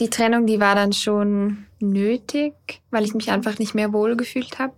Die 0.00 0.08
Trennung, 0.08 0.46
die 0.46 0.60
war 0.60 0.74
dann 0.74 0.94
schon 0.94 1.66
nötig, 1.78 2.54
weil 2.90 3.04
ich 3.04 3.12
mich 3.12 3.30
einfach 3.30 3.58
nicht 3.58 3.74
mehr 3.74 3.92
wohlgefühlt 3.92 4.58
habe. 4.58 4.72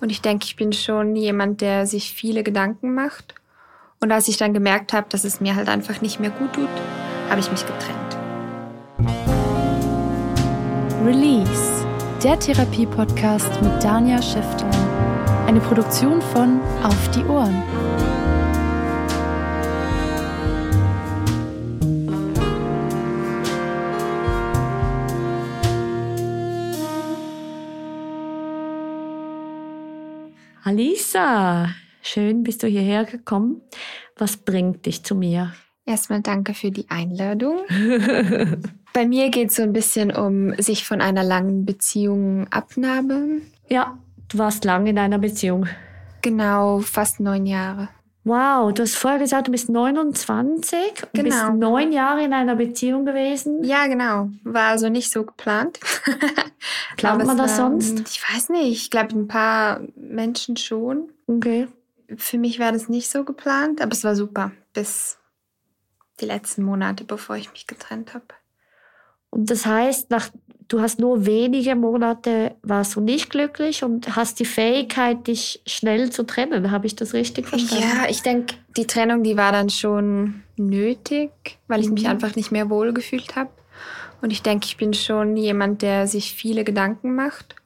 Und 0.00 0.10
ich 0.10 0.22
denke, 0.22 0.46
ich 0.46 0.56
bin 0.56 0.72
schon 0.72 1.14
jemand, 1.14 1.60
der 1.60 1.86
sich 1.86 2.12
viele 2.12 2.42
Gedanken 2.42 2.94
macht. 2.94 3.34
Und 4.00 4.12
als 4.12 4.28
ich 4.28 4.38
dann 4.38 4.54
gemerkt 4.54 4.94
habe, 4.94 5.08
dass 5.10 5.24
es 5.24 5.42
mir 5.42 5.56
halt 5.56 5.68
einfach 5.68 6.00
nicht 6.00 6.20
mehr 6.20 6.30
gut 6.30 6.54
tut, 6.54 6.68
habe 7.28 7.40
ich 7.40 7.50
mich 7.50 7.64
getrennt. 7.66 8.16
Release, 11.04 11.86
der 12.24 12.38
Therapie-Podcast 12.38 13.60
mit 13.60 13.84
Dania 13.84 14.22
Schäfter. 14.22 14.70
Eine 15.46 15.60
Produktion 15.60 16.22
von 16.22 16.62
Auf 16.82 17.10
die 17.10 17.24
Ohren. 17.24 17.62
Alisa, 30.66 31.68
schön 32.02 32.42
bist 32.42 32.64
du 32.64 32.66
hierher 32.66 33.04
gekommen. 33.04 33.62
Was 34.16 34.36
bringt 34.36 34.84
dich 34.84 35.04
zu 35.04 35.14
mir? 35.14 35.52
Erstmal 35.84 36.22
danke 36.22 36.54
für 36.54 36.72
die 36.72 36.90
Einladung. 36.90 37.60
Bei 38.92 39.06
mir 39.06 39.30
geht 39.30 39.50
es 39.50 39.54
so 39.54 39.62
ein 39.62 39.72
bisschen 39.72 40.10
um 40.10 40.60
sich 40.60 40.84
von 40.84 41.00
einer 41.00 41.22
langen 41.22 41.66
Beziehung 41.66 42.48
abnabeln. 42.48 43.42
Ja, 43.68 43.96
du 44.28 44.38
warst 44.38 44.64
lange 44.64 44.90
in 44.90 44.98
einer 44.98 45.20
Beziehung. 45.20 45.68
Genau, 46.20 46.80
fast 46.80 47.20
neun 47.20 47.46
Jahre. 47.46 47.88
Wow, 48.26 48.72
du 48.74 48.82
hast 48.82 48.96
vorher 48.96 49.20
gesagt, 49.20 49.46
du 49.46 49.52
bist 49.52 49.68
29 49.68 50.78
und 51.04 51.12
Genau. 51.12 51.22
bist 51.22 51.44
neun 51.54 51.92
Jahre 51.92 52.24
in 52.24 52.32
einer 52.32 52.56
Beziehung 52.56 53.04
gewesen. 53.04 53.62
Ja, 53.62 53.86
genau. 53.86 54.30
War 54.42 54.70
also 54.70 54.88
nicht 54.88 55.12
so 55.12 55.24
geplant. 55.24 55.78
Plant 56.96 57.20
Aber 57.20 57.24
man 57.24 57.38
das 57.38 57.52
war, 57.52 57.70
sonst? 57.70 58.00
Ich 58.10 58.20
weiß 58.28 58.48
nicht. 58.48 58.72
Ich 58.82 58.90
glaube, 58.90 59.14
ein 59.14 59.28
paar 59.28 59.80
Menschen 59.94 60.56
schon. 60.56 61.10
Okay. 61.28 61.68
Für 62.16 62.38
mich 62.38 62.58
war 62.58 62.72
das 62.72 62.88
nicht 62.88 63.08
so 63.08 63.22
geplant, 63.22 63.80
aber 63.80 63.92
es 63.92 64.02
war 64.02 64.16
super. 64.16 64.50
Bis 64.72 65.18
die 66.20 66.24
letzten 66.26 66.64
Monate, 66.64 67.04
bevor 67.04 67.36
ich 67.36 67.52
mich 67.52 67.68
getrennt 67.68 68.12
habe. 68.12 68.26
Und 69.36 69.50
das 69.50 69.66
heißt, 69.66 70.10
nach, 70.10 70.30
du 70.68 70.80
hast 70.80 70.98
nur 70.98 71.26
wenige 71.26 71.74
Monate, 71.74 72.54
warst 72.62 72.96
du 72.96 73.02
nicht 73.02 73.28
glücklich 73.28 73.84
und 73.84 74.16
hast 74.16 74.40
die 74.40 74.46
Fähigkeit, 74.46 75.26
dich 75.26 75.60
schnell 75.66 76.08
zu 76.10 76.22
trennen. 76.24 76.70
Habe 76.70 76.86
ich 76.86 76.96
das 76.96 77.12
richtig 77.12 77.46
verstanden? 77.46 77.84
Ja, 77.84 78.08
ich 78.08 78.22
denke, 78.22 78.54
die 78.78 78.86
Trennung, 78.86 79.22
die 79.22 79.36
war 79.36 79.52
dann 79.52 79.68
schon 79.68 80.42
nötig, 80.56 81.30
weil 81.68 81.82
ich 81.82 81.90
mich 81.90 82.04
Mhm. 82.04 82.08
einfach 82.12 82.34
nicht 82.34 82.50
mehr 82.50 82.70
wohlgefühlt 82.70 83.36
habe. 83.36 83.50
Und 84.22 84.30
ich 84.30 84.40
denke, 84.40 84.64
ich 84.64 84.78
bin 84.78 84.94
schon 84.94 85.36
jemand, 85.36 85.82
der 85.82 86.06
sich 86.06 86.32
viele 86.32 86.64
Gedanken 86.64 87.14
macht. 87.14 87.56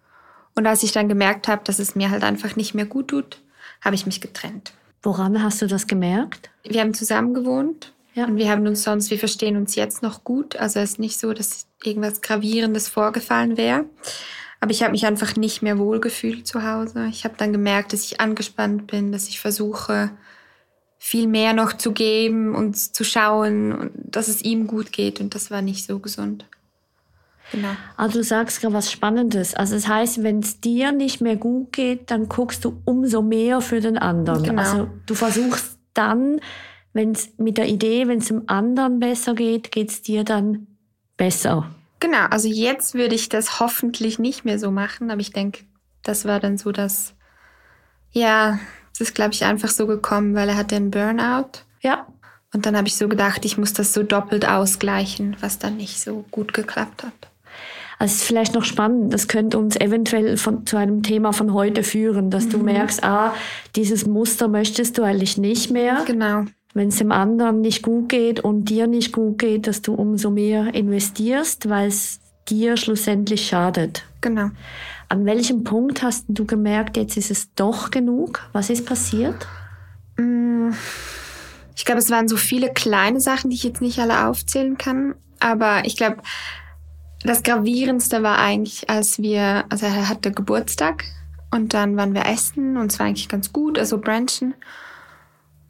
Und 0.56 0.66
als 0.66 0.82
ich 0.82 0.90
dann 0.90 1.08
gemerkt 1.08 1.46
habe, 1.46 1.62
dass 1.62 1.78
es 1.78 1.94
mir 1.94 2.10
halt 2.10 2.24
einfach 2.24 2.56
nicht 2.56 2.74
mehr 2.74 2.84
gut 2.86 3.06
tut, 3.08 3.38
habe 3.80 3.94
ich 3.94 4.06
mich 4.06 4.20
getrennt. 4.20 4.72
Woran 5.04 5.40
hast 5.40 5.62
du 5.62 5.68
das 5.68 5.86
gemerkt? 5.86 6.50
Wir 6.64 6.80
haben 6.80 6.94
zusammen 6.94 7.32
gewohnt 7.32 7.92
Ja. 8.14 8.26
und 8.26 8.36
wir 8.36 8.50
haben 8.50 8.66
uns 8.66 8.82
sonst, 8.82 9.10
wir 9.10 9.18
verstehen 9.18 9.56
uns 9.56 9.76
jetzt 9.76 10.02
noch 10.02 10.24
gut. 10.24 10.56
Also 10.56 10.80
es 10.80 10.92
ist 10.92 10.98
nicht 10.98 11.18
so, 11.18 11.32
dass 11.32 11.66
irgendwas 11.82 12.20
Gravierendes 12.20 12.88
vorgefallen 12.88 13.56
wäre. 13.56 13.84
Aber 14.60 14.72
ich 14.72 14.82
habe 14.82 14.92
mich 14.92 15.06
einfach 15.06 15.36
nicht 15.36 15.62
mehr 15.62 15.78
wohlgefühlt 15.78 16.46
zu 16.46 16.62
Hause. 16.64 17.06
Ich 17.10 17.24
habe 17.24 17.34
dann 17.38 17.52
gemerkt, 17.52 17.92
dass 17.92 18.04
ich 18.04 18.20
angespannt 18.20 18.86
bin, 18.88 19.10
dass 19.10 19.28
ich 19.28 19.40
versuche, 19.40 20.10
viel 20.98 21.28
mehr 21.28 21.54
noch 21.54 21.72
zu 21.72 21.92
geben 21.92 22.54
und 22.54 22.76
zu 22.76 23.04
schauen, 23.04 23.72
und 23.72 23.92
dass 23.96 24.28
es 24.28 24.42
ihm 24.42 24.66
gut 24.66 24.92
geht. 24.92 25.18
Und 25.18 25.34
das 25.34 25.50
war 25.50 25.62
nicht 25.62 25.86
so 25.86 25.98
gesund. 25.98 26.44
Genau. 27.52 27.70
Also 27.96 28.18
du 28.18 28.24
sagst 28.24 28.60
gerade 28.60 28.74
was 28.74 28.92
Spannendes. 28.92 29.54
Also 29.54 29.74
das 29.74 29.88
heißt, 29.88 30.22
wenn 30.22 30.40
es 30.40 30.60
dir 30.60 30.92
nicht 30.92 31.22
mehr 31.22 31.36
gut 31.36 31.72
geht, 31.72 32.10
dann 32.10 32.28
guckst 32.28 32.64
du 32.64 32.80
umso 32.84 33.22
mehr 33.22 33.62
für 33.62 33.80
den 33.80 33.96
anderen. 33.98 34.42
Genau. 34.42 34.60
Also 34.60 34.90
du 35.06 35.14
versuchst 35.14 35.78
dann, 35.94 36.40
wenn 36.92 37.12
es 37.12 37.30
mit 37.38 37.58
der 37.58 37.68
Idee, 37.68 38.08
wenn 38.08 38.18
es 38.18 38.28
dem 38.28 38.44
anderen 38.46 39.00
besser 39.00 39.34
geht, 39.34 39.70
geht 39.70 39.90
es 39.90 40.02
dir 40.02 40.24
dann 40.24 40.66
besser. 41.16 41.70
Genau, 42.00 42.26
also 42.30 42.48
jetzt 42.48 42.94
würde 42.94 43.14
ich 43.14 43.28
das 43.28 43.60
hoffentlich 43.60 44.18
nicht 44.18 44.44
mehr 44.44 44.58
so 44.58 44.70
machen, 44.70 45.10
aber 45.10 45.20
ich 45.20 45.32
denke, 45.32 45.64
das 46.02 46.24
war 46.24 46.40
dann 46.40 46.56
so 46.56 46.72
das, 46.72 47.14
ja, 48.10 48.58
es 48.92 49.00
ist, 49.00 49.14
glaube 49.14 49.32
ich, 49.32 49.44
einfach 49.44 49.68
so 49.68 49.86
gekommen, 49.86 50.34
weil 50.34 50.48
er 50.48 50.56
hatte 50.56 50.76
einen 50.76 50.90
Burnout. 50.90 51.60
Ja. 51.82 52.06
Und 52.52 52.66
dann 52.66 52.76
habe 52.76 52.88
ich 52.88 52.96
so 52.96 53.06
gedacht, 53.06 53.44
ich 53.44 53.58
muss 53.58 53.72
das 53.74 53.92
so 53.92 54.02
doppelt 54.02 54.48
ausgleichen, 54.48 55.36
was 55.40 55.58
dann 55.58 55.76
nicht 55.76 56.00
so 56.00 56.24
gut 56.30 56.52
geklappt 56.52 57.04
hat. 57.04 57.12
Also 57.98 58.12
es 58.12 58.22
ist 58.22 58.26
vielleicht 58.26 58.54
noch 58.54 58.64
spannend, 58.64 59.12
das 59.12 59.28
könnte 59.28 59.58
uns 59.58 59.76
eventuell 59.76 60.38
von, 60.38 60.64
zu 60.66 60.78
einem 60.78 61.02
Thema 61.02 61.32
von 61.32 61.52
heute 61.52 61.82
führen, 61.82 62.30
dass 62.30 62.48
du 62.48 62.56
merkst, 62.58 63.04
ah, 63.04 63.34
dieses 63.76 64.06
Muster 64.06 64.48
möchtest 64.48 64.96
du 64.96 65.02
eigentlich 65.02 65.36
nicht 65.36 65.70
mehr. 65.70 66.02
Genau. 66.06 66.46
Wenn 66.72 66.88
es 66.88 66.98
dem 66.98 67.10
anderen 67.12 67.60
nicht 67.60 67.82
gut 67.82 68.08
geht 68.08 68.40
und 68.40 68.66
dir 68.66 68.86
nicht 68.86 69.12
gut 69.12 69.38
geht, 69.38 69.66
dass 69.66 69.82
du 69.82 69.94
umso 69.94 70.30
mehr 70.30 70.74
investierst, 70.74 71.68
weil 71.68 71.88
es 71.88 72.20
dir 72.48 72.76
schlussendlich 72.76 73.46
schadet. 73.46 74.04
Genau. 74.20 74.50
An 75.08 75.24
welchem 75.26 75.64
Punkt 75.64 76.02
hast 76.02 76.26
du 76.28 76.44
gemerkt, 76.44 76.96
jetzt 76.96 77.16
ist 77.16 77.30
es 77.30 77.52
doch 77.54 77.90
genug? 77.90 78.48
Was 78.52 78.70
ist 78.70 78.86
passiert? 78.86 79.48
Mm, 80.16 80.70
Ich 81.76 81.84
glaube, 81.84 82.00
es 82.00 82.10
waren 82.10 82.28
so 82.28 82.36
viele 82.36 82.72
kleine 82.72 83.20
Sachen, 83.20 83.50
die 83.50 83.56
ich 83.56 83.64
jetzt 83.64 83.80
nicht 83.80 83.98
alle 83.98 84.26
aufzählen 84.28 84.76
kann. 84.78 85.14
Aber 85.40 85.84
ich 85.86 85.96
glaube, 85.96 86.18
das 87.22 87.42
Gravierendste 87.42 88.22
war 88.22 88.38
eigentlich, 88.38 88.88
als 88.88 89.18
wir, 89.18 89.64
also 89.70 89.86
er 89.86 90.08
hatte 90.08 90.30
Geburtstag 90.30 91.04
und 91.50 91.74
dann 91.74 91.96
waren 91.96 92.14
wir 92.14 92.26
essen 92.26 92.76
und 92.76 92.92
es 92.92 92.98
war 92.98 93.06
eigentlich 93.06 93.28
ganz 93.28 93.52
gut, 93.52 93.78
also 93.78 93.98
branchen. 93.98 94.54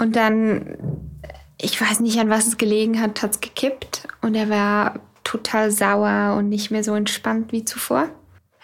Und 0.00 0.16
dann, 0.16 0.78
ich 1.60 1.78
weiß 1.78 2.00
nicht, 2.00 2.18
an 2.18 2.30
was 2.30 2.46
es 2.46 2.56
gelegen 2.56 3.00
hat, 3.00 3.22
hat 3.22 3.32
es 3.32 3.40
gekippt 3.40 4.08
und 4.22 4.34
er 4.34 4.48
war 4.48 4.94
total 5.24 5.70
sauer 5.70 6.36
und 6.38 6.48
nicht 6.48 6.70
mehr 6.70 6.82
so 6.82 6.94
entspannt 6.94 7.52
wie 7.52 7.66
zuvor. 7.66 8.08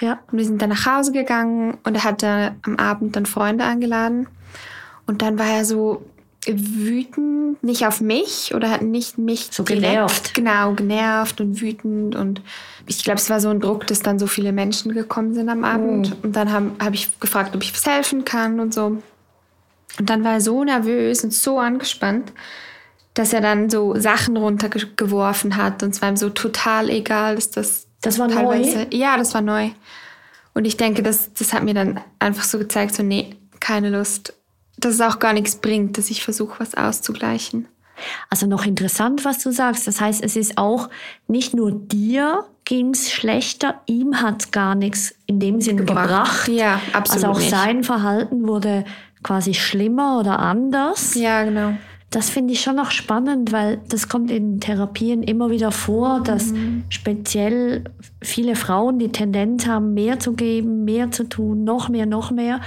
Ja. 0.00 0.18
Und 0.32 0.38
wir 0.38 0.46
sind 0.46 0.62
dann 0.62 0.70
nach 0.70 0.86
Hause 0.86 1.12
gegangen 1.12 1.76
und 1.84 1.94
er 1.94 2.04
hatte 2.04 2.54
am 2.62 2.76
Abend 2.76 3.16
dann 3.16 3.26
Freunde 3.26 3.64
eingeladen. 3.64 4.28
Und 5.06 5.20
dann 5.20 5.38
war 5.38 5.48
er 5.48 5.66
so 5.66 6.06
wütend, 6.46 7.62
nicht 7.62 7.86
auf 7.86 8.00
mich 8.00 8.54
oder 8.54 8.70
hat 8.70 8.82
nicht 8.82 9.18
mich 9.18 9.48
So 9.50 9.64
genervt. 9.64 10.32
Genau, 10.32 10.72
genervt 10.72 11.40
und 11.42 11.60
wütend. 11.60 12.16
Und 12.16 12.40
ich 12.86 13.04
glaube, 13.04 13.18
es 13.18 13.28
war 13.28 13.40
so 13.40 13.50
ein 13.50 13.60
Druck, 13.60 13.86
dass 13.88 14.00
dann 14.00 14.18
so 14.18 14.26
viele 14.26 14.52
Menschen 14.52 14.94
gekommen 14.94 15.34
sind 15.34 15.50
am 15.50 15.64
Abend. 15.64 16.10
Mhm. 16.10 16.16
Und 16.22 16.36
dann 16.36 16.50
habe 16.50 16.70
hab 16.78 16.94
ich 16.94 17.20
gefragt, 17.20 17.54
ob 17.54 17.62
ich 17.62 17.74
was 17.74 17.84
helfen 17.84 18.24
kann 18.24 18.58
und 18.58 18.72
so. 18.72 19.02
Und 19.98 20.10
dann 20.10 20.24
war 20.24 20.34
er 20.34 20.40
so 20.40 20.64
nervös 20.64 21.24
und 21.24 21.32
so 21.32 21.58
angespannt, 21.58 22.32
dass 23.14 23.32
er 23.32 23.40
dann 23.40 23.70
so 23.70 23.94
Sachen 23.98 24.36
runtergeworfen 24.36 25.56
hat. 25.56 25.82
Und 25.82 25.90
es 25.94 26.02
war 26.02 26.10
ihm 26.10 26.16
so 26.16 26.28
total 26.30 26.90
egal, 26.90 27.36
dass 27.36 27.50
das 27.50 27.86
Das 28.02 28.18
war 28.18 28.28
teilweise, 28.28 28.78
neu? 28.78 28.86
Ja, 28.90 29.16
das 29.16 29.32
war 29.34 29.40
neu. 29.40 29.70
Und 30.54 30.64
ich 30.66 30.76
denke, 30.76 31.02
das, 31.02 31.32
das 31.34 31.52
hat 31.52 31.64
mir 31.64 31.74
dann 31.74 32.00
einfach 32.18 32.44
so 32.44 32.58
gezeigt, 32.58 32.94
so 32.94 33.02
nee, 33.02 33.36
keine 33.60 33.90
Lust. 33.90 34.34
Dass 34.78 34.94
es 34.94 35.00
auch 35.00 35.18
gar 35.18 35.32
nichts 35.32 35.56
bringt, 35.56 35.96
dass 35.96 36.10
ich 36.10 36.22
versuche, 36.22 36.60
was 36.60 36.74
auszugleichen. 36.74 37.68
Also 38.28 38.46
noch 38.46 38.66
interessant, 38.66 39.24
was 39.24 39.38
du 39.38 39.50
sagst. 39.50 39.86
Das 39.86 40.00
heißt, 40.00 40.22
es 40.22 40.36
ist 40.36 40.58
auch 40.58 40.90
nicht 41.28 41.54
nur 41.54 41.72
dir 41.72 42.44
ging's 42.66 43.10
schlechter, 43.10 43.80
ihm 43.86 44.20
hat 44.20 44.52
gar 44.52 44.74
nichts 44.74 45.14
in 45.26 45.40
dem 45.40 45.60
Sinne 45.60 45.84
gebracht. 45.84 46.48
Ja, 46.48 46.80
absolut 46.92 47.24
Also 47.24 47.26
auch 47.28 47.38
nicht. 47.38 47.50
sein 47.50 47.84
Verhalten 47.84 48.46
wurde 48.46 48.84
quasi 49.26 49.54
schlimmer 49.54 50.20
oder 50.20 50.38
anders. 50.38 51.14
Ja, 51.16 51.42
genau. 51.42 51.72
Das 52.10 52.30
finde 52.30 52.52
ich 52.52 52.60
schon 52.60 52.76
noch 52.76 52.92
spannend, 52.92 53.50
weil 53.50 53.80
das 53.88 54.08
kommt 54.08 54.30
in 54.30 54.60
Therapien 54.60 55.24
immer 55.24 55.50
wieder 55.50 55.72
vor, 55.72 56.20
dass 56.22 56.52
Mhm. 56.52 56.84
speziell 56.88 57.82
viele 58.22 58.54
Frauen 58.54 59.00
die 59.00 59.10
Tendenz 59.10 59.66
haben, 59.66 59.92
mehr 59.92 60.20
zu 60.20 60.34
geben, 60.34 60.84
mehr 60.84 61.10
zu 61.10 61.24
tun, 61.24 61.64
noch 61.64 61.88
mehr, 61.88 62.06
noch 62.06 62.30
mehr. 62.30 62.60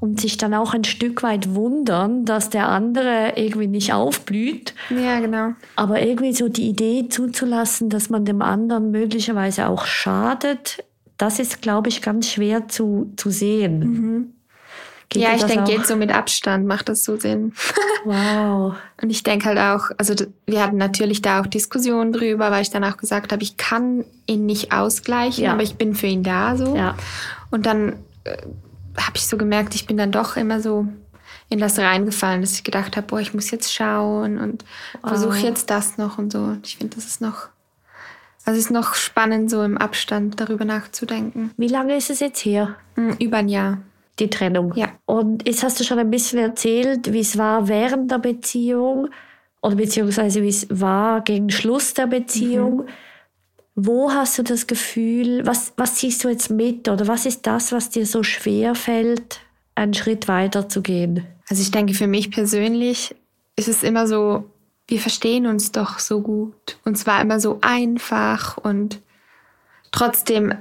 und 0.00 0.20
sich 0.20 0.36
dann 0.36 0.52
auch 0.52 0.74
ein 0.74 0.82
Stück 0.82 1.22
weit 1.22 1.54
wundern, 1.54 2.24
dass 2.24 2.50
der 2.50 2.68
andere 2.68 3.34
irgendwie 3.36 3.68
nicht 3.68 3.92
aufblüht. 3.92 4.74
Ja, 4.90 5.20
genau. 5.20 5.50
Aber 5.76 6.02
irgendwie 6.02 6.32
so 6.32 6.48
die 6.48 6.68
Idee 6.68 7.06
zuzulassen, 7.08 7.88
dass 7.88 8.10
man 8.10 8.24
dem 8.24 8.42
anderen 8.42 8.90
möglicherweise 8.90 9.68
auch 9.68 9.84
schadet, 9.86 10.82
das 11.18 11.38
ist, 11.38 11.62
glaube 11.62 11.88
ich, 11.88 12.02
ganz 12.02 12.28
schwer 12.28 12.66
zu, 12.66 13.12
zu 13.16 13.30
sehen. 13.30 13.78
Mhm. 13.78 14.32
Geht 15.12 15.22
ja, 15.22 15.34
ich 15.34 15.44
denke, 15.44 15.70
jetzt 15.72 15.88
so 15.88 15.96
mit 15.96 16.10
Abstand 16.10 16.66
macht 16.66 16.88
das 16.88 17.04
so 17.04 17.16
Sinn. 17.18 17.52
Wow. 18.04 18.74
Und 19.00 19.10
ich 19.10 19.22
denke 19.22 19.46
halt 19.46 19.58
auch, 19.58 19.90
also 19.96 20.14
wir 20.46 20.60
hatten 20.60 20.76
natürlich 20.76 21.22
da 21.22 21.40
auch 21.40 21.46
Diskussionen 21.46 22.12
drüber, 22.12 22.50
weil 22.50 22.62
ich 22.62 22.70
dann 22.70 22.82
auch 22.82 22.96
gesagt 22.96 23.30
habe, 23.32 23.44
ich 23.44 23.56
kann 23.56 24.04
ihn 24.26 24.44
nicht 24.44 24.72
ausgleichen, 24.72 25.44
Ja. 25.44 25.52
aber 25.52 25.62
ich 25.62 25.76
bin 25.76 25.94
für 25.94 26.08
ihn 26.08 26.24
da 26.24 26.56
so. 26.56 26.74
Ja. 26.74 26.96
Und 27.52 27.64
dann 27.64 27.92
äh, 28.24 28.36
habe 28.96 29.12
ich 29.16 29.26
so 29.28 29.36
gemerkt, 29.36 29.76
ich 29.76 29.86
bin 29.86 29.96
dann 29.96 30.10
doch 30.10 30.36
immer 30.36 30.60
so 30.60 30.88
in 31.48 31.60
das 31.60 31.78
reingefallen, 31.78 32.40
dass 32.40 32.54
ich 32.54 32.64
gedacht 32.64 32.96
habe, 32.96 33.06
boah, 33.06 33.20
ich 33.20 33.34
muss 33.34 33.52
jetzt 33.52 33.72
schauen 33.72 34.38
und 34.38 34.64
versuche 35.04 35.38
jetzt 35.38 35.70
das 35.70 35.96
noch 35.96 36.18
und 36.18 36.32
so. 36.32 36.40
Und 36.40 36.66
ich 36.66 36.78
finde, 36.78 36.96
das 36.96 37.04
ist 37.06 37.20
noch, 37.20 37.48
also 38.44 38.58
es 38.58 38.64
ist 38.66 38.70
noch 38.72 38.94
spannend, 38.94 39.48
so 39.48 39.62
im 39.62 39.78
Abstand 39.78 40.40
darüber 40.40 40.64
nachzudenken. 40.64 41.52
Wie 41.56 41.68
lange 41.68 41.94
ist 41.96 42.10
es 42.10 42.18
jetzt 42.18 42.44
her, 42.44 42.74
Hm, 42.96 43.16
über 43.20 43.36
ein 43.36 43.48
Jahr. 43.48 43.78
Die 44.18 44.30
Trennung? 44.30 44.72
Ja. 44.74 44.88
Und 45.06 45.46
jetzt 45.46 45.62
hast 45.62 45.80
du 45.80 45.84
schon 45.84 45.98
ein 45.98 46.10
bisschen 46.10 46.38
erzählt, 46.38 47.12
wie 47.12 47.20
es 47.20 47.38
war 47.38 47.68
während 47.68 48.10
der 48.10 48.18
Beziehung 48.18 49.08
oder 49.62 49.76
beziehungsweise 49.76 50.42
wie 50.42 50.48
es 50.48 50.66
war 50.70 51.22
gegen 51.22 51.50
Schluss 51.50 51.94
der 51.94 52.06
Beziehung. 52.06 52.86
Wo 53.74 54.10
hast 54.10 54.38
du 54.38 54.42
das 54.42 54.66
Gefühl, 54.66 55.46
was, 55.46 55.72
was 55.76 55.94
ziehst 55.94 56.22
du 56.24 56.28
jetzt 56.28 56.50
mit 56.50 56.88
oder 56.88 57.06
was 57.08 57.24
ist 57.24 57.46
das, 57.46 57.72
was 57.72 57.88
dir 57.88 58.04
so 58.04 58.22
schwer 58.22 58.74
fällt, 58.74 59.40
einen 59.74 59.94
Schritt 59.94 60.28
weiter 60.28 60.68
zu 60.68 60.82
gehen? 60.82 61.26
Also 61.48 61.62
ich 61.62 61.70
denke, 61.70 61.94
für 61.94 62.06
mich 62.06 62.30
persönlich 62.30 63.14
ist 63.56 63.68
es 63.68 63.82
immer 63.82 64.06
so, 64.06 64.44
wir 64.88 65.00
verstehen 65.00 65.46
uns 65.46 65.72
doch 65.72 66.00
so 66.00 66.20
gut. 66.20 66.78
Und 66.84 66.98
zwar 66.98 67.22
immer 67.22 67.40
so 67.40 67.58
einfach 67.62 68.58
und 68.58 69.00
trotzdem 69.90 70.54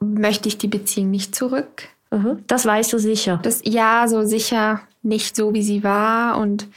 möchte 0.00 0.48
ich 0.48 0.58
die 0.58 0.68
Beziehung 0.68 1.10
nicht 1.10 1.34
zurück. 1.34 1.88
Mhm. 2.10 2.44
Das 2.46 2.64
weißt 2.64 2.92
du 2.92 2.98
sicher. 2.98 3.40
Das 3.42 3.60
ja 3.64 4.06
so 4.08 4.24
sicher 4.24 4.80
nicht 5.02 5.36
so, 5.36 5.54
wie 5.54 5.62
sie 5.62 5.84
war 5.84 6.38
und 6.38 6.68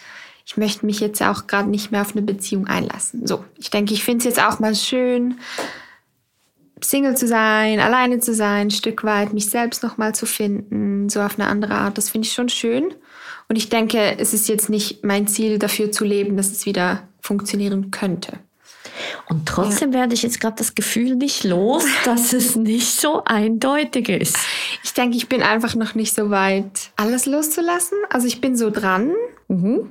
ich 0.46 0.58
möchte 0.58 0.86
mich 0.86 1.00
jetzt 1.00 1.22
auch 1.22 1.48
gerade 1.48 1.70
nicht 1.70 1.92
mehr 1.92 2.02
auf 2.02 2.12
eine 2.12 2.22
Beziehung 2.22 2.68
einlassen. 2.68 3.26
So, 3.26 3.46
ich 3.58 3.70
denke, 3.70 3.94
ich 3.94 4.04
finde 4.04 4.20
es 4.20 4.26
jetzt 4.26 4.44
auch 4.44 4.60
mal 4.60 4.76
schön, 4.76 5.36
Single 6.84 7.16
zu 7.16 7.28
sein, 7.28 7.80
alleine 7.80 8.20
zu 8.20 8.34
sein, 8.34 8.68
ein 8.68 8.72
Stück 8.72 9.04
weit 9.04 9.34
mich 9.34 9.50
selbst 9.50 9.84
noch 9.84 9.98
mal 9.98 10.16
zu 10.16 10.26
finden, 10.26 11.10
so 11.10 11.22
auf 11.22 11.40
eine 11.40 11.48
andere 11.48 11.76
Art. 11.76 11.98
Das 11.98 12.10
finde 12.10 12.28
ich 12.28 12.34
schon 12.34 12.50
schön. 12.50 12.94
Und 13.48 13.56
ich 13.56 13.70
denke, 13.70 14.18
es 14.18 14.34
ist 14.34 14.50
jetzt 14.50 14.70
nicht 14.70 15.04
mein 15.04 15.28
Ziel, 15.28 15.60
dafür 15.60 15.92
zu 15.92 16.06
leben, 16.06 16.38
dass 16.38 16.52
es 16.52 16.66
wieder 16.66 17.04
funktionieren 17.22 17.92
könnte. 17.92 18.40
Und 19.30 19.46
trotzdem 19.48 19.94
werde 19.94 20.14
ich 20.14 20.24
jetzt 20.24 20.40
gerade 20.40 20.56
das 20.58 20.76
Gefühl 20.76 21.16
nicht 21.16 21.44
los, 21.44 21.86
dass 22.06 22.34
es 22.34 22.56
nicht 22.56 23.00
so 23.00 23.24
eindeutig 23.26 24.10
ist. 24.10 24.38
Ich 24.84 24.94
denke, 24.94 25.16
ich 25.18 25.30
bin 25.30 25.42
einfach 25.44 25.76
noch 25.76 25.96
nicht 25.96 26.14
so 26.16 26.30
weit, 26.30 26.92
alles 26.96 27.26
loszulassen. 27.26 27.98
Also 28.10 28.28
ich 28.28 28.42
bin 28.42 28.56
so 28.56 28.70
dran, 28.70 29.12
Mhm. 29.48 29.90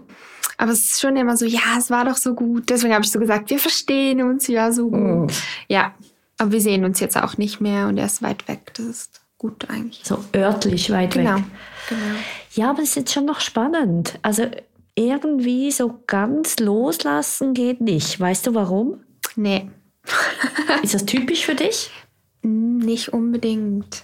Aber 0.56 0.72
es 0.72 0.90
ist 0.90 1.00
schon 1.00 1.16
immer 1.16 1.36
so, 1.38 1.46
ja, 1.46 1.60
es 1.78 1.90
war 1.90 2.04
doch 2.04 2.16
so 2.18 2.34
gut. 2.34 2.68
Deswegen 2.68 2.92
habe 2.94 3.02
ich 3.04 3.10
so 3.10 3.18
gesagt, 3.18 3.48
wir 3.50 3.58
verstehen 3.58 4.20
uns 4.22 4.46
ja 4.46 4.72
so 4.72 4.90
gut. 4.90 5.32
Ja, 5.68 5.94
aber 6.38 6.52
wir 6.52 6.60
sehen 6.60 6.84
uns 6.84 7.00
jetzt 7.00 7.16
auch 7.16 7.38
nicht 7.38 7.60
mehr 7.62 7.88
und 7.88 7.96
er 7.96 8.04
ist 8.06 8.22
weit 8.22 8.46
weg. 8.46 8.72
Das 8.74 8.84
ist 8.86 9.20
gut 9.38 9.68
eigentlich. 9.70 10.02
So 10.04 10.22
örtlich 10.36 10.90
weit 10.90 11.12
Genau, 11.14 11.36
weg. 11.36 11.44
genau. 11.88 12.00
Ja, 12.52 12.70
aber 12.70 12.82
es 12.82 12.90
ist 12.90 12.94
jetzt 12.96 13.12
schon 13.14 13.24
noch 13.24 13.40
spannend. 13.40 14.18
Also 14.20 14.46
irgendwie 14.94 15.70
so 15.70 15.98
ganz 16.06 16.58
loslassen 16.58 17.54
geht 17.54 17.80
nicht. 17.80 18.20
Weißt 18.20 18.46
du 18.46 18.54
warum? 18.54 19.00
Nee, 19.36 19.70
Ist 20.82 20.92
das 20.94 21.06
typisch 21.06 21.44
für 21.46 21.54
dich? 21.54 21.90
nicht 22.42 23.12
unbedingt. 23.14 24.02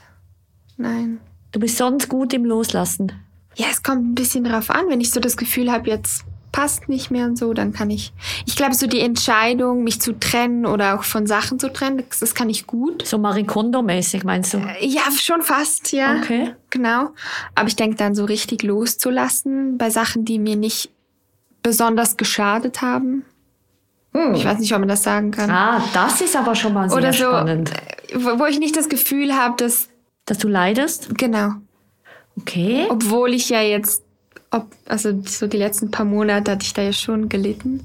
Nein. 0.76 1.20
Du 1.52 1.60
bist 1.60 1.76
sonst 1.76 2.08
gut 2.08 2.32
im 2.34 2.44
Loslassen. 2.44 3.12
Ja, 3.54 3.66
es 3.70 3.82
kommt 3.82 4.04
ein 4.10 4.14
bisschen 4.14 4.44
drauf 4.44 4.70
an. 4.70 4.84
Wenn 4.88 5.00
ich 5.00 5.10
so 5.10 5.20
das 5.20 5.36
Gefühl 5.36 5.72
habe, 5.72 5.88
jetzt 5.88 6.24
passt 6.52 6.88
nicht 6.88 7.10
mehr 7.10 7.24
und 7.26 7.36
so, 7.36 7.52
dann 7.54 7.72
kann 7.72 7.90
ich. 7.90 8.12
Ich 8.46 8.56
glaube, 8.56 8.74
so 8.74 8.86
die 8.86 9.00
Entscheidung, 9.00 9.84
mich 9.84 10.00
zu 10.00 10.18
trennen 10.18 10.66
oder 10.66 10.94
auch 10.98 11.04
von 11.04 11.26
Sachen 11.26 11.58
zu 11.58 11.72
trennen, 11.72 12.02
das, 12.08 12.20
das 12.20 12.34
kann 12.34 12.48
ich 12.50 12.66
gut. 12.66 13.06
So 13.06 13.18
Marie 13.18 13.44
Kondo-mäßig 13.44 14.24
meinst 14.24 14.54
du? 14.54 14.58
Ja, 14.80 15.02
schon 15.18 15.42
fast, 15.42 15.92
ja. 15.92 16.16
Okay. 16.16 16.54
Genau. 16.70 17.10
Aber 17.54 17.68
ich 17.68 17.76
denke 17.76 17.96
dann 17.96 18.14
so 18.14 18.24
richtig 18.24 18.62
loszulassen 18.62 19.78
bei 19.78 19.90
Sachen, 19.90 20.24
die 20.24 20.38
mir 20.38 20.56
nicht 20.56 20.90
besonders 21.62 22.16
geschadet 22.16 22.82
haben. 22.82 23.24
Ich 24.34 24.46
weiß 24.46 24.58
nicht, 24.60 24.72
ob 24.72 24.78
man 24.78 24.88
das 24.88 25.02
sagen 25.02 25.30
kann. 25.30 25.50
Ah, 25.50 25.82
das 25.92 26.22
ist 26.22 26.34
aber 26.36 26.54
schon 26.54 26.72
mal 26.72 26.88
sehr 26.88 26.96
Oder 26.98 27.12
so, 27.12 27.24
spannend. 27.24 27.70
äh, 27.70 28.14
wo, 28.14 28.38
wo 28.38 28.46
ich 28.46 28.58
nicht 28.58 28.74
das 28.74 28.88
Gefühl 28.88 29.34
habe, 29.36 29.62
dass, 29.62 29.88
Dass 30.26 30.38
du 30.38 30.48
leidest? 30.48 31.16
genau, 31.16 31.52
Okay. 32.38 32.86
obwohl 32.90 33.32
ich 33.32 33.48
ja 33.48 33.62
jetzt, 33.62 34.02
ob, 34.50 34.66
also 34.86 35.22
so 35.24 35.46
die 35.46 35.56
letzten 35.56 35.90
paar 35.90 36.04
Monate 36.04 36.50
hatte 36.52 36.64
ich 36.66 36.74
da 36.74 36.82
ja 36.82 36.92
schon 36.92 37.28
gelitten. 37.30 37.80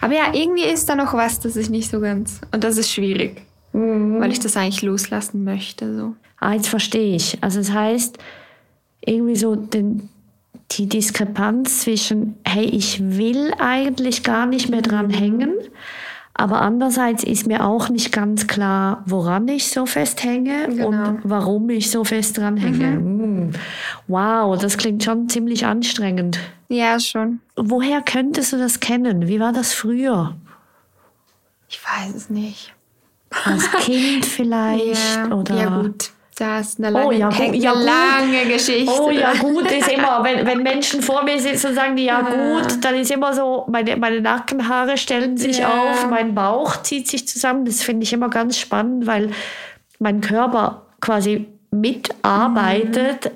Aber 0.00 0.14
ja, 0.14 0.32
irgendwie 0.32 0.62
ist 0.64 0.88
da 0.88 0.94
noch 0.94 1.14
was, 1.14 1.40
das 1.40 1.56
ist 1.56 1.68
nicht 1.70 1.90
so 1.90 1.98
ganz. 2.00 2.40
Und 2.52 2.62
das 2.62 2.76
ist 2.76 2.92
schwierig, 2.92 3.42
weil 3.72 4.30
ich 4.30 4.38
das 4.38 4.56
eigentlich 4.56 4.82
loslassen 4.82 5.42
möchte. 5.42 5.96
So. 5.96 6.14
Ah, 6.38 6.52
jetzt 6.54 6.68
verstehe 6.68 7.16
ich. 7.16 7.38
Also 7.42 7.58
das 7.58 7.72
heißt, 7.72 8.18
irgendwie 9.04 9.36
so 9.36 9.56
den, 9.56 10.08
die 10.72 10.86
Diskrepanz 10.86 11.80
zwischen, 11.80 12.36
hey, 12.44 12.66
ich 12.66 13.00
will 13.18 13.52
eigentlich 13.58 14.22
gar 14.22 14.46
nicht 14.46 14.68
mehr 14.68 14.82
dran 14.82 15.10
hängen, 15.10 15.54
aber 16.38 16.62
andererseits 16.62 17.24
ist 17.24 17.46
mir 17.46 17.64
auch 17.66 17.88
nicht 17.90 18.12
ganz 18.12 18.46
klar, 18.46 19.02
woran 19.06 19.46
ich 19.48 19.68
so 19.70 19.84
festhänge 19.86 20.68
Genau. 20.68 20.86
und 20.88 21.18
warum 21.24 21.68
ich 21.68 21.90
so 21.90 22.04
fest 22.04 22.38
dran 22.38 22.56
hänge. 22.56 22.92
Hm. 22.92 23.50
Wow, 24.06 24.56
das 24.58 24.78
klingt 24.78 25.02
schon 25.04 25.28
ziemlich 25.28 25.66
anstrengend. 25.66 26.38
Ja, 26.68 26.98
schon. 27.00 27.40
Woher 27.56 28.00
könntest 28.02 28.52
du 28.52 28.56
das 28.56 28.78
kennen? 28.80 29.26
Wie 29.26 29.40
war 29.40 29.52
das 29.52 29.72
früher? 29.74 30.36
Ich 31.68 31.80
weiß 31.84 32.14
es 32.14 32.30
nicht. 32.30 32.72
Als 33.44 33.70
Kind 33.80 34.24
vielleicht? 34.24 35.16
Ja, 35.16 35.34
oder? 35.34 35.54
ja 35.56 35.80
gut. 35.82 36.10
Da 36.38 36.60
ist 36.60 36.78
eine 36.78 36.90
lange, 36.90 37.06
Oh, 37.06 37.10
ja, 37.10 37.28
gut. 37.30 37.54
Ja, 37.56 37.72
gut. 37.72 37.82
lange 37.84 38.52
Geschichte. 38.52 38.92
Oh 38.96 39.10
ja, 39.10 39.32
gut 39.34 39.68
ist 39.72 39.88
immer, 39.90 40.22
wenn, 40.22 40.46
wenn 40.46 40.62
Menschen 40.62 41.02
vor 41.02 41.24
mir 41.24 41.40
sitzen 41.40 41.68
und 41.68 41.74
sagen 41.74 41.96
die 41.96 42.04
ja 42.04 42.20
gut, 42.20 42.84
dann 42.84 42.94
ist 42.94 43.10
immer 43.10 43.32
so, 43.34 43.64
meine, 43.68 43.96
meine 43.96 44.20
Nackenhaare 44.20 44.96
stellen 44.96 45.36
sich 45.36 45.58
Ja. 45.58 45.68
auf, 45.68 46.08
mein 46.08 46.36
Bauch 46.36 46.80
zieht 46.82 47.08
sich 47.08 47.26
zusammen. 47.26 47.64
Das 47.64 47.82
finde 47.82 48.04
ich 48.04 48.12
immer 48.12 48.28
ganz 48.28 48.56
spannend, 48.56 49.06
weil 49.08 49.32
mein 49.98 50.20
Körper 50.20 50.86
quasi 51.00 51.46
mitarbeitet. 51.72 53.32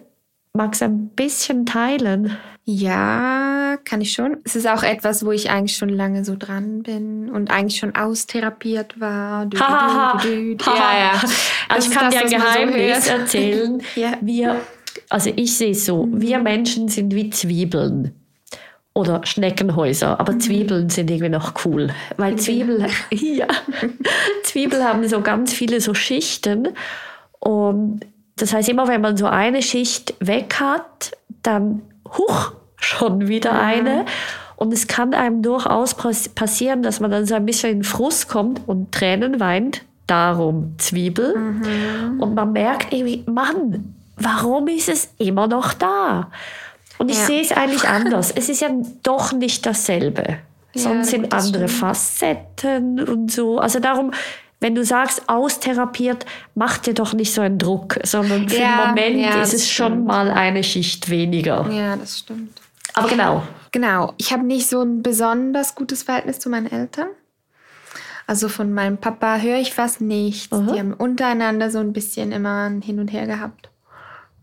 Magst 0.55 0.83
du 0.83 0.85
ein 0.85 1.09
bisschen 1.09 1.67
teilen? 1.67 2.37
Ja, 2.64 3.76
kann 3.85 4.00
ich 4.00 4.12
schon. 4.12 4.37
Es 4.45 4.54
ist 4.54 4.69
auch 4.69 4.85
etwas, 4.85 5.26
wo 5.26 5.33
ich 5.33 5.50
eigentlich 5.50 5.76
schon 5.76 5.88
lange 5.88 6.25
so 6.25 6.37
dran 6.38 6.85
bin 6.85 7.28
und 7.31 7.50
eigentlich 7.50 7.81
schon 7.81 7.97
austherapiert 7.97 9.00
war. 9.00 9.47
Dü, 9.47 9.59
dü, 9.59 10.54
dü. 10.54 10.64
Ja, 10.64 10.99
ja. 10.99 11.23
Also 11.69 11.90
ich 11.90 11.97
kann 11.97 12.11
das, 12.11 12.14
dir 12.14 12.23
ein 12.23 12.28
so 12.28 12.37
Geheimnis 12.37 13.11
hört. 13.11 13.21
erzählen. 13.21 13.83
Ja. 13.97 14.12
Wir, 14.21 14.61
also 15.09 15.33
ich 15.35 15.57
sehe 15.57 15.73
es 15.73 15.85
so, 15.87 16.09
wir 16.12 16.38
Menschen 16.38 16.88
sind 16.88 17.14
wie 17.14 17.31
Zwiebeln. 17.31 18.14
Oder 18.95 19.23
Schneckenhäuser, 19.25 20.21
aber 20.21 20.38
Zwiebeln 20.38 20.90
sind 20.90 21.11
irgendwie 21.11 21.31
noch 21.31 21.64
cool. 21.64 21.88
Weil 22.19 22.37
Zwiebeln, 22.37 22.87
ja, 23.11 23.49
Zwiebeln 24.45 24.85
haben 24.85 25.09
so 25.09 25.23
ganz 25.23 25.52
viele 25.52 25.81
so 25.81 25.95
Schichten. 25.95 26.69
Und 27.40 28.00
das 28.37 28.52
heißt, 28.52 28.69
immer 28.69 28.88
wenn 28.88 29.00
man 29.00 29.16
so 29.16 29.26
eine 29.26 29.62
Schicht 29.62 30.14
weg 30.21 30.57
hat, 30.61 31.16
dann 31.42 31.81
huch, 32.16 32.52
schon 32.76 33.28
wieder 33.28 33.52
eine. 33.61 34.04
Und 34.57 34.73
es 34.73 34.87
kann 34.87 35.12
einem 35.14 35.42
durchaus 35.42 35.95
pass- 35.95 36.28
passieren, 36.28 36.83
dass 36.83 37.00
man 37.00 37.11
dann 37.11 37.26
so 37.26 37.35
ein 37.35 37.45
bisschen 37.47 37.71
in 37.71 37.85
Frust 37.85 38.28
kommt 38.28 38.61
und 38.66 38.92
Tränen 38.92 39.40
weint. 39.40 39.83
Darum 40.07 40.75
Zwiebel. 40.78 41.35
Und 42.19 42.35
man 42.35 42.52
merkt 42.52 42.92
irgendwie, 42.92 43.25
Mann, 43.26 43.95
warum 44.16 44.69
ist 44.69 44.88
es 44.88 45.12
immer 45.19 45.47
noch 45.47 45.73
da? 45.73 46.31
Und 46.99 47.11
ich 47.11 47.19
Ja. 47.19 47.25
sehe 47.26 47.40
es 47.40 47.52
eigentlich 47.52 47.88
anders. 47.88 48.31
Es 48.31 48.49
ist 48.49 48.61
ja 48.61 48.69
doch 49.02 49.33
nicht 49.33 49.64
dasselbe. 49.66 50.38
Ja, 50.75 50.83
Sonst 50.83 51.11
sind 51.11 51.33
andere 51.35 51.69
stimmt. 51.69 51.81
Facetten 51.81 53.00
und 53.00 53.31
so. 53.33 53.59
Also 53.59 53.78
darum, 53.81 54.12
wenn 54.62 54.75
du 54.75 54.85
sagst, 54.85 55.28
austherapiert, 55.28 56.25
mach 56.54 56.78
dir 56.78 56.95
doch 56.95 57.12
nicht 57.12 57.35
so 57.35 57.40
einen 57.42 57.59
Druck, 57.59 57.99
sondern 58.04 58.49
für 58.49 58.57
Ja, 58.57 58.78
den 58.83 58.88
Moment 58.88 59.16
ja, 59.35 59.42
ist 59.42 59.52
es 59.52 59.71
schon 59.71 59.92
stimmt. 59.92 60.07
mal 60.07 60.31
eine 60.31 60.64
Schicht 60.64 61.11
weniger. 61.11 61.69
Ja, 61.71 61.97
das 61.97 62.21
stimmt. 62.21 62.59
Aber 62.95 63.09
genau. 63.09 63.42
Genau. 63.73 64.14
Ich 64.19 64.33
habe 64.33 64.45
nicht 64.45 64.69
so 64.69 64.83
ein 64.83 65.02
besonders 65.02 65.75
gutes 65.75 66.02
Verhältnis 66.02 66.38
zu 66.38 66.49
meinen 66.50 66.71
Eltern. 66.71 67.09
Also 68.26 68.49
von 68.49 68.73
meinem 68.73 68.99
Papa 68.99 69.38
höre 69.38 69.59
ich 69.59 69.75
fast 69.75 70.00
nichts. 70.00 70.52
Aha. 70.52 70.73
Die 70.73 70.78
haben 70.78 70.92
untereinander 70.95 71.71
so 71.71 71.78
ein 71.78 71.92
bisschen 71.92 72.33
immer 72.33 72.69
ein 72.69 72.81
Hin 72.83 72.99
und 73.00 73.09
Her 73.12 73.26
gehabt. 73.26 73.69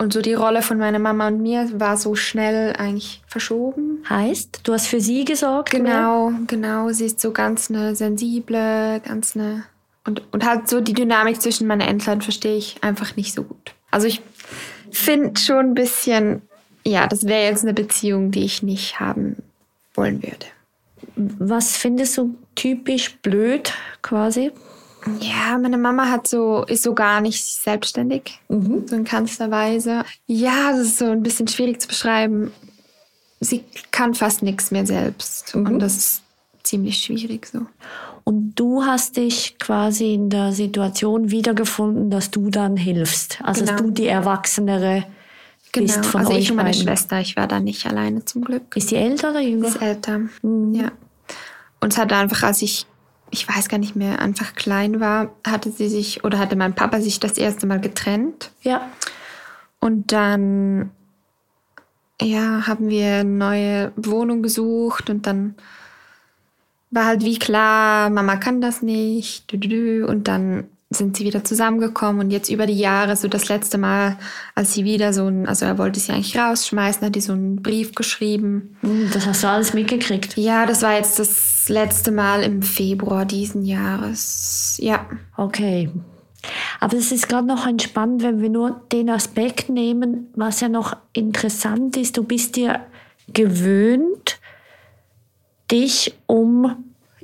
und 0.01 0.13
so 0.13 0.21
die 0.21 0.33
Rolle 0.33 0.61
von 0.61 0.77
meiner 0.77 0.99
Mama 0.99 1.27
und 1.27 1.41
mir 1.41 1.69
war 1.79 1.95
so 1.97 2.15
schnell 2.15 2.73
eigentlich 2.77 3.21
verschoben. 3.27 4.03
Heißt, 4.09 4.61
du 4.63 4.73
hast 4.73 4.87
für 4.87 4.99
sie 5.01 5.25
gesorgt? 5.25 5.73
mehr? 5.73 5.81
Genau, 5.83 6.31
genau. 6.47 6.89
Sie 6.91 7.05
ist 7.05 7.19
so 7.21 7.31
ganz 7.31 7.69
eine 7.69 7.95
sensible, 7.95 9.01
ganz 9.05 9.35
eine. 9.35 9.63
Und, 10.09 10.23
und 10.33 10.43
halt 10.43 10.67
so 10.67 10.81
die 10.81 10.93
Dynamik 10.93 11.39
zwischen 11.39 11.67
meinen 11.67 11.81
Eltern 11.81 12.21
verstehe 12.21 12.57
ich 12.57 12.77
einfach 12.81 13.15
nicht 13.15 13.31
so 13.31 13.43
gut. 13.43 13.75
Also 13.91 14.07
ich 14.07 14.21
finde 14.89 15.39
schon 15.39 15.67
ein 15.67 15.73
bisschen, 15.75 16.41
ja, 16.83 17.05
das 17.05 17.27
wäre 17.27 17.47
jetzt 17.47 17.63
eine 17.63 17.75
Beziehung, 17.75 18.31
die 18.31 18.43
ich 18.43 18.63
nicht 18.63 18.99
haben 18.99 19.35
wollen 19.93 20.23
würde. 20.23 20.47
Was 21.15 21.77
findest 21.77 22.17
du 22.17 22.35
typisch 22.55 23.17
blöd 23.17 23.71
quasi? 24.01 24.51
Ja, 25.19 25.59
meine 25.59 25.77
Mama 25.77 26.09
hat 26.09 26.27
so, 26.27 26.63
ist 26.63 26.81
so 26.81 26.95
gar 26.95 27.21
nicht 27.21 27.45
selbstständig, 27.45 28.39
so 28.49 28.95
in 28.95 29.03
keinster 29.03 29.51
Weise. 29.51 30.03
Ja, 30.25 30.71
das 30.71 30.87
ist 30.87 30.97
so 30.97 31.05
ein 31.05 31.21
bisschen 31.21 31.47
schwierig 31.47 31.81
zu 31.81 31.87
beschreiben. 31.87 32.51
Sie 33.41 33.63
kann 33.91 34.15
fast 34.15 34.41
nichts 34.41 34.71
mehr 34.71 34.87
selbst. 34.87 35.53
Und 35.53 35.77
das 35.77 35.95
ist 35.97 36.21
ziemlich 36.63 36.97
schwierig 36.97 37.45
so. 37.45 37.67
Und 38.23 38.55
du 38.55 38.83
hast 38.83 39.17
dich 39.17 39.57
quasi 39.59 40.13
in 40.13 40.29
der 40.29 40.51
Situation 40.51 41.31
wiedergefunden, 41.31 42.09
dass 42.09 42.31
du 42.31 42.49
dann 42.49 42.77
hilfst. 42.77 43.39
Also 43.43 43.61
dass 43.65 43.75
Genau. 43.75 43.83
du 43.89 43.91
die 43.91 44.07
Erwachsenere 44.07 45.05
bist 45.71 45.95
Genau, 45.95 46.07
von 46.07 46.21
also 46.21 46.33
euch 46.33 46.39
ich 46.39 46.49
und 46.51 46.57
meine 46.57 46.69
beiden. 46.71 46.81
Schwester, 46.83 47.19
ich 47.19 47.35
war 47.35 47.47
da 47.47 47.59
nicht 47.59 47.85
alleine 47.85 48.25
zum 48.25 48.43
Glück. 48.43 48.75
Ist 48.75 48.91
die 48.91 48.95
älter 48.95 49.31
oder 49.31 49.41
jünger? 49.41 49.67
ist 49.67 49.81
älter. 49.81 50.21
Ja. 50.43 50.91
Und 51.79 51.93
es 51.93 51.97
hat 51.97 52.11
einfach, 52.11 52.43
als 52.43 52.61
ich, 52.61 52.85
ich 53.31 53.47
weiß 53.47 53.69
gar 53.69 53.77
nicht 53.77 53.95
mehr, 53.95 54.19
einfach 54.19 54.55
klein 54.55 54.99
war, 54.99 55.29
hatte 55.45 55.71
sie 55.71 55.87
sich 55.87 56.23
oder 56.23 56.39
hatte 56.39 56.55
mein 56.55 56.73
Papa 56.75 56.99
sich 57.01 57.19
das 57.19 57.37
erste 57.37 57.67
Mal 57.67 57.79
getrennt. 57.79 58.51
Ja. 58.63 58.89
Und 59.79 60.11
dann, 60.11 60.89
ja, 62.21 62.67
haben 62.67 62.89
wir 62.89 63.17
eine 63.17 63.23
neue 63.29 63.91
Wohnung 63.95 64.41
gesucht 64.41 65.09
und 65.09 65.25
dann 65.27 65.55
war 66.91 67.05
halt 67.05 67.23
wie 67.23 67.39
klar, 67.39 68.09
Mama 68.09 68.37
kann 68.37 68.61
das 68.61 68.81
nicht. 68.81 69.53
Und 69.53 70.27
dann 70.27 70.65
sind 70.91 71.15
sie 71.17 71.23
wieder 71.25 71.43
zusammengekommen 71.43 72.19
und 72.21 72.31
jetzt 72.31 72.49
über 72.49 72.65
die 72.65 72.79
Jahre, 72.79 73.15
so 73.15 73.27
das 73.27 73.47
letzte 73.47 73.77
Mal, 73.77 74.17
als 74.55 74.73
sie 74.73 74.85
wieder 74.85 75.13
so 75.13 75.27
ein, 75.27 75.47
also 75.47 75.65
er 75.65 75.77
wollte 75.77 75.99
sie 75.99 76.11
eigentlich 76.11 76.35
rausschmeißen, 76.35 77.05
hat 77.05 77.13
die 77.15 77.21
so 77.21 77.33
einen 77.33 77.61
Brief 77.61 77.93
geschrieben. 77.93 78.75
Hm, 78.81 79.09
Das 79.13 79.27
hast 79.27 79.43
du 79.43 79.47
alles 79.47 79.73
mitgekriegt. 79.73 80.35
Ja, 80.35 80.65
das 80.65 80.81
war 80.81 80.95
jetzt 80.95 81.19
das 81.19 81.69
letzte 81.69 82.11
Mal 82.11 82.41
im 82.41 82.63
Februar 82.63 83.25
diesen 83.25 83.65
Jahres. 83.65 84.77
Ja. 84.81 85.05
Okay. 85.37 85.91
Aber 86.79 86.97
es 86.97 87.11
ist 87.11 87.29
gerade 87.29 87.45
noch 87.45 87.67
entspannt, 87.67 88.23
wenn 88.23 88.41
wir 88.41 88.49
nur 88.49 88.81
den 88.91 89.11
Aspekt 89.11 89.69
nehmen, 89.69 90.29
was 90.35 90.61
ja 90.61 90.69
noch 90.69 90.95
interessant 91.13 91.97
ist. 91.97 92.17
Du 92.17 92.23
bist 92.23 92.55
dir 92.55 92.79
gewöhnt, 93.31 94.38
dich 95.71 96.13
um, 96.25 96.75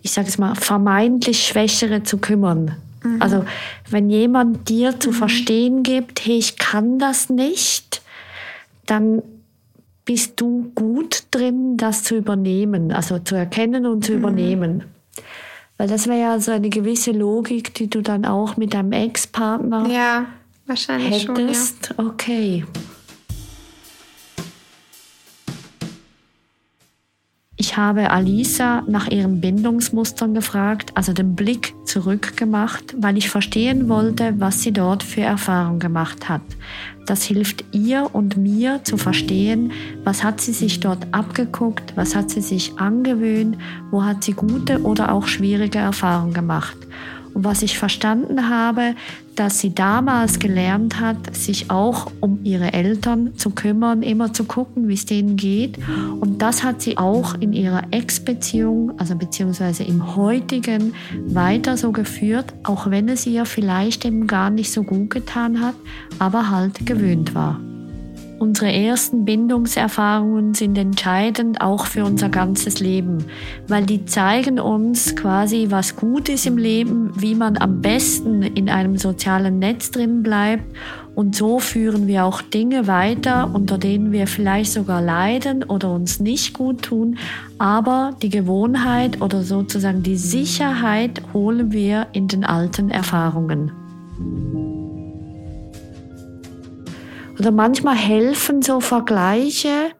ich 0.02 0.12
sage 0.12 0.28
es 0.28 0.38
mal, 0.38 0.56
vermeintlich 0.56 1.46
Schwächere 1.46 2.04
zu 2.04 2.18
kümmern. 2.18 2.76
Also 3.20 3.46
wenn 3.90 4.10
jemand 4.10 4.68
dir 4.68 5.00
zu 5.00 5.12
verstehen 5.12 5.84
gibt, 5.84 6.26
hey, 6.26 6.38
ich 6.38 6.58
kann 6.58 6.98
das 6.98 7.30
nicht, 7.30 8.02
dann 8.88 9.22
bist 10.06 10.40
du 10.42 10.72
gut 10.76 11.24
drin, 11.32 11.78
das 11.78 12.04
zu 12.04 12.16
übernehmen, 12.16 12.92
also 12.92 13.20
zu 13.20 13.36
erkennen 13.36 13.86
und 13.86 14.06
zu 14.06 14.14
übernehmen. 14.14 14.84
Weil 15.78 15.88
das 15.88 16.08
wäre 16.08 16.20
ja 16.20 16.40
so 16.40 16.52
eine 16.52 16.70
gewisse 16.70 17.12
Logik, 17.12 17.74
die 17.74 17.90
du 17.90 18.02
dann 18.02 18.26
auch 18.26 18.56
mit 18.58 18.74
deinem 18.74 18.92
Ex-Partner 18.92 19.88
Ja, 19.88 20.26
wahrscheinlich 20.66 21.24
schon. 21.24 21.36
Ja. 21.36 21.42
hättest. 21.44 21.94
Okay. 21.98 22.66
Ich 27.58 27.78
habe 27.78 28.12
Alisa 28.12 28.84
nach 28.86 29.08
ihren 29.08 29.40
Bindungsmustern 29.40 30.34
gefragt, 30.34 30.92
also 30.94 31.14
den 31.14 31.36
Blick 31.36 31.74
zurückgemacht, 31.86 32.96
weil 32.98 33.18
ich 33.18 33.30
verstehen 33.30 33.88
wollte, 33.88 34.34
was 34.40 34.62
sie 34.62 34.74
dort 34.74 35.04
für 35.04 35.22
Erfahrungen 35.22 35.80
gemacht 35.80 36.28
hat. 36.28 36.42
Das 37.06 37.24
hilft 37.24 37.64
ihr 37.72 38.10
und 38.12 38.36
mir 38.36 38.84
zu 38.84 38.98
verstehen, 38.98 39.72
was 40.04 40.22
hat 40.22 40.42
sie 40.42 40.52
sich 40.52 40.82
dort 40.82 41.08
abgeguckt, 41.14 41.96
was 41.96 42.14
hat 42.14 42.30
sie 42.30 42.42
sich 42.42 42.78
angewöhnt, 42.78 43.58
wo 43.90 44.04
hat 44.04 44.26
sie 44.26 44.34
gute 44.34 44.82
oder 44.82 45.14
auch 45.14 45.28
schwierige 45.28 45.78
Erfahrungen 45.78 46.34
gemacht. 46.34 46.76
Und 47.36 47.44
was 47.44 47.62
ich 47.62 47.78
verstanden 47.78 48.50
habe, 48.50 48.96
dass 49.36 49.60
sie 49.60 49.76
damals 49.76 50.40
gelernt 50.40 51.02
hat, 51.02 51.36
sich 51.36 51.70
auch 51.70 52.10
um 52.22 52.40
ihre 52.46 52.72
Eltern 52.72 53.36
zu 53.36 53.50
kümmern, 53.50 54.04
immer 54.04 54.32
zu 54.32 54.46
gucken, 54.46 54.88
wie 54.88 54.94
es 54.94 55.06
denen 55.06 55.36
geht. 55.36 55.78
Und 56.22 56.42
das 56.42 56.64
hat 56.64 56.82
sie 56.82 56.98
auch 56.98 57.36
in 57.36 57.52
ihrer 57.52 57.84
Ex-Beziehung, 57.92 58.98
also 58.98 59.16
beziehungsweise 59.16 59.84
im 59.84 60.16
heutigen, 60.16 60.94
weiter 61.28 61.76
so 61.76 61.92
geführt, 61.92 62.54
auch 62.64 62.90
wenn 62.90 63.10
es 63.10 63.26
ihr 63.26 63.46
vielleicht 63.46 64.06
eben 64.06 64.28
gar 64.28 64.50
nicht 64.50 64.72
so 64.72 64.84
gut 64.84 65.10
getan 65.10 65.60
hat, 65.60 65.76
aber 66.18 66.50
halt 66.50 66.86
gewöhnt 66.86 67.36
war. 67.36 67.60
Unsere 68.38 68.72
ersten 68.72 69.24
Bindungserfahrungen 69.24 70.54
sind 70.54 70.78
entscheidend 70.78 71.62
auch 71.62 71.86
für 71.86 72.04
unser 72.04 72.30
ganzes 72.30 72.80
Leben, 72.80 73.26
weil 73.68 73.86
die 73.86 74.06
zeigen 74.06 74.60
uns 74.60 75.16
quasi, 75.16 75.68
was 75.70 75.96
gut 75.96 76.28
ist 76.28 76.46
im 76.46 76.58
Leben, 76.58 77.12
wie 77.16 77.36
man 77.36 77.58
am 77.58 77.82
besten 77.82 78.44
in 78.44 78.70
einem 78.70 78.98
sozialen 78.98 79.60
Netz 79.60 79.92
drin 79.92 80.22
bleibt 80.22 80.66
und 81.16 81.34
so 81.34 81.60
führen 81.60 82.08
wir 82.08 82.26
auch 82.26 82.42
Dinge 82.42 82.88
weiter, 82.88 83.50
unter 83.54 83.78
denen 83.78 84.12
wir 84.12 84.28
vielleicht 84.28 84.74
sogar 84.74 85.02
leiden 85.02 85.64
oder 85.64 85.92
uns 85.92 86.20
nicht 86.20 86.54
gut 86.54 86.82
tun, 86.82 87.18
aber 87.58 88.16
die 88.22 88.30
Gewohnheit 88.30 89.22
oder 89.22 89.44
sozusagen 89.44 90.04
die 90.04 90.18
Sicherheit 90.18 91.22
holen 91.34 91.72
wir 91.72 92.08
in 92.12 92.28
den 92.28 92.44
alten 92.44 92.90
Erfahrungen. 92.90 93.72
Oder 97.40 97.52
manchmal 97.52 97.96
helfen 97.96 98.62
so 98.62 98.80
Vergleiche, 98.80 99.92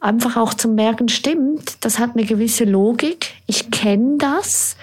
einfach 0.00 0.36
auch 0.36 0.54
zu 0.54 0.68
merken, 0.68 1.08
stimmt, 1.08 1.84
das 1.84 1.98
hat 1.98 2.10
eine 2.14 2.24
gewisse 2.24 2.64
Logik, 2.64 3.34
ich 3.46 3.70
kenne 3.70 4.18
das. 4.18 4.76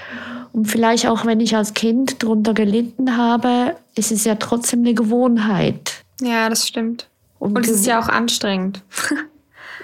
Und 0.52 0.66
vielleicht 0.66 1.08
auch, 1.08 1.26
wenn 1.26 1.40
ich 1.40 1.56
als 1.56 1.74
Kind 1.74 2.24
darunter 2.24 2.54
gelitten 2.54 3.18
habe, 3.18 3.76
ist 3.96 4.12
es 4.12 4.24
ja 4.26 4.36
trotzdem 4.36 4.82
eine 4.82 4.94
Gewohnheit. 4.94 6.04
Ja, 6.22 6.50
das 6.50 6.68
stimmt. 6.68 7.08
Und 7.40 7.58
Und 7.58 7.66
es 7.66 7.72
ist 7.72 7.86
ja 7.86 8.00
auch 8.00 8.10
anstrengend. 8.10 8.82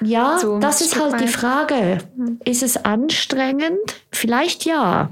Ja, 0.03 0.39
So, 0.39 0.57
das 0.57 0.81
ist 0.81 0.99
halt 0.99 1.19
die. 1.21 1.27
Frage. 1.27 1.99
Ist 2.43 2.63
es 2.63 2.75
anstrengend? 2.85 4.01
Vielleicht 4.11 4.65
ja. 4.65 5.11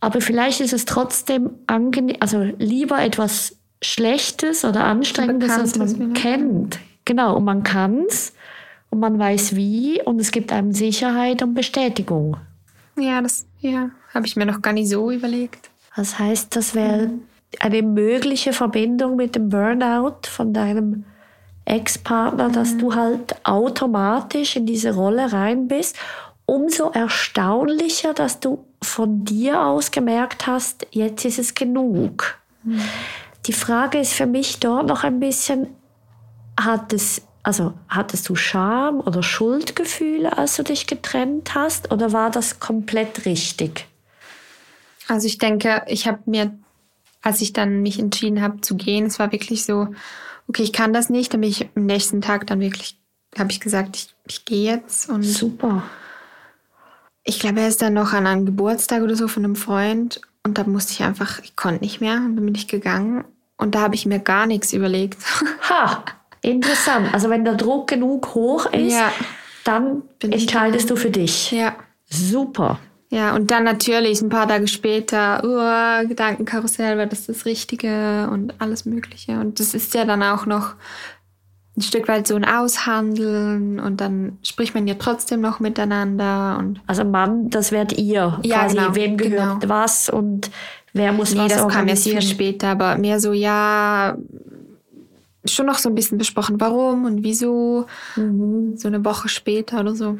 Aber 0.00 0.22
vielleicht 0.22 0.60
ist 0.60 0.72
es 0.72 0.86
trotzdem 0.86 1.50
angenehm, 1.66 2.16
also 2.20 2.40
lieber 2.58 3.02
etwas 3.02 3.55
Schlechtes 3.82 4.64
oder 4.64 4.84
Anstrengendes, 4.84 5.50
als 5.52 5.76
man 5.76 6.12
kennt. 6.14 6.78
Genau, 7.04 7.36
und 7.36 7.44
man 7.44 7.62
kann 7.62 8.04
es 8.08 8.32
und 8.90 9.00
man 9.00 9.18
weiß 9.18 9.56
wie 9.56 10.02
und 10.02 10.20
es 10.20 10.30
gibt 10.30 10.52
einem 10.52 10.72
Sicherheit 10.72 11.42
und 11.42 11.54
Bestätigung. 11.54 12.36
Ja, 12.98 13.20
das 13.20 13.46
ja, 13.60 13.90
habe 14.14 14.26
ich 14.26 14.36
mir 14.36 14.46
noch 14.46 14.62
gar 14.62 14.72
nicht 14.72 14.88
so 14.88 15.10
überlegt. 15.10 15.70
Das 15.94 16.18
heißt, 16.18 16.56
das 16.56 16.74
wäre 16.74 17.10
eine 17.60 17.82
mögliche 17.82 18.52
Verbindung 18.52 19.16
mit 19.16 19.34
dem 19.34 19.48
Burnout 19.48 20.28
von 20.28 20.52
deinem 20.52 21.04
Ex-Partner, 21.64 22.48
dass 22.50 22.76
du 22.76 22.94
halt 22.94 23.34
automatisch 23.44 24.56
in 24.56 24.66
diese 24.66 24.94
Rolle 24.94 25.32
rein 25.32 25.68
bist. 25.68 25.96
Umso 26.44 26.90
erstaunlicher, 26.90 28.14
dass 28.14 28.40
du 28.40 28.64
von 28.82 29.24
dir 29.24 29.62
aus 29.62 29.90
gemerkt 29.90 30.46
hast, 30.46 30.86
jetzt 30.92 31.24
ist 31.24 31.38
es 31.38 31.54
genug. 31.54 32.38
Die 33.46 33.52
Frage 33.52 33.98
ist 33.98 34.12
für 34.12 34.26
mich 34.26 34.58
dort 34.58 34.86
noch 34.86 35.04
ein 35.04 35.20
bisschen, 35.20 35.68
hat 36.58 36.92
es, 36.92 37.22
also 37.42 37.74
hattest 37.88 38.28
du 38.28 38.34
Scham 38.34 39.00
oder 39.00 39.22
Schuldgefühle, 39.22 40.36
als 40.36 40.56
du 40.56 40.64
dich 40.64 40.86
getrennt 40.86 41.54
hast, 41.54 41.92
oder 41.92 42.12
war 42.12 42.30
das 42.30 42.58
komplett 42.58 43.24
richtig? 43.24 43.86
Also 45.08 45.26
ich 45.26 45.38
denke, 45.38 45.82
ich 45.86 46.08
habe 46.08 46.18
mir, 46.26 46.58
als 47.22 47.40
ich 47.40 47.52
dann 47.52 47.82
mich 47.82 47.98
entschieden 47.98 48.42
habe 48.42 48.60
zu 48.60 48.76
gehen, 48.76 49.06
es 49.06 49.18
war 49.18 49.30
wirklich 49.30 49.64
so, 49.64 49.88
okay, 50.48 50.62
ich 50.62 50.72
kann 50.72 50.92
das 50.92 51.10
nicht. 51.10 51.32
Dann 51.32 51.40
bin 51.40 51.50
ich 51.50 51.68
am 51.74 51.86
nächsten 51.86 52.20
Tag 52.20 52.46
dann 52.46 52.60
wirklich, 52.60 52.98
habe 53.38 53.52
ich 53.52 53.60
gesagt, 53.60 53.96
ich, 53.96 54.14
ich 54.26 54.44
gehe 54.44 54.72
jetzt. 54.72 55.08
Und 55.08 55.22
Super. 55.22 55.82
ich 57.22 57.38
glaube, 57.38 57.60
er 57.60 57.68
ist 57.68 57.82
dann 57.82 57.94
noch 57.94 58.12
an 58.12 58.26
einem 58.26 58.46
Geburtstag 58.46 59.02
oder 59.02 59.16
so 59.16 59.28
von 59.28 59.44
einem 59.44 59.56
Freund. 59.56 60.20
Und 60.44 60.58
da 60.58 60.64
musste 60.64 60.92
ich 60.92 61.02
einfach, 61.02 61.40
ich 61.40 61.56
konnte 61.56 61.84
nicht 61.84 62.00
mehr. 62.00 62.16
Und 62.16 62.36
dann 62.36 62.44
bin 62.44 62.54
ich 62.54 62.68
gegangen. 62.68 63.24
Und 63.58 63.74
da 63.74 63.80
habe 63.80 63.94
ich 63.94 64.06
mir 64.06 64.18
gar 64.18 64.46
nichts 64.46 64.72
überlegt. 64.72 65.18
Ha, 65.70 66.04
interessant. 66.42 67.12
Also 67.12 67.28
wenn 67.30 67.44
der 67.44 67.54
Druck 67.54 67.88
genug 67.88 68.34
hoch 68.34 68.66
ist, 68.66 68.92
Ja. 68.92 69.10
dann 69.64 70.02
Bin 70.20 70.32
ich 70.32 70.42
entscheidest 70.42 70.90
du 70.90 70.96
für 70.96 71.10
dich. 71.10 71.50
ja. 71.52 71.74
Super. 72.08 72.78
Ja, 73.08 73.34
und 73.34 73.50
dann 73.50 73.64
natürlich 73.64 74.20
ein 74.20 74.28
paar 74.28 74.46
Tage 74.48 74.66
später, 74.68 75.42
uh, 75.44 76.06
Gedankenkarussell, 76.08 76.98
war 76.98 77.06
das 77.06 77.26
das 77.26 77.44
Richtige 77.46 78.28
und 78.32 78.54
alles 78.60 78.84
Mögliche. 78.84 79.38
Und 79.40 79.58
das 79.60 79.74
ist 79.74 79.94
ja 79.94 80.04
dann 80.04 80.22
auch 80.22 80.44
noch 80.46 80.74
ein 81.76 81.82
Stück 81.82 82.08
weit 82.08 82.26
so 82.26 82.34
ein 82.36 82.44
Aushandeln 82.44 83.78
und 83.80 84.00
dann 84.00 84.38
spricht 84.42 84.74
man 84.74 84.86
ja 84.86 84.94
trotzdem 84.98 85.40
noch 85.40 85.60
miteinander 85.60 86.56
und 86.58 86.80
Also 86.86 87.04
Mann, 87.04 87.50
das 87.50 87.70
werdet 87.72 87.98
ihr. 87.98 88.38
Ja, 88.42 88.60
quasi, 88.60 88.76
genau, 88.76 88.94
wem 88.94 89.16
gehört 89.16 89.60
genau. 89.60 89.74
was 89.74 90.08
und 90.08 90.50
wer 90.96 91.12
muss 91.12 91.32
nee, 91.34 91.40
was 91.40 91.52
das 91.52 91.68
kam 91.68 91.88
erst 91.88 92.04
viel 92.04 92.22
später, 92.22 92.68
aber 92.68 92.96
mehr 92.98 93.20
so, 93.20 93.32
ja, 93.32 94.16
schon 95.44 95.66
noch 95.66 95.78
so 95.78 95.88
ein 95.88 95.94
bisschen 95.94 96.18
besprochen, 96.18 96.60
warum 96.60 97.04
und 97.04 97.22
wieso, 97.22 97.86
Mhm. 98.16 98.76
so 98.76 98.88
eine 98.88 99.04
Woche 99.04 99.28
später 99.28 99.80
oder 99.80 99.94
so. 99.94 100.18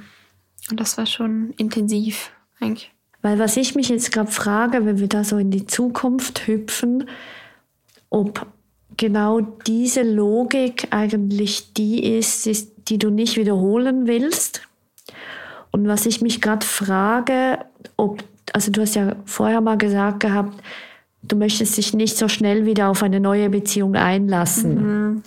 Und 0.70 0.80
das 0.80 0.98
war 0.98 1.06
schon 1.06 1.52
intensiv 1.56 2.30
eigentlich. 2.60 2.92
Weil 3.22 3.38
was 3.38 3.56
ich 3.56 3.74
mich 3.74 3.88
jetzt 3.88 4.12
gerade 4.12 4.30
frage, 4.30 4.84
wenn 4.86 4.98
wir 5.00 5.08
da 5.08 5.24
so 5.24 5.36
in 5.38 5.50
die 5.50 5.66
Zukunft 5.66 6.46
hüpfen, 6.46 7.08
ob 8.10 8.46
genau 8.96 9.40
diese 9.40 10.02
Logik 10.02 10.88
eigentlich 10.90 11.72
die 11.72 12.16
ist, 12.18 12.46
ist 12.46 12.72
die 12.88 12.98
du 12.98 13.10
nicht 13.10 13.36
wiederholen 13.36 14.06
willst. 14.06 14.62
Und 15.72 15.88
was 15.88 16.06
ich 16.06 16.22
mich 16.22 16.40
gerade 16.40 16.64
frage, 16.64 17.58
ob, 17.96 18.22
also 18.56 18.72
du 18.72 18.80
hast 18.80 18.94
ja 18.94 19.16
vorher 19.26 19.60
mal 19.60 19.76
gesagt 19.76 20.20
gehabt, 20.20 20.62
du 21.22 21.36
möchtest 21.36 21.76
dich 21.76 21.92
nicht 21.92 22.16
so 22.16 22.26
schnell 22.26 22.64
wieder 22.64 22.88
auf 22.88 23.02
eine 23.02 23.20
neue 23.20 23.50
Beziehung 23.50 23.96
einlassen. 23.96 25.22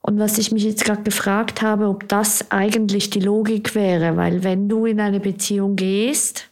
Und 0.00 0.18
was 0.18 0.36
ich 0.36 0.50
mich 0.50 0.64
jetzt 0.64 0.84
gerade 0.84 1.04
gefragt 1.04 1.62
habe, 1.62 1.86
ob 1.86 2.08
das 2.08 2.50
eigentlich 2.50 3.08
die 3.10 3.20
Logik 3.20 3.76
wäre, 3.76 4.16
weil 4.16 4.42
wenn 4.42 4.68
du 4.68 4.84
in 4.84 4.98
eine 4.98 5.20
Beziehung 5.20 5.76
gehst, 5.76 6.48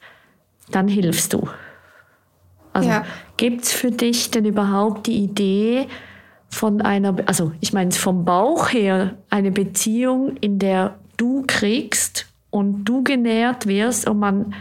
dann 0.71 0.87
hilfst 0.87 1.33
du. 1.33 1.49
Also 2.73 2.91
Ja. 2.91 3.05
gibt 3.37 3.65
es 3.65 3.73
für 3.73 3.91
dich 3.91 4.31
denn 4.31 4.45
überhaupt 4.45 5.09
die 5.09 5.17
Idee 5.17 5.89
von 6.49 6.81
einer, 6.81 7.17
also 7.27 7.51
ich 7.61 7.73
meine 7.73 7.91
vom 7.91 8.25
Bauch 8.25 8.73
her, 8.73 9.17
eine 9.31 9.51
Beziehung, 9.51 10.37
in 10.37 10.61
der 10.61 10.95
du 11.17 11.43
kriegst 11.45 12.27
und 12.51 12.85
du 12.85 13.03
genährt 13.03 13.67
wirst 13.67 14.09
und 14.09 14.21
man, 14.21 14.55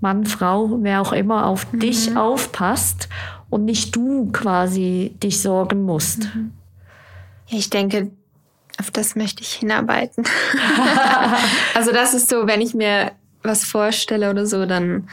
Mann, 0.00 0.24
Frau, 0.24 0.78
wer 0.80 1.02
auch 1.02 1.12
immer, 1.12 1.46
auf 1.46 1.66
dich 1.72 2.16
aufpasst 2.16 3.08
und 3.50 3.64
nicht 3.64 3.94
du 3.94 4.30
quasi 4.32 5.14
dich 5.22 5.42
sorgen 5.42 5.82
musst. 5.82 6.24
Ja, 7.48 7.58
ich 7.58 7.68
denke, 7.68 8.10
auf 8.78 8.90
das 8.90 9.14
möchte 9.14 9.42
ich 9.42 9.52
hinarbeiten. 9.52 10.24
also 11.74 11.92
das 11.92 12.14
ist 12.14 12.30
so, 12.30 12.46
wenn 12.46 12.60
ich 12.60 12.74
mir 12.74 13.12
was 13.42 13.64
vorstelle 13.64 14.30
oder 14.30 14.46
so, 14.46 14.64
dann 14.66 15.08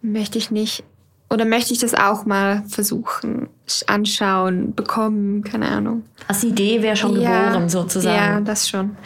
möchte 0.00 0.38
ich 0.38 0.50
nicht, 0.50 0.84
oder 1.28 1.44
möchte 1.44 1.72
ich 1.72 1.80
das 1.80 1.94
auch 1.94 2.24
mal 2.24 2.62
versuchen, 2.68 3.48
anschauen, 3.86 4.74
bekommen, 4.74 5.42
keine 5.42 5.68
Ahnung. 5.68 6.04
Als 6.28 6.44
Idee 6.44 6.82
wäre 6.82 6.96
schon 6.96 7.14
geboren 7.14 7.68
sozusagen. 7.68 8.16
Ja, 8.16 8.40
das 8.40 8.68
schon. 8.68 8.96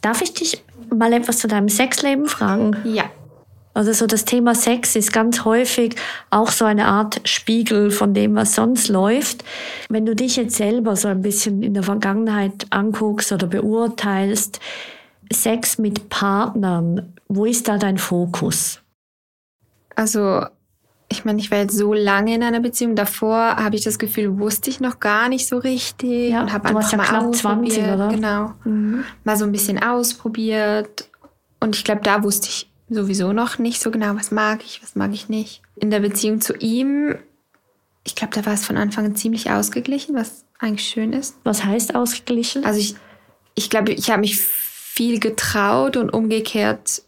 Darf 0.00 0.22
ich 0.22 0.32
dich 0.32 0.62
mal 0.94 1.12
etwas 1.12 1.38
zu 1.38 1.48
deinem 1.48 1.68
Sexleben 1.68 2.26
fragen? 2.26 2.76
Ja. 2.84 3.04
Also 3.76 3.92
so 3.92 4.06
das 4.06 4.24
Thema 4.24 4.54
Sex 4.54 4.96
ist 4.96 5.12
ganz 5.12 5.44
häufig 5.44 5.96
auch 6.30 6.50
so 6.50 6.64
eine 6.64 6.86
Art 6.86 7.20
Spiegel 7.28 7.90
von 7.90 8.14
dem, 8.14 8.34
was 8.34 8.54
sonst 8.54 8.88
läuft. 8.88 9.44
Wenn 9.90 10.06
du 10.06 10.16
dich 10.16 10.36
jetzt 10.36 10.56
selber 10.56 10.96
so 10.96 11.08
ein 11.08 11.20
bisschen 11.20 11.62
in 11.62 11.74
der 11.74 11.82
Vergangenheit 11.82 12.66
anguckst 12.70 13.32
oder 13.32 13.46
beurteilst, 13.46 14.60
Sex 15.30 15.76
mit 15.76 16.08
Partnern, 16.08 17.12
wo 17.28 17.44
ist 17.44 17.68
da 17.68 17.76
dein 17.76 17.98
Fokus? 17.98 18.80
Also, 19.94 20.46
ich 21.10 21.26
meine, 21.26 21.38
ich 21.40 21.50
war 21.50 21.58
jetzt 21.58 21.76
so 21.76 21.92
lange 21.92 22.34
in 22.34 22.42
einer 22.42 22.60
Beziehung. 22.60 22.96
Davor 22.96 23.56
habe 23.56 23.76
ich 23.76 23.84
das 23.84 23.98
Gefühl, 23.98 24.38
wusste 24.38 24.70
ich 24.70 24.80
noch 24.80 25.00
gar 25.00 25.28
nicht 25.28 25.46
so 25.48 25.58
richtig 25.58 26.30
Ja, 26.30 26.40
und 26.40 26.52
habe 26.52 26.68
einfach 26.68 26.90
ja 26.92 26.96
mal 26.96 27.04
knapp 27.04 27.34
20, 27.34 27.82
ausprobiert. 27.82 27.94
oder? 27.94 28.08
Genau. 28.08 29.04
Mal 29.24 29.36
so 29.36 29.44
ein 29.44 29.52
bisschen 29.52 29.82
ausprobiert. 29.82 31.10
Und 31.60 31.76
ich 31.76 31.84
glaube, 31.84 32.00
da 32.02 32.22
wusste 32.22 32.48
ich 32.48 32.70
sowieso 32.88 33.32
noch 33.32 33.58
nicht 33.58 33.80
so 33.80 33.90
genau, 33.90 34.14
was 34.16 34.30
mag 34.30 34.64
ich, 34.64 34.82
was 34.82 34.94
mag 34.94 35.12
ich 35.12 35.28
nicht. 35.28 35.62
In 35.76 35.90
der 35.90 36.00
Beziehung 36.00 36.40
zu 36.40 36.54
ihm, 36.54 37.16
ich 38.04 38.14
glaube, 38.14 38.34
da 38.34 38.46
war 38.46 38.54
es 38.54 38.64
von 38.64 38.76
Anfang 38.76 39.04
an 39.06 39.16
ziemlich 39.16 39.50
ausgeglichen, 39.50 40.14
was 40.14 40.44
eigentlich 40.58 40.88
schön 40.88 41.12
ist. 41.12 41.36
Was 41.44 41.64
heißt 41.64 41.94
ausgeglichen? 41.94 42.64
Also 42.64 42.80
ich, 42.80 42.94
ich 43.54 43.70
glaube, 43.70 43.92
ich 43.92 44.10
habe 44.10 44.20
mich 44.20 44.38
viel 44.38 45.18
getraut 45.18 45.96
und 45.96 46.10
umgekehrt 46.10 47.02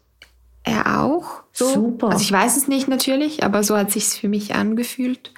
er 0.64 1.00
auch. 1.00 1.42
So. 1.52 1.72
Super. 1.72 2.10
Also 2.10 2.22
ich 2.22 2.32
weiß 2.32 2.56
es 2.56 2.68
nicht 2.68 2.88
natürlich, 2.88 3.42
aber 3.42 3.62
so 3.62 3.76
hat 3.76 3.90
sich's 3.90 4.16
für 4.16 4.28
mich 4.28 4.54
angefühlt. 4.54 5.32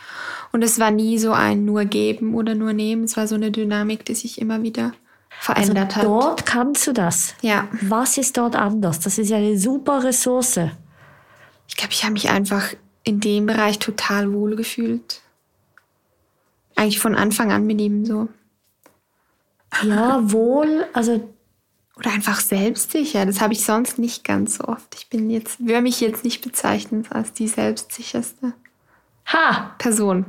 Und 0.53 0.63
es 0.63 0.81
war 0.81 0.91
nie 0.91 1.19
so 1.19 1.33
ein 1.33 1.65
nur 1.65 1.85
geben 1.85 2.35
oder 2.35 2.55
nur 2.55 2.73
nehmen. 2.73 3.05
Es 3.05 3.17
war 3.17 3.29
so 3.29 3.37
eine 3.37 3.51
Dynamik, 3.51 4.05
die 4.05 4.15
sich 4.15 4.41
immer 4.41 4.63
wieder 4.63 4.93
also 5.47 5.73
verändert 5.73 5.97
hat. 5.97 6.05
dort 6.05 6.47
kannst 6.47 6.87
du 6.87 6.93
das. 6.93 7.35
Ja, 7.41 7.69
Was 7.83 8.19
ist 8.19 8.37
dort 8.37 8.57
anders? 8.57 9.01
Das 9.01 9.19
ist 9.19 9.31
ja 9.31 9.39
eine 9.39 9.59
super 9.59 10.05
Ressource. 10.05 10.61
ich 11.67 11.77
glaube, 11.77 11.93
ich 11.93 12.03
habe 12.03 12.13
mich 12.13 12.31
einfach 12.31 12.75
in 13.05 13.21
dem 13.21 13.47
Bereich 13.47 13.79
total 13.79 14.33
wohl 14.33 14.57
gefühlt. 14.57 15.23
Eigentlich 16.77 17.01
von 17.01 17.15
Anfang 17.15 17.53
an 17.53 17.67
mit 17.67 17.81
ihm 17.81 18.05
so. 18.05 18.29
Ja, 19.83 20.21
wohl, 20.31 20.87
also 20.93 21.33
Oder 21.97 22.13
einfach 22.13 22.41
selbstsicher. 22.41 23.27
Das 23.27 23.41
habe 23.41 23.53
ich 23.53 23.65
sonst 23.65 23.99
nicht 23.99 24.25
ganz 24.25 24.57
so 24.57 24.65
oft. 24.65 24.95
Ich 24.95 25.09
bin 25.09 25.31
jetzt, 25.31 25.61
würde 25.61 25.83
mich 25.83 26.01
jetzt 26.01 26.25
nicht 26.25 26.43
bezeichnen 26.43 27.07
als 27.11 27.33
die 27.33 27.49
selbstsicherste 27.49 28.55
ha, 29.27 29.75
Person. 29.79 30.27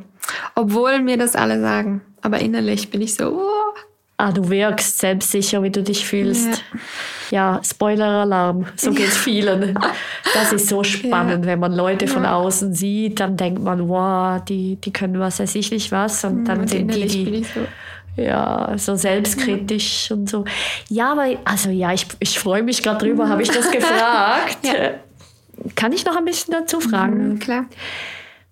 Obwohl 0.56 1.02
mir 1.02 1.18
das 1.18 1.36
alle 1.36 1.60
sagen. 1.60 2.02
Aber 2.22 2.40
innerlich 2.40 2.92
bin 2.92 3.02
ich 3.02 3.16
so, 3.16 3.32
oh, 3.32 3.51
Ah, 4.22 4.32
du 4.32 4.50
wirkst 4.52 5.00
selbstsicher, 5.00 5.64
wie 5.64 5.72
du 5.72 5.82
dich 5.82 6.06
fühlst. 6.06 6.64
Ja, 7.32 7.60
Spoiler-Alarm, 7.64 8.68
so 8.76 8.92
geht's 8.92 9.18
vielen. 9.18 9.74
Das 10.36 10.54
ist 10.54 10.68
so 10.68 10.84
spannend, 10.84 11.48
wenn 11.48 11.60
man 11.60 11.74
Leute 11.74 12.06
von 12.06 12.24
außen 12.24 12.72
sieht, 12.76 13.20
dann 13.20 13.36
denkt 13.36 13.64
man, 13.64 13.90
wow, 13.90 14.40
die, 14.44 14.76
die 14.76 14.94
können 14.94 15.20
was, 15.20 15.40
weiß 15.40 15.56
ich 15.56 15.72
nicht 15.72 15.92
was. 15.92 16.24
Und 16.24 16.46
dann 16.46 16.60
und 16.60 16.70
sind 16.70 16.94
die, 16.94 17.08
die 17.08 17.44
so. 17.44 18.22
ja, 18.22 18.74
so 18.78 18.96
selbstkritisch 18.96 20.12
und 20.12 20.30
so. 20.30 20.46
Ja, 20.88 21.14
aber, 21.14 21.26
also 21.44 21.72
ja, 21.72 21.92
ich, 21.92 22.06
ich 22.20 22.38
freue 22.38 22.62
mich 22.62 22.84
gerade 22.84 23.04
drüber, 23.04 23.28
habe 23.28 23.42
ich 23.42 23.50
das 23.50 23.72
gefragt. 23.72 24.60
Kann 25.76 25.94
ich 25.94 26.06
noch 26.06 26.16
ein 26.16 26.26
bisschen 26.26 26.54
dazu 26.54 26.80
fragen? 26.80 27.30
Mhm, 27.30 27.40
klar. 27.40 27.66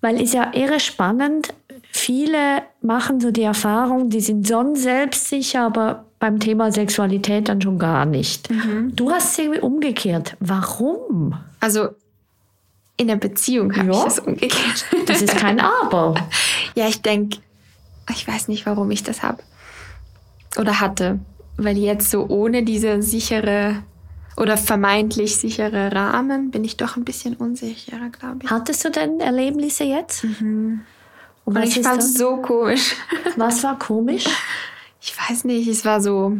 Weil 0.01 0.19
ist 0.19 0.33
ja 0.33 0.51
irre 0.51 0.79
spannend. 0.79 1.53
Viele 2.01 2.61
machen 2.81 3.19
so 3.19 3.29
die 3.29 3.41
Erfahrung, 3.43 4.09
die 4.09 4.21
sind 4.21 4.47
sonst 4.47 4.83
selbstsicher, 4.83 5.65
aber 5.65 6.05
beim 6.17 6.39
Thema 6.39 6.71
Sexualität 6.71 7.49
dann 7.49 7.61
schon 7.61 7.77
gar 7.77 8.05
nicht. 8.05 8.47
Du 8.93 9.11
hast 9.11 9.31
es 9.33 9.39
irgendwie 9.39 9.59
umgekehrt. 9.59 10.37
Warum? 10.39 11.35
Also 11.59 11.89
in 12.95 13.07
der 13.07 13.17
Beziehung 13.17 13.75
habe 13.75 13.91
Ja. 13.91 13.99
ich 13.99 14.05
es 14.07 14.19
umgekehrt. 14.19 14.85
Das 15.07 15.21
ist 15.21 15.35
kein 15.35 15.59
Aber. 15.59 16.15
ja, 16.75 16.87
ich 16.87 17.01
denke, 17.01 17.39
ich 18.09 18.25
weiß 18.25 18.47
nicht, 18.47 18.65
warum 18.65 18.89
ich 18.91 19.03
das 19.03 19.21
habe. 19.21 19.43
Oder 20.57 20.79
hatte. 20.79 21.19
Weil 21.57 21.77
jetzt 21.77 22.09
so 22.09 22.27
ohne 22.29 22.63
diese 22.63 23.01
sichere 23.01 23.83
oder 24.37 24.55
vermeintlich 24.55 25.35
sichere 25.35 25.91
Rahmen 25.93 26.49
bin 26.49 26.63
ich 26.63 26.77
doch 26.77 26.95
ein 26.95 27.03
bisschen 27.03 27.35
unsicherer, 27.35 28.09
glaube 28.09 28.39
ich. 28.43 28.49
Hattest 28.49 28.85
du 28.85 28.89
denn 28.89 29.19
Erlebnisse 29.19 29.83
jetzt? 29.83 30.25
Und 31.49 31.55
Und 31.57 31.63
was, 31.63 31.75
ich 31.75 31.81
fand 31.83 31.99
es 32.01 32.13
das? 32.13 32.17
so 32.19 32.37
komisch. 32.37 32.95
was 33.35 33.63
war 33.63 33.77
komisch? 33.79 34.25
Ich 35.01 35.13
weiß 35.17 35.45
nicht, 35.45 35.65
es 35.69 35.85
war 35.85 36.01
so. 36.01 36.33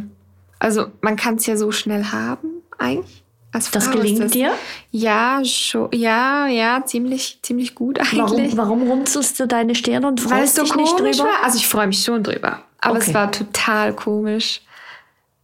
Also, 0.58 0.88
man 1.00 1.16
kann 1.16 1.36
es 1.36 1.46
ja 1.46 1.56
so 1.56 1.72
schnell 1.72 2.04
haben, 2.04 2.60
eigentlich. 2.76 3.24
Als 3.52 3.70
Das 3.70 3.86
Frau 3.86 3.92
ist 3.94 3.96
gelingt 3.96 4.20
das, 4.22 4.32
dir? 4.32 4.52
Ja, 4.90 5.40
schon, 5.46 5.88
ja, 5.94 6.46
ja, 6.46 6.84
ziemlich, 6.84 7.38
ziemlich 7.42 7.74
gut 7.74 7.98
eigentlich. 7.98 8.54
Warum, 8.58 8.82
warum 8.82 8.82
runzelst 8.90 9.40
du 9.40 9.46
deine 9.48 9.74
Stirn 9.74 10.04
und 10.04 10.22
Weil 10.30 10.40
freust 10.40 10.58
es 10.58 10.68
so 10.68 10.74
dich 10.74 10.74
nicht 10.76 10.94
komisch 10.96 11.16
drüber? 11.16 11.30
war. 11.30 11.42
Also, 11.44 11.56
ich 11.56 11.66
freue 11.66 11.86
mich 11.86 12.04
schon 12.04 12.22
drüber. 12.22 12.62
Aber 12.82 12.98
Okay. 12.98 13.06
es 13.08 13.14
war 13.14 13.32
total 13.32 13.94
komisch. 13.94 14.60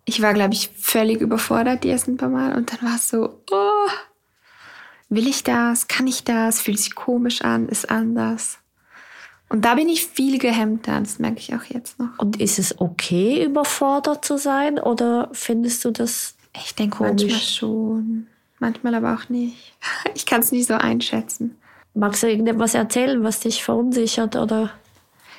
Ich 0.05 0.21
war, 0.21 0.35
glaube 0.35 0.53
ich, 0.53 0.69
völlig 0.79 1.23
überfordert 1.23 1.85
die 1.85 1.91
ersten 1.91 2.19
paar 2.19 2.29
Mal. 2.29 2.55
Und 2.55 2.71
dann 2.71 2.83
war 2.89 2.97
es 2.97 3.09
so, 3.09 3.41
oh, 3.51 3.91
will 5.09 5.27
ich 5.27 5.43
das? 5.43 5.89
Kann 5.89 6.07
ich 6.07 6.23
das? 6.23 6.61
Fühlt 6.61 6.79
sich 6.79 6.95
komisch 6.95 7.41
an? 7.41 7.67
Ist 7.71 7.91
anders? 7.91 8.59
Und 9.49 9.65
da 9.65 9.75
bin 9.77 9.89
ich 9.89 10.07
viel 10.07 10.39
gehemmter. 10.39 10.99
Das 11.01 11.19
merke 11.19 11.39
ich 11.39 11.55
auch 11.55 11.65
jetzt 11.65 11.99
noch. 11.99 12.19
Und 12.19 12.41
ist 12.41 12.59
es 12.59 12.81
okay, 12.81 13.45
überfordert 13.45 14.25
zu 14.25 14.39
sein? 14.39 14.79
Oder 14.79 15.29
findest 15.33 15.85
du 15.85 15.91
das 15.93 16.35
Ich 16.65 16.75
denke 16.75 16.99
Komisch. 16.99 17.23
manchmal 17.23 17.41
schon. 17.41 18.27
Manchmal 18.59 18.95
aber 18.95 19.15
auch 19.15 19.29
nicht. 19.29 19.75
Ich 20.15 20.27
kann 20.27 20.41
es 20.41 20.51
nicht 20.53 20.67
so 20.67 20.75
einschätzen. 20.75 21.57
Magst 21.95 22.23
du 22.23 22.29
irgendetwas 22.29 22.75
erzählen, 22.75 23.23
was 23.23 23.41
dich 23.41 23.63
verunsichert? 23.63 24.35
Oder 24.37 24.71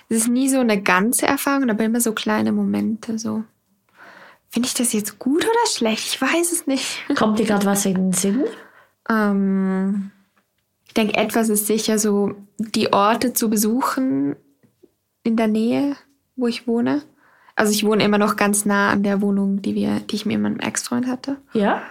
Es 0.10 0.18
ist 0.18 0.28
nie 0.30 0.48
so 0.50 0.60
eine 0.60 0.82
ganze 0.82 1.28
Erfahrung, 1.28 1.70
aber 1.70 1.84
immer 1.84 2.00
so 2.02 2.14
kleine 2.14 2.52
Momente. 2.52 3.20
So. 3.20 3.44
Finde 4.50 4.68
ich 4.68 4.74
das 4.74 4.94
jetzt 4.94 5.20
gut 5.20 5.44
oder 5.44 5.70
schlecht? 5.72 6.08
Ich 6.14 6.22
weiß 6.22 6.52
es 6.54 6.66
nicht. 6.66 7.04
kommt 7.16 7.40
dir 7.40 7.46
gerade 7.46 7.66
was 7.66 7.86
in 7.86 7.96
den 7.96 8.14
Sinn? 8.14 8.46
Ähm, 9.10 10.12
denke, 10.98 11.16
etwas 11.16 11.50
ist 11.50 11.68
sicher 11.68 12.00
so, 12.00 12.34
die 12.58 12.92
Orte 12.92 13.34
zu 13.34 13.50
besuchen 13.50 14.36
in 15.24 15.36
der 15.36 15.48
Nähe, 15.48 15.96
wo 16.36 16.48
ich 16.48 16.68
wohne. 16.68 17.04
Also 17.56 17.72
ich 17.72 17.84
wohne 17.84 18.04
immer 18.04 18.18
noch 18.18 18.36
ganz 18.36 18.66
nah 18.66 18.92
an 18.92 19.04
der 19.04 19.22
Wohnung, 19.22 19.62
die 19.62 19.76
wir, 19.76 20.00
die 20.00 20.16
ich 20.16 20.26
mit 20.26 20.40
meinem 20.40 20.60
Ex-Freund 20.60 21.08
hatte. 21.08 21.38
Ja? 21.54 21.82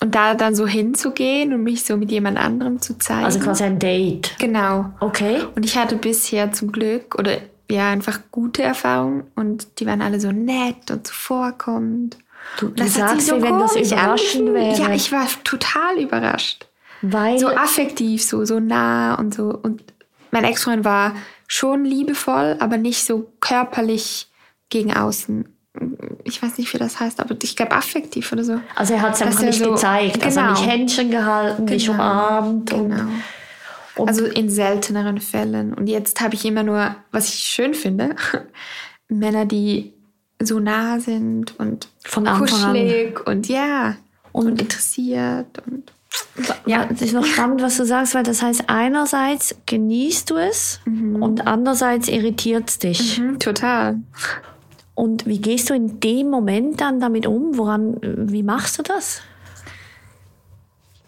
Und 0.00 0.14
da 0.14 0.34
dann 0.34 0.54
so 0.54 0.66
hinzugehen 0.66 1.52
und 1.52 1.64
mich 1.64 1.84
so 1.84 1.96
mit 1.96 2.10
jemand 2.10 2.38
anderem 2.38 2.80
zu 2.80 2.98
zeigen. 2.98 3.24
Also 3.24 3.40
quasi 3.40 3.64
ein 3.64 3.78
Date. 3.78 4.36
Genau. 4.38 4.90
Okay. 5.00 5.40
Und 5.56 5.64
ich 5.64 5.76
hatte 5.76 5.96
bisher 5.96 6.52
zum 6.52 6.70
Glück 6.70 7.16
oder 7.18 7.38
ja 7.70 7.90
einfach 7.90 8.20
gute 8.30 8.62
Erfahrungen 8.62 9.24
und 9.34 9.80
die 9.80 9.86
waren 9.86 10.00
alle 10.00 10.20
so 10.20 10.30
nett 10.30 10.90
und 10.90 11.06
zuvorkommend. 11.06 12.16
Du, 12.58 12.68
du 12.68 12.74
das 12.74 12.94
sagst, 12.94 13.26
so 13.26 13.38
wie 13.38 13.42
wenn 13.42 13.58
das 13.58 13.76
überraschend 13.76 14.48
angefühlt. 14.48 14.78
wäre. 14.78 14.88
Ja, 14.88 14.94
ich 14.94 15.12
war 15.12 15.26
total 15.44 15.98
überrascht. 15.98 16.67
Weil 17.02 17.38
So 17.38 17.48
affektiv, 17.48 18.22
so, 18.22 18.44
so 18.44 18.58
nah 18.60 19.14
und 19.14 19.34
so. 19.34 19.44
Und 19.62 19.82
mein 20.30 20.44
Ex-Freund 20.44 20.84
war 20.84 21.14
schon 21.46 21.84
liebevoll, 21.84 22.56
aber 22.60 22.76
nicht 22.76 23.04
so 23.04 23.30
körperlich 23.40 24.28
gegen 24.70 24.94
außen. 24.94 25.48
Ich 26.24 26.42
weiß 26.42 26.58
nicht, 26.58 26.72
wie 26.74 26.78
das 26.78 26.98
heißt, 27.00 27.20
aber 27.20 27.36
ich 27.42 27.54
glaube 27.56 27.72
affektiv 27.72 28.32
oder 28.32 28.42
so. 28.44 28.60
Also 28.74 28.94
er 28.94 29.02
hat 29.02 29.14
es 29.14 29.22
einfach 29.22 29.42
nicht 29.42 29.60
so- 29.62 29.70
gezeigt. 29.72 30.22
Also 30.24 30.40
Genau. 30.40 30.52
nicht 30.52 30.66
Händchen 30.66 31.10
gehalten, 31.10 31.64
nicht 31.66 31.86
Genau. 31.86 31.94
umarmt. 32.02 32.70
Genau. 32.70 33.02
Und, 33.96 34.08
Also 34.08 34.26
in 34.26 34.48
selteneren 34.50 35.20
Fällen. 35.20 35.74
Und 35.74 35.86
jetzt 35.88 36.20
habe 36.20 36.34
ich 36.34 36.44
immer 36.44 36.62
nur, 36.62 36.94
was 37.12 37.28
ich 37.28 37.34
schön 37.34 37.74
finde, 37.74 38.14
Männer, 39.08 39.46
die 39.46 39.92
so 40.40 40.58
nah 40.60 41.00
sind 41.00 41.58
und 41.58 41.88
Von 42.04 42.26
Anfang 42.28 42.42
an. 42.62 42.74
kuschelig 42.74 43.26
und 43.26 43.48
ja 43.48 43.96
und, 44.32 44.46
Und- 44.52 44.62
interessiert 44.62 45.62
und 45.66 45.92
ja, 46.66 46.88
es 46.92 47.02
ist 47.02 47.12
noch 47.12 47.24
spannend, 47.24 47.62
was 47.62 47.76
du 47.76 47.84
sagst, 47.84 48.14
weil 48.14 48.22
das 48.22 48.42
heißt, 48.42 48.64
einerseits 48.68 49.56
genießt 49.66 50.30
du 50.30 50.36
es 50.36 50.80
und 50.86 51.46
andererseits 51.46 52.08
irritiert 52.08 52.68
es 52.68 52.78
dich. 52.78 53.18
Mhm, 53.18 53.38
total. 53.38 54.00
Und 54.94 55.26
wie 55.26 55.40
gehst 55.40 55.70
du 55.70 55.74
in 55.74 56.00
dem 56.00 56.28
Moment 56.28 56.80
dann 56.80 57.00
damit 57.00 57.26
um? 57.26 57.56
Woran, 57.56 57.98
wie 58.02 58.42
machst 58.42 58.78
du 58.78 58.82
das? 58.82 59.22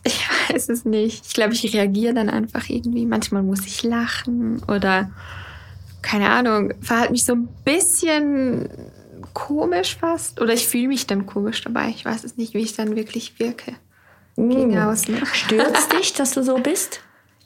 Ich 0.04 0.20
weiß 0.48 0.68
es 0.68 0.84
nicht. 0.84 1.26
Ich 1.26 1.34
glaube, 1.34 1.54
ich 1.54 1.74
reagiere 1.74 2.14
dann 2.14 2.30
einfach 2.30 2.68
irgendwie. 2.68 3.04
Manchmal 3.04 3.42
muss 3.42 3.66
ich 3.66 3.82
lachen 3.82 4.62
oder 4.68 5.10
keine 6.02 6.30
Ahnung, 6.30 6.72
verhalte 6.80 7.12
mich 7.12 7.24
so 7.24 7.34
ein 7.34 7.48
bisschen 7.64 8.68
komisch 9.34 9.96
fast. 9.96 10.40
Oder 10.40 10.54
ich 10.54 10.66
fühle 10.66 10.88
mich 10.88 11.06
dann 11.06 11.26
komisch 11.26 11.62
dabei. 11.62 11.88
Ich 11.90 12.04
weiß 12.04 12.24
es 12.24 12.36
nicht, 12.36 12.54
wie 12.54 12.60
ich 12.60 12.74
dann 12.74 12.96
wirklich 12.96 13.38
wirke. 13.38 13.74
Gegen 14.36 14.78
außen. 14.78 15.26
Stört 15.32 15.76
es 15.76 15.88
dich, 15.88 16.12
dass 16.14 16.32
du 16.32 16.42
so 16.42 16.56
bist? 16.58 17.00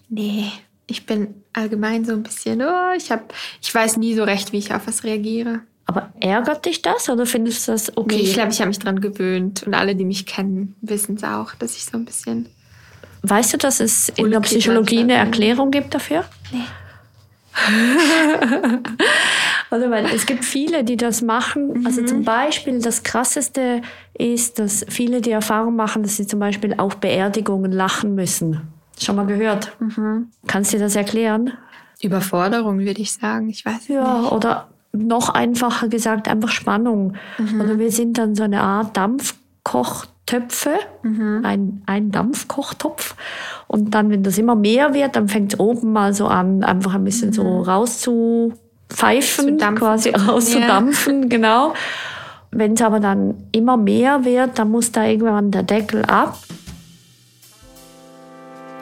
Nee, 0.09 0.51
ich 0.87 1.07
bin 1.07 1.43
allgemein 1.53 2.05
so 2.05 2.13
ein 2.13 2.23
bisschen, 2.23 2.63
oh, 2.63 2.93
ich, 2.97 3.11
hab, 3.11 3.33
ich 3.61 3.75
weiß 3.75 3.97
nie 3.97 4.15
so 4.15 4.25
recht, 4.25 4.53
wie 4.53 4.59
ich 4.59 4.73
auf 4.73 4.87
was 4.87 5.05
reagiere. 5.05 5.61
Aber 5.87 6.13
ärgert 6.21 6.65
dich 6.65 6.83
das 6.83 7.09
oder 7.09 7.27
findest 7.27 7.69
du 7.69 7.73
das 7.73 7.97
okay? 7.97 8.17
Nee, 8.17 8.23
ich 8.23 8.35
glaube, 8.35 8.53
ich 8.53 8.61
habe 8.61 8.69
mich 8.69 8.79
dran 8.79 9.01
gewöhnt. 9.01 9.65
Und 9.65 9.75
alle, 9.75 9.95
die 9.95 10.05
mich 10.05 10.25
kennen, 10.27 10.77
wissen 10.81 11.17
es 11.17 11.25
auch, 11.25 11.55
dass 11.55 11.77
ich 11.77 11.85
so 11.85 11.99
ein 11.99 12.05
bisschen. 12.05 12.49
weißt 13.23 13.55
du, 13.55 13.59
dass 13.59 13.81
es 13.81 14.09
in 14.11 14.31
der 14.31 14.41
Psychologie 14.41 15.01
eine. 15.01 15.15
Erklärung 15.15 15.71
gibt 15.71 15.95
dafür? 15.95 16.25
Nee. 16.53 16.61
Also, 19.75 19.91
weil 19.91 20.05
es 20.07 20.25
gibt 20.27 20.45
viele, 20.45 20.85
die 20.85 20.97
das 20.97 21.21
machen. 21.21 21.85
Also 21.85 22.05
zum 22.05 22.23
Beispiel 22.23 22.79
das 22.81 23.03
Krasseste 23.03 23.83
ist, 24.17 24.61
dass 24.61 24.87
viele 24.89 25.21
die 25.21 25.33
Erfahrung 25.33 25.75
machen, 25.75 26.05
dass 26.05 26.17
sie 26.17 26.29
zum 26.29 26.39
Beispiel 26.39 26.75
auf 26.79 26.99
Beerdigungen 26.99 27.73
lachen 27.73 28.15
müssen. 28.15 28.61
Schon 29.01 29.17
mal 29.17 29.27
gehört? 29.27 29.77
Kannst 30.47 30.73
du 30.73 30.77
dir 30.77 30.85
das 30.85 30.95
erklären? 30.95 31.55
Überforderung, 32.01 32.79
würde 32.79 33.01
ich 33.03 33.13
sagen. 33.15 33.49
Ich 33.49 33.67
weiß 33.67 33.89
Ja, 33.89 34.21
nicht. 34.21 34.31
oder 34.33 34.69
noch 34.93 35.31
einfacher 35.31 35.89
gesagt, 35.89 36.29
einfach 36.29 36.51
Spannung. 36.51 37.15
Oder 37.61 37.77
wir 37.81 37.91
sind 37.91 38.17
dann 38.17 38.37
so 38.37 38.45
eine 38.45 38.61
Art 38.61 38.97
Dampfkochtöpfe, 38.97 40.75
ein, 41.03 41.83
ein 41.87 42.13
Dampfkochtopf. 42.13 43.17
Und 43.67 43.93
dann, 43.93 44.11
wenn 44.11 44.23
das 44.23 44.39
immer 44.39 44.55
mehr 44.55 44.95
wird, 44.95 45.17
dann 45.17 45.29
fängt 45.29 45.55
es 45.55 45.59
oben 45.59 45.91
mal 45.93 46.15
so 46.15 46.29
an, 46.29 46.63
einfach 46.63 46.95
ein 46.95 47.03
bisschen 47.03 47.33
so 47.33 47.61
rauszupfeifen, 47.63 48.64
Dampfen. 49.59 49.79
quasi 49.79 50.11
rauszudampfen, 50.29 51.29
genau. 51.29 51.75
Wenn 52.51 52.75
es 52.75 52.83
aber 52.83 53.01
dann 53.01 53.35
immer 53.51 53.77
mehr 53.77 54.25
wird, 54.25 54.59
dann 54.59 54.71
muss 54.71 54.93
da 54.93 55.05
irgendwann 55.05 55.51
der 55.51 55.65
Deckel 55.65 56.05
ab. 56.05 56.39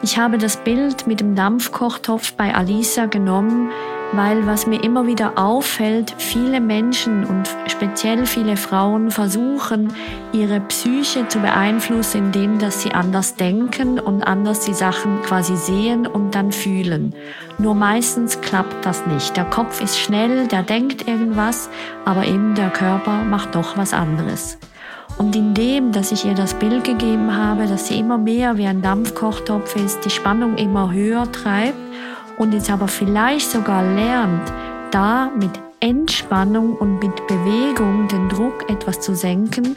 Ich 0.03 0.17
habe 0.17 0.37
das 0.37 0.57
Bild 0.57 1.07
mit 1.07 1.21
dem 1.21 1.35
Dampfkochtopf 1.35 2.33
bei 2.33 2.53
Alisa 2.53 3.05
genommen, 3.05 3.71
weil 4.15 4.45
was 4.45 4.67
mir 4.67 4.83
immer 4.83 5.07
wieder 5.07 5.33
auffällt, 5.37 6.13
viele 6.17 6.61
Menschen 6.61 7.25
und 7.25 7.49
speziell 7.67 8.25
viele 8.25 8.57
Frauen 8.57 9.11
versuchen, 9.11 9.93
ihre 10.31 10.59
Psyche 10.59 11.27
zu 11.27 11.39
beeinflussen, 11.39 12.25
indem 12.25 12.59
dass 12.59 12.81
sie 12.81 12.91
anders 12.91 13.35
denken 13.35 13.99
und 13.99 14.23
anders 14.23 14.61
die 14.61 14.73
Sachen 14.73 15.21
quasi 15.23 15.55
sehen 15.57 16.05
und 16.05 16.35
dann 16.35 16.51
fühlen. 16.51 17.15
Nur 17.57 17.75
meistens 17.75 18.39
klappt 18.41 18.85
das 18.85 19.05
nicht. 19.07 19.35
Der 19.35 19.45
Kopf 19.45 19.81
ist 19.81 19.99
schnell, 19.99 20.47
der 20.47 20.63
denkt 20.63 21.07
irgendwas, 21.07 21.69
aber 22.05 22.25
eben 22.25 22.55
der 22.55 22.69
Körper 22.69 23.23
macht 23.23 23.55
doch 23.55 23.77
was 23.77 23.93
anderes. 23.93 24.57
Und 25.17 25.35
indem, 25.35 25.91
dass 25.91 26.11
ich 26.11 26.25
ihr 26.25 26.33
das 26.33 26.55
Bild 26.55 26.83
gegeben 26.83 27.35
habe, 27.35 27.67
dass 27.67 27.87
sie 27.87 27.99
immer 27.99 28.17
mehr 28.17 28.57
wie 28.57 28.65
ein 28.65 28.81
Dampfkochtopf 28.81 29.75
ist, 29.75 30.05
die 30.05 30.09
Spannung 30.09 30.57
immer 30.57 30.91
höher 30.91 31.31
treibt 31.31 31.92
und 32.37 32.53
jetzt 32.53 32.69
aber 32.69 32.87
vielleicht 32.87 33.49
sogar 33.51 33.83
lernt, 33.83 34.51
da 34.91 35.31
mit 35.37 35.51
Entspannung 35.79 36.77
und 36.77 36.99
mit 36.99 37.27
Bewegung 37.27 38.07
den 38.07 38.29
Druck 38.29 38.69
etwas 38.69 39.01
zu 39.01 39.15
senken, 39.15 39.75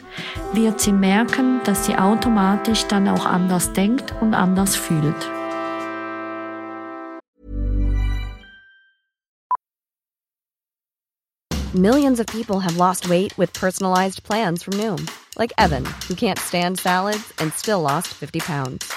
wird 0.53 0.79
sie 0.79 0.93
merken, 0.93 1.59
dass 1.65 1.85
sie 1.85 1.97
automatisch 1.97 2.85
dann 2.85 3.09
auch 3.09 3.25
anders 3.25 3.73
denkt 3.73 4.13
und 4.21 4.33
anders 4.33 4.75
fühlt. 4.75 5.29
Millions 11.73 12.19
of 12.19 12.25
people 12.27 12.61
have 12.61 12.77
lost 12.77 13.09
weight 13.09 13.37
with 13.37 13.51
personalized 13.51 14.23
plans 14.23 14.63
from 14.63 14.75
Noom, 14.77 15.05
like 15.37 15.51
Evan, 15.57 15.85
who 16.07 16.15
can't 16.15 16.39
stand 16.39 16.79
salads 16.79 17.33
and 17.39 17.53
still 17.53 17.81
lost 17.81 18.07
50 18.07 18.39
pounds. 18.39 18.96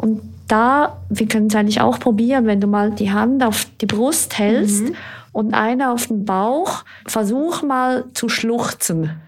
Und 0.00 0.22
da, 0.48 0.96
wir 1.10 1.28
können 1.28 1.48
es 1.48 1.54
eigentlich 1.54 1.82
auch 1.82 2.00
probieren, 2.00 2.46
wenn 2.46 2.58
du 2.58 2.66
mal 2.66 2.90
die 2.90 3.12
Hand 3.12 3.44
auf 3.44 3.66
die 3.82 3.86
Brust 3.86 4.38
hältst 4.38 4.84
und 5.30 5.52
eine 5.52 5.90
auf 5.90 6.06
den 6.06 6.24
Bauch, 6.24 6.84
versuch 7.06 7.60
mal 7.60 8.06
zu 8.14 8.30
schluchzen. 8.30 9.20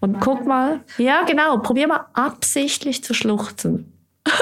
Und 0.00 0.18
guck 0.18 0.46
mal, 0.46 0.80
ja 0.96 1.24
genau, 1.24 1.58
probier 1.58 1.88
mal 1.88 2.06
absichtlich 2.14 3.04
zu 3.04 3.12
schluchzen. 3.12 3.92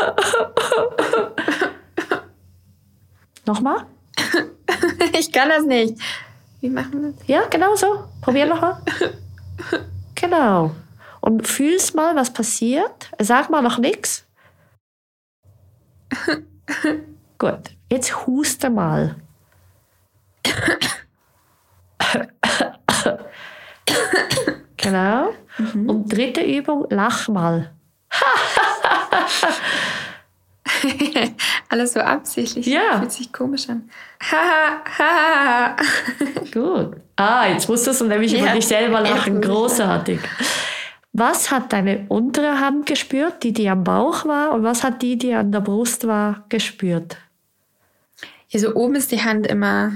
Nochmal? 3.46 3.86
Ich 5.18 5.32
kann 5.32 5.48
das 5.48 5.64
nicht. 5.64 6.00
Wie 6.60 6.70
machen 6.70 7.02
wir 7.02 7.10
das? 7.10 7.26
Ja, 7.26 7.42
genau 7.50 7.74
so. 7.74 8.04
Probier 8.20 8.46
nochmal. 8.46 8.80
Genau. 10.14 10.70
Und 11.20 11.48
fühlst 11.48 11.96
mal, 11.96 12.14
was 12.14 12.32
passiert. 12.32 13.10
Sag 13.18 13.50
mal 13.50 13.62
noch 13.62 13.78
nichts. 13.78 14.26
Gut. 17.38 17.60
Jetzt 17.90 18.26
huste 18.26 18.70
mal. 18.70 19.16
genau. 24.76 25.30
Und 25.58 26.08
dritte 26.12 26.42
Übung, 26.42 26.86
lach 26.90 27.28
mal. 27.28 27.72
Alles 31.68 31.92
so 31.92 32.00
absichtlich. 32.00 32.66
Ja. 32.66 32.98
Fühlt 32.98 33.12
sich 33.12 33.32
komisch 33.32 33.68
an. 33.68 33.88
Gut. 36.52 36.96
Ah, 37.16 37.46
jetzt 37.46 37.68
musstest 37.68 38.00
du 38.00 38.06
nämlich 38.06 38.32
über 38.34 38.46
Ja. 38.46 38.54
dich 38.54 38.66
selber 38.66 39.00
lachen. 39.00 39.40
Großartig. 39.40 40.18
Was 41.12 41.50
hat 41.50 41.72
deine 41.72 42.06
untere 42.08 42.60
Hand 42.60 42.86
gespürt, 42.86 43.42
die 43.42 43.52
die 43.52 43.68
am 43.68 43.82
Bauch 43.84 44.24
war? 44.26 44.52
Und 44.52 44.62
was 44.62 44.84
hat 44.84 45.02
die, 45.02 45.18
die 45.18 45.34
an 45.34 45.50
der 45.50 45.60
Brust 45.60 46.06
war, 46.06 46.44
gespürt? 46.48 47.16
Hier 48.46 48.60
so 48.60 48.74
oben 48.74 48.94
ist 48.94 49.10
die 49.12 49.22
Hand 49.22 49.46
immer 49.46 49.92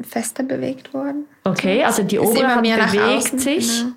fester 0.00 0.42
bewegt 0.42 0.94
worden. 0.94 1.26
Okay, 1.44 1.84
also 1.84 2.02
die 2.02 2.18
obere 2.18 2.54
Hand 2.54 2.62
bewegt 2.62 3.02
außen, 3.02 3.38
sich. 3.38 3.80
genau. 3.82 3.94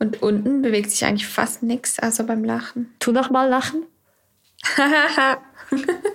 Und 0.00 0.22
unten 0.22 0.62
bewegt 0.62 0.90
sich 0.90 1.04
eigentlich 1.04 1.26
fast 1.26 1.62
nichts, 1.62 1.98
außer 1.98 2.24
beim 2.24 2.44
Lachen. 2.44 2.94
Tu 3.00 3.12
noch 3.12 3.30
mal 3.30 3.48
lachen. 3.48 3.84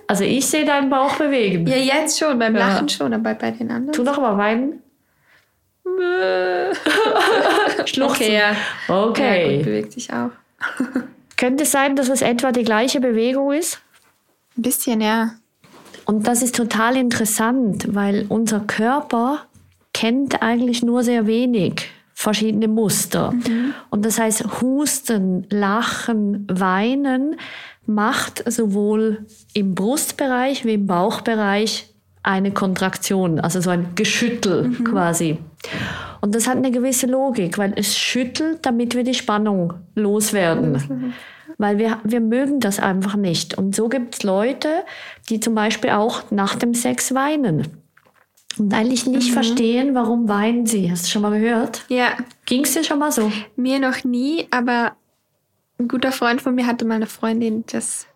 Also 0.08 0.24
ich 0.24 0.46
sehe 0.46 0.64
deinen 0.64 0.90
Bauch 0.90 1.14
bewegen. 1.16 1.64
ja, 1.68 1.76
jetzt 1.76 2.18
schon, 2.18 2.36
beim 2.40 2.56
Ja. 2.56 2.66
Lachen 2.70 2.88
schon, 2.88 3.14
aber 3.14 3.34
bei 3.34 3.52
den 3.52 3.70
anderen. 3.70 3.92
Tu 3.92 4.02
noch 4.02 4.18
mal 4.18 4.36
weinen. 4.36 4.82
Schluchzen. 7.86 8.24
Okay, 8.26 8.34
ja. 8.34 8.52
Ja, 8.88 9.04
Okay. 9.04 9.56
gut, 9.56 9.64
bewegt 9.66 9.92
sich 9.92 10.12
auch. 10.12 10.30
Könnte 11.36 11.64
es 11.64 11.72
sein, 11.72 11.96
dass 11.96 12.08
es 12.08 12.22
etwa 12.22 12.52
die 12.52 12.62
gleiche 12.64 13.00
Bewegung 13.00 13.52
ist? 13.52 13.80
Ein 14.56 14.62
bisschen, 14.62 15.00
ja. 15.00 15.34
Und 16.06 16.26
das 16.26 16.42
ist 16.42 16.54
total 16.54 16.96
interessant, 16.96 17.86
weil 17.94 18.26
unser 18.28 18.60
Körper 18.60 19.42
kennt 19.92 20.42
eigentlich 20.42 20.82
nur 20.82 21.02
sehr 21.02 21.26
wenig 21.26 21.86
verschiedene 22.12 22.68
Muster. 22.68 23.32
Und 23.90 24.04
das 24.04 24.18
heißt, 24.20 24.60
Husten, 24.60 25.46
Lachen, 25.50 26.46
Weinen 26.48 27.36
macht 27.86 28.44
sowohl 28.50 29.26
im 29.52 29.74
Brustbereich 29.74 30.64
wie 30.64 30.74
im 30.74 30.86
Bauchbereich 30.86 31.92
eine 32.22 32.52
Kontraktion, 32.52 33.40
also 33.40 33.60
so 33.60 33.70
ein 33.70 33.88
Geschüttel 33.94 34.70
quasi. 34.84 35.38
Und 36.20 36.34
das 36.34 36.46
hat 36.46 36.56
eine 36.56 36.70
gewisse 36.70 37.06
Logik, 37.06 37.58
weil 37.58 37.72
es 37.76 37.96
schüttelt, 37.96 38.64
damit 38.64 38.94
wir 38.94 39.04
die 39.04 39.14
Spannung 39.14 39.74
loswerden. 39.94 41.14
Weil 41.58 41.78
wir, 41.78 42.00
wir 42.02 42.20
mögen 42.20 42.60
das 42.60 42.80
einfach 42.80 43.14
nicht. 43.16 43.56
Und 43.56 43.76
so 43.76 43.88
gibt 43.88 44.14
es 44.14 44.22
Leute, 44.22 44.84
die 45.28 45.40
zum 45.40 45.54
Beispiel 45.54 45.90
auch 45.90 46.30
nach 46.30 46.56
dem 46.56 46.74
Sex 46.74 47.14
weinen. 47.14 47.68
Und 48.58 48.72
eigentlich 48.72 49.06
nicht 49.06 49.32
verstehen, 49.32 49.94
warum 49.94 50.28
weinen 50.28 50.66
sie. 50.66 50.90
Hast 50.90 51.06
du 51.06 51.10
schon 51.10 51.22
mal 51.22 51.38
gehört? 51.38 51.84
Ja, 51.88 52.16
Ging 52.46 52.64
es 52.64 52.72
dir 52.72 52.84
schon 52.84 52.98
mal 52.98 53.10
so? 53.10 53.32
mir 53.56 53.80
noch 53.80 54.04
nie, 54.04 54.46
aber 54.50 54.96
ein 55.78 55.88
guter 55.88 56.12
Freund 56.12 56.40
von 56.40 56.54
mir 56.54 56.66
hatte 56.66 56.84
mal 56.84 56.94
eine 56.94 57.06
Freundin, 57.06 57.64
das, 57.70 58.06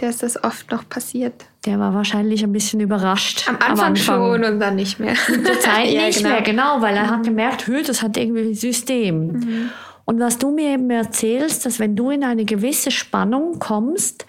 der 0.00 0.10
ist 0.10 0.22
das 0.22 0.42
oft 0.42 0.70
noch 0.70 0.88
passiert. 0.88 1.46
Der 1.66 1.78
war 1.78 1.92
wahrscheinlich 1.92 2.44
ein 2.44 2.52
bisschen 2.52 2.80
überrascht. 2.80 3.48
Am 3.48 3.58
Anfang, 3.58 3.96
schon 3.96 4.44
und 4.44 4.60
dann 4.60 4.76
nicht 4.76 5.00
mehr. 5.00 5.14
Mit 5.28 5.46
der 5.46 5.58
Zeit 5.60 5.86
Ja, 5.90 6.06
nicht 6.06 6.18
genau. 6.18 6.30
mehr, 6.30 6.42
genau, 6.42 6.80
weil 6.80 6.96
er 6.96 7.10
hat 7.10 7.24
gemerkt, 7.24 7.66
hö, 7.66 7.82
das 7.82 8.02
hat 8.02 8.16
irgendwie 8.16 8.42
ein 8.42 8.54
System. 8.54 9.32
Mhm. 9.32 9.70
Und 10.04 10.20
was 10.20 10.38
du 10.38 10.50
mir 10.50 10.74
eben 10.74 10.88
erzählst, 10.90 11.66
dass 11.66 11.78
wenn 11.78 11.96
du 11.96 12.10
in 12.10 12.24
eine 12.24 12.44
gewisse 12.44 12.90
Spannung 12.90 13.58
kommst, 13.58 14.24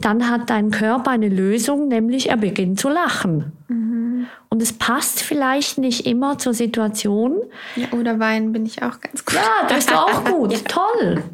dann 0.00 0.28
hat 0.28 0.50
dein 0.50 0.70
Körper 0.70 1.10
eine 1.10 1.28
Lösung, 1.28 1.88
nämlich 1.88 2.30
er 2.30 2.38
beginnt 2.38 2.80
zu 2.80 2.88
lachen. 2.88 3.52
Mhm. 3.68 4.26
Und 4.52 4.60
es 4.60 4.74
passt 4.74 5.22
vielleicht 5.22 5.78
nicht 5.78 6.04
immer 6.04 6.36
zur 6.36 6.52
Situation. 6.52 7.38
Ja, 7.74 7.86
oder 7.92 8.18
weinen 8.18 8.52
bin 8.52 8.66
ich 8.66 8.82
auch 8.82 9.00
ganz 9.00 9.24
gut. 9.24 9.36
Ja, 9.36 9.66
das 9.66 9.86
ist 9.86 9.94
auch 9.94 10.24
gut. 10.30 10.68
Toll. 10.68 11.24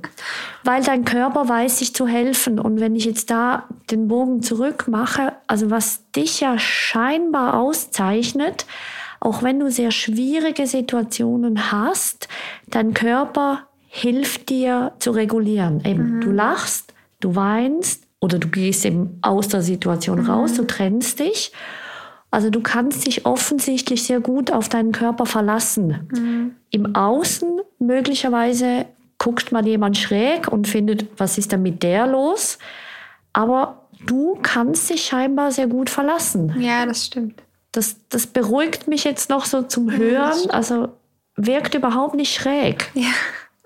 Weil 0.63 0.85
dein 0.85 1.05
Körper 1.05 1.49
weiß, 1.49 1.81
sich 1.81 1.93
zu 1.93 2.07
helfen. 2.07 2.61
Und 2.61 2.79
wenn 2.79 2.95
ich 2.95 3.07
jetzt 3.07 3.29
da 3.29 3.65
den 3.91 4.07
Bogen 4.07 4.41
zurück 4.45 4.87
mache, 4.87 5.33
also 5.49 5.69
was 5.69 6.09
dich 6.13 6.39
ja 6.39 6.61
scheinbar 6.61 7.55
auszeichnet, 7.55 8.67
auch 9.19 9.43
wenn 9.43 9.59
du 9.59 9.69
sehr 9.69 9.91
schwierige 9.91 10.69
Situationen 10.69 11.73
hast, 11.73 12.29
dein 12.69 12.95
Körper 12.95 13.65
hilft 13.89 14.49
dir 14.49 14.93
zu 15.01 15.11
regulieren. 15.11 15.83
Eben, 15.85 16.21
du 16.21 16.31
lachst, 16.31 16.95
du 17.19 17.35
weinst 17.35 18.05
oder 18.21 18.39
du 18.39 18.47
gehst 18.47 18.85
eben 18.85 19.19
aus 19.23 19.49
der 19.49 19.63
Situation 19.63 20.25
raus, 20.25 20.55
du 20.55 20.65
trennst 20.69 21.19
dich. 21.19 21.51
Also 22.31 22.51
du 22.51 22.61
kannst 22.61 23.07
dich 23.07 23.25
offensichtlich 23.25 24.03
sehr 24.03 24.21
gut 24.21 24.51
auf 24.51 24.69
deinen 24.69 24.93
Körper 24.93 25.25
verlassen. 25.25 26.09
Im 26.71 26.95
Außen 26.95 27.61
möglicherweise 27.79 28.87
guckt 29.17 29.51
man 29.51 29.67
jemand 29.67 29.97
schräg 29.97 30.49
und 30.49 30.69
findet, 30.69 31.07
was 31.19 31.39
ist 31.39 31.53
denn 31.53 31.63
mit 31.63 31.83
der 31.83 32.07
los? 32.07 32.59
Aber 33.33 33.89
du 34.07 34.39
kannst 34.43 34.91
dich 34.91 35.05
scheinbar 35.05 35.53
sehr 35.53 35.67
gut 35.67 35.91
verlassen. 35.91 36.55
Ja, 36.61 36.85
das 36.87 37.07
stimmt. 37.07 37.43
Das, 37.73 37.97
das 38.09 38.27
beruhigt 38.27 38.89
mich 38.89 39.05
jetzt 39.05 39.31
noch 39.31 39.45
so 39.45 39.63
zum 39.63 39.91
Hören. 39.91 40.51
Also 40.51 40.89
wirkt 41.37 41.75
überhaupt 41.75 42.15
nicht 42.15 42.35
schräg. 42.35 42.91
Ja. 42.95 43.11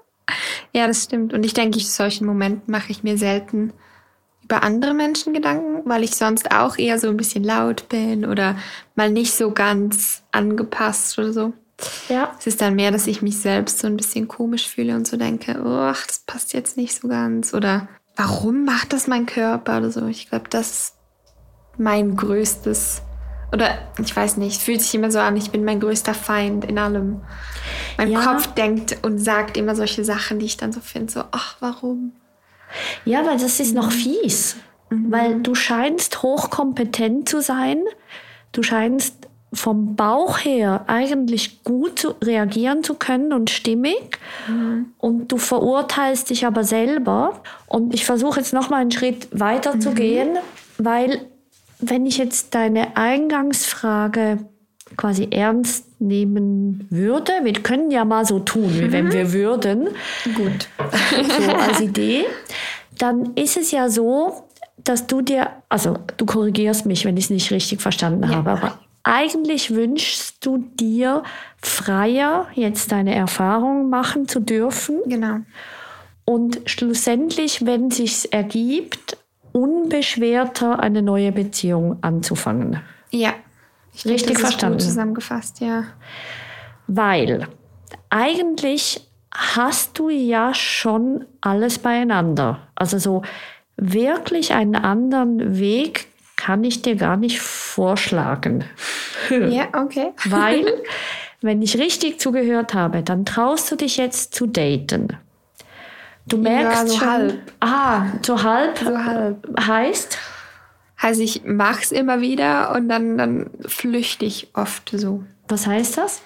ja, 0.72 0.86
das 0.86 1.04
stimmt. 1.04 1.32
Und 1.32 1.44
ich 1.44 1.54
denke, 1.54 1.80
solchen 1.80 2.26
Momenten 2.26 2.70
mache 2.70 2.92
ich 2.92 3.02
mir 3.02 3.18
selten 3.18 3.72
über 4.44 4.62
andere 4.62 4.94
Menschen 4.94 5.32
Gedanken, 5.32 5.88
weil 5.88 6.04
ich 6.04 6.14
sonst 6.16 6.50
auch 6.52 6.76
eher 6.78 6.98
so 6.98 7.08
ein 7.08 7.16
bisschen 7.16 7.44
laut 7.44 7.88
bin 7.88 8.24
oder 8.24 8.56
mal 8.94 9.10
nicht 9.10 9.34
so 9.34 9.50
ganz 9.50 10.22
angepasst 10.32 11.18
oder 11.18 11.32
so. 11.32 11.52
Ja. 12.08 12.32
Es 12.38 12.46
ist 12.46 12.60
dann 12.60 12.74
mehr, 12.74 12.90
dass 12.90 13.06
ich 13.06 13.22
mich 13.22 13.38
selbst 13.38 13.78
so 13.78 13.86
ein 13.86 13.96
bisschen 13.96 14.28
komisch 14.28 14.68
fühle 14.68 14.94
und 14.94 15.06
so 15.06 15.16
denke, 15.16 15.60
oh, 15.64 15.92
das 16.06 16.22
passt 16.26 16.52
jetzt 16.52 16.76
nicht 16.76 16.94
so 16.94 17.08
ganz. 17.08 17.54
Oder 17.54 17.88
warum 18.16 18.64
macht 18.64 18.92
das 18.92 19.06
mein 19.06 19.26
Körper 19.26 19.78
oder 19.78 19.90
so. 19.90 20.06
Ich 20.06 20.28
glaube, 20.28 20.48
das 20.50 20.70
ist 20.70 20.94
mein 21.78 22.16
größtes, 22.16 23.02
oder 23.52 23.78
ich 23.98 24.14
weiß 24.14 24.36
nicht, 24.36 24.60
fühlt 24.60 24.82
sich 24.82 24.94
immer 24.94 25.10
so 25.10 25.18
an, 25.18 25.36
ich 25.36 25.50
bin 25.50 25.64
mein 25.64 25.80
größter 25.80 26.14
Feind 26.14 26.64
in 26.64 26.78
allem. 26.78 27.22
Mein 27.96 28.10
Ja. 28.10 28.20
Kopf 28.20 28.48
denkt 28.54 28.98
und 29.02 29.18
sagt 29.18 29.56
immer 29.56 29.74
solche 29.74 30.04
Sachen, 30.04 30.38
die 30.38 30.46
ich 30.46 30.56
dann 30.56 30.72
so 30.72 30.80
finde, 30.80 31.12
so, 31.12 31.24
ach, 31.32 31.56
warum? 31.60 32.12
Ja, 33.04 33.26
weil 33.26 33.38
das 33.38 33.60
ist 33.60 33.74
noch 33.74 33.92
fies. 33.92 34.56
Weil 34.90 35.40
du 35.40 35.54
scheinst 35.54 36.22
hochkompetent 36.22 37.28
zu 37.28 37.40
sein. 37.40 37.78
Du 38.52 38.62
scheinst 38.62 39.28
vom 39.54 39.96
Bauch 39.96 40.38
her 40.38 40.84
eigentlich 40.86 41.62
gut 41.62 41.98
zu 41.98 42.14
reagieren 42.22 42.82
zu 42.82 42.94
können 42.94 43.32
und 43.32 43.50
stimmig. 43.50 44.18
Und 44.98 45.32
du 45.32 45.36
verurteilst 45.36 46.30
dich 46.30 46.46
aber 46.46 46.64
selber. 46.64 47.42
Und 47.66 47.94
ich 47.94 48.04
versuche 48.04 48.40
jetzt 48.40 48.52
noch 48.52 48.70
mal 48.70 48.80
einen 48.80 48.90
Schritt 48.90 49.28
weiter 49.30 49.78
zu 49.78 49.92
gehen, 49.92 50.38
weil 50.78 51.26
wenn 51.78 52.06
ich 52.06 52.16
jetzt 52.16 52.54
deine 52.54 52.96
Eingangsfrage 52.96 54.38
quasi 54.96 55.28
ernst 55.30 56.00
nehmen 56.00 56.86
würde, 56.90 57.32
wir 57.42 57.52
können 57.54 57.90
ja 57.90 58.04
mal 58.04 58.24
so 58.24 58.38
tun, 58.40 58.70
wie 58.78 58.92
wenn 58.92 59.12
wir 59.12 59.32
würden, 59.32 59.88
Gut. 60.34 60.68
so 61.46 61.52
als 61.52 61.80
Idee, 61.80 62.24
dann 62.98 63.34
ist 63.34 63.56
es 63.56 63.70
ja 63.70 63.88
so, 63.88 64.44
dass 64.84 65.06
du 65.06 65.20
dir, 65.22 65.50
also 65.68 65.96
du 66.16 66.26
korrigierst 66.26 66.86
mich, 66.86 67.04
wenn 67.04 67.16
ich 67.16 67.24
es 67.24 67.30
nicht 67.30 67.50
richtig 67.50 67.80
verstanden 67.80 68.28
habe, 68.34 68.50
aber 68.50 68.78
eigentlich 69.04 69.74
wünschst 69.74 70.44
du 70.44 70.58
dir 70.58 71.22
freier 71.60 72.46
jetzt 72.54 72.92
deine 72.92 73.14
Erfahrungen 73.14 73.90
machen 73.90 74.28
zu 74.28 74.40
dürfen 74.40 75.00
Genau. 75.06 75.38
und 76.24 76.60
schlussendlich, 76.66 77.64
wenn 77.66 77.90
sich's 77.90 78.24
ergibt, 78.24 79.16
unbeschwerter 79.52 80.80
eine 80.80 81.02
neue 81.02 81.32
Beziehung 81.32 81.98
anzufangen. 82.02 82.80
Ja. 83.10 83.34
Ich 83.94 84.02
denke, 84.02 84.14
Richtig 84.14 84.34
das 84.34 84.42
ist 84.42 84.48
verstanden. 84.48 84.78
Gut 84.78 84.86
zusammengefasst, 84.86 85.60
ja. 85.60 85.84
Weil 86.86 87.46
eigentlich 88.10 89.06
hast 89.34 89.98
du 89.98 90.08
ja 90.10 90.52
schon 90.54 91.24
alles 91.40 91.78
beieinander. 91.78 92.60
Also 92.74 92.98
so 92.98 93.22
wirklich 93.76 94.52
einen 94.52 94.76
anderen 94.76 95.58
Weg 95.58 96.06
kann 96.36 96.64
ich 96.64 96.82
dir 96.82 96.96
gar 96.96 97.16
nicht 97.16 97.40
vorschlagen. 97.40 98.64
Ja, 99.30 99.68
okay. 99.74 100.12
Weil, 100.24 100.66
wenn 101.40 101.62
ich 101.62 101.78
richtig 101.78 102.20
zugehört 102.20 102.74
habe, 102.74 103.02
dann 103.02 103.24
traust 103.24 103.70
du 103.70 103.76
dich 103.76 103.96
jetzt 103.96 104.34
zu 104.34 104.46
daten. 104.46 105.08
Du 106.26 106.38
merkst 106.38 106.88
so 106.88 106.98
schon, 106.98 107.08
halb. 107.08 107.52
Ah, 107.60 108.02
so 108.22 108.42
halb, 108.42 108.78
So 108.78 108.96
halb. 109.04 109.60
heißt, 109.60 110.18
Also 111.04 111.20
ich 111.22 111.42
mach's 111.44 111.90
immer 111.90 112.20
wieder 112.20 112.72
und 112.76 112.88
dann, 112.88 113.18
dann 113.18 113.50
flüchte 113.66 114.24
ich 114.24 114.48
oft 114.54 114.90
so. 114.94 115.24
was 115.48 115.66
heißt 115.66 115.98
das? 115.98 116.22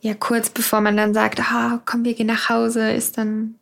Ja, 0.00 0.14
kurz 0.14 0.50
bevor 0.50 0.80
man 0.80 0.96
dann 0.96 1.14
sagt, 1.14 1.38
ah, 1.40 1.80
komm, 1.84 2.04
wir 2.04 2.14
gehen 2.14 2.26
nach 2.26 2.48
Hause, 2.48 2.90
ist 2.90 3.18
dann, 3.18 3.54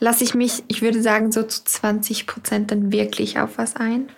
lasse 0.00 0.24
ich 0.24 0.34
mich, 0.34 0.64
ich 0.66 0.82
würde 0.82 1.00
sagen, 1.02 1.30
so 1.30 1.44
zu 1.44 1.62
20 1.64 2.26
Prozent 2.26 2.72
dann 2.72 2.90
wirklich 2.90 3.38
auf 3.38 3.58
was 3.58 3.76
ein. 3.76 4.08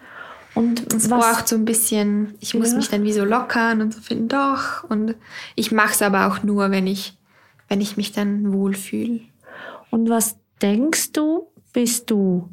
Und 0.54 0.92
Es 0.92 1.08
braucht 1.08 1.48
so 1.48 1.56
ein 1.56 1.64
bisschen, 1.66 2.34
ich 2.40 2.54
muss 2.54 2.70
Ja. 2.70 2.76
mich 2.78 2.88
dann 2.88 3.02
wie 3.04 3.12
so 3.12 3.24
lockern 3.24 3.82
und 3.82 3.92
so 3.92 4.00
finden, 4.00 4.28
doch. 4.28 4.84
Und 4.84 5.14
ich 5.54 5.70
mache 5.70 5.92
es 5.92 6.02
aber 6.02 6.28
auch 6.28 6.42
nur, 6.42 6.70
wenn 6.70 6.86
ich, 6.86 7.16
wenn 7.68 7.80
ich 7.82 7.96
mich 7.98 8.12
dann 8.12 8.52
wohlfühle. 8.54 9.20
Und 9.90 10.08
was 10.08 10.36
denkst 10.62 11.12
du? 11.12 11.46
Bist 11.72 12.10
du 12.10 12.48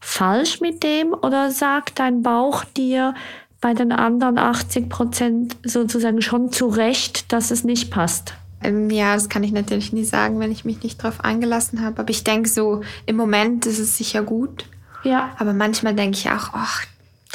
falsch 0.00 0.60
mit 0.60 0.82
dem 0.82 1.12
oder 1.12 1.50
sagt 1.50 1.98
dein 1.98 2.22
Bauch 2.22 2.64
dir 2.64 3.14
bei 3.60 3.74
den 3.74 3.92
anderen 3.92 4.38
80 4.38 4.88
Prozent 4.88 5.56
sozusagen 5.64 6.22
schon 6.22 6.52
zurecht, 6.52 7.32
dass 7.32 7.50
es 7.50 7.64
nicht 7.64 7.90
passt? 7.90 8.34
Ähm, 8.62 8.90
ja, 8.90 9.14
das 9.14 9.28
kann 9.28 9.44
ich 9.44 9.52
natürlich 9.52 9.92
nie 9.92 10.04
sagen, 10.04 10.40
wenn 10.40 10.50
ich 10.50 10.64
mich 10.64 10.82
nicht 10.82 11.02
drauf 11.02 11.24
eingelassen 11.24 11.82
habe. 11.82 12.00
Aber 12.00 12.10
ich 12.10 12.24
denke 12.24 12.48
so, 12.48 12.82
im 13.06 13.16
Moment 13.16 13.66
ist 13.66 13.78
es 13.78 13.96
sicher 13.96 14.22
gut. 14.22 14.64
Ja. 15.04 15.30
Aber 15.38 15.52
manchmal 15.52 15.94
denke 15.94 16.18
ich 16.18 16.28
auch, 16.28 16.50
ach, 16.52 16.84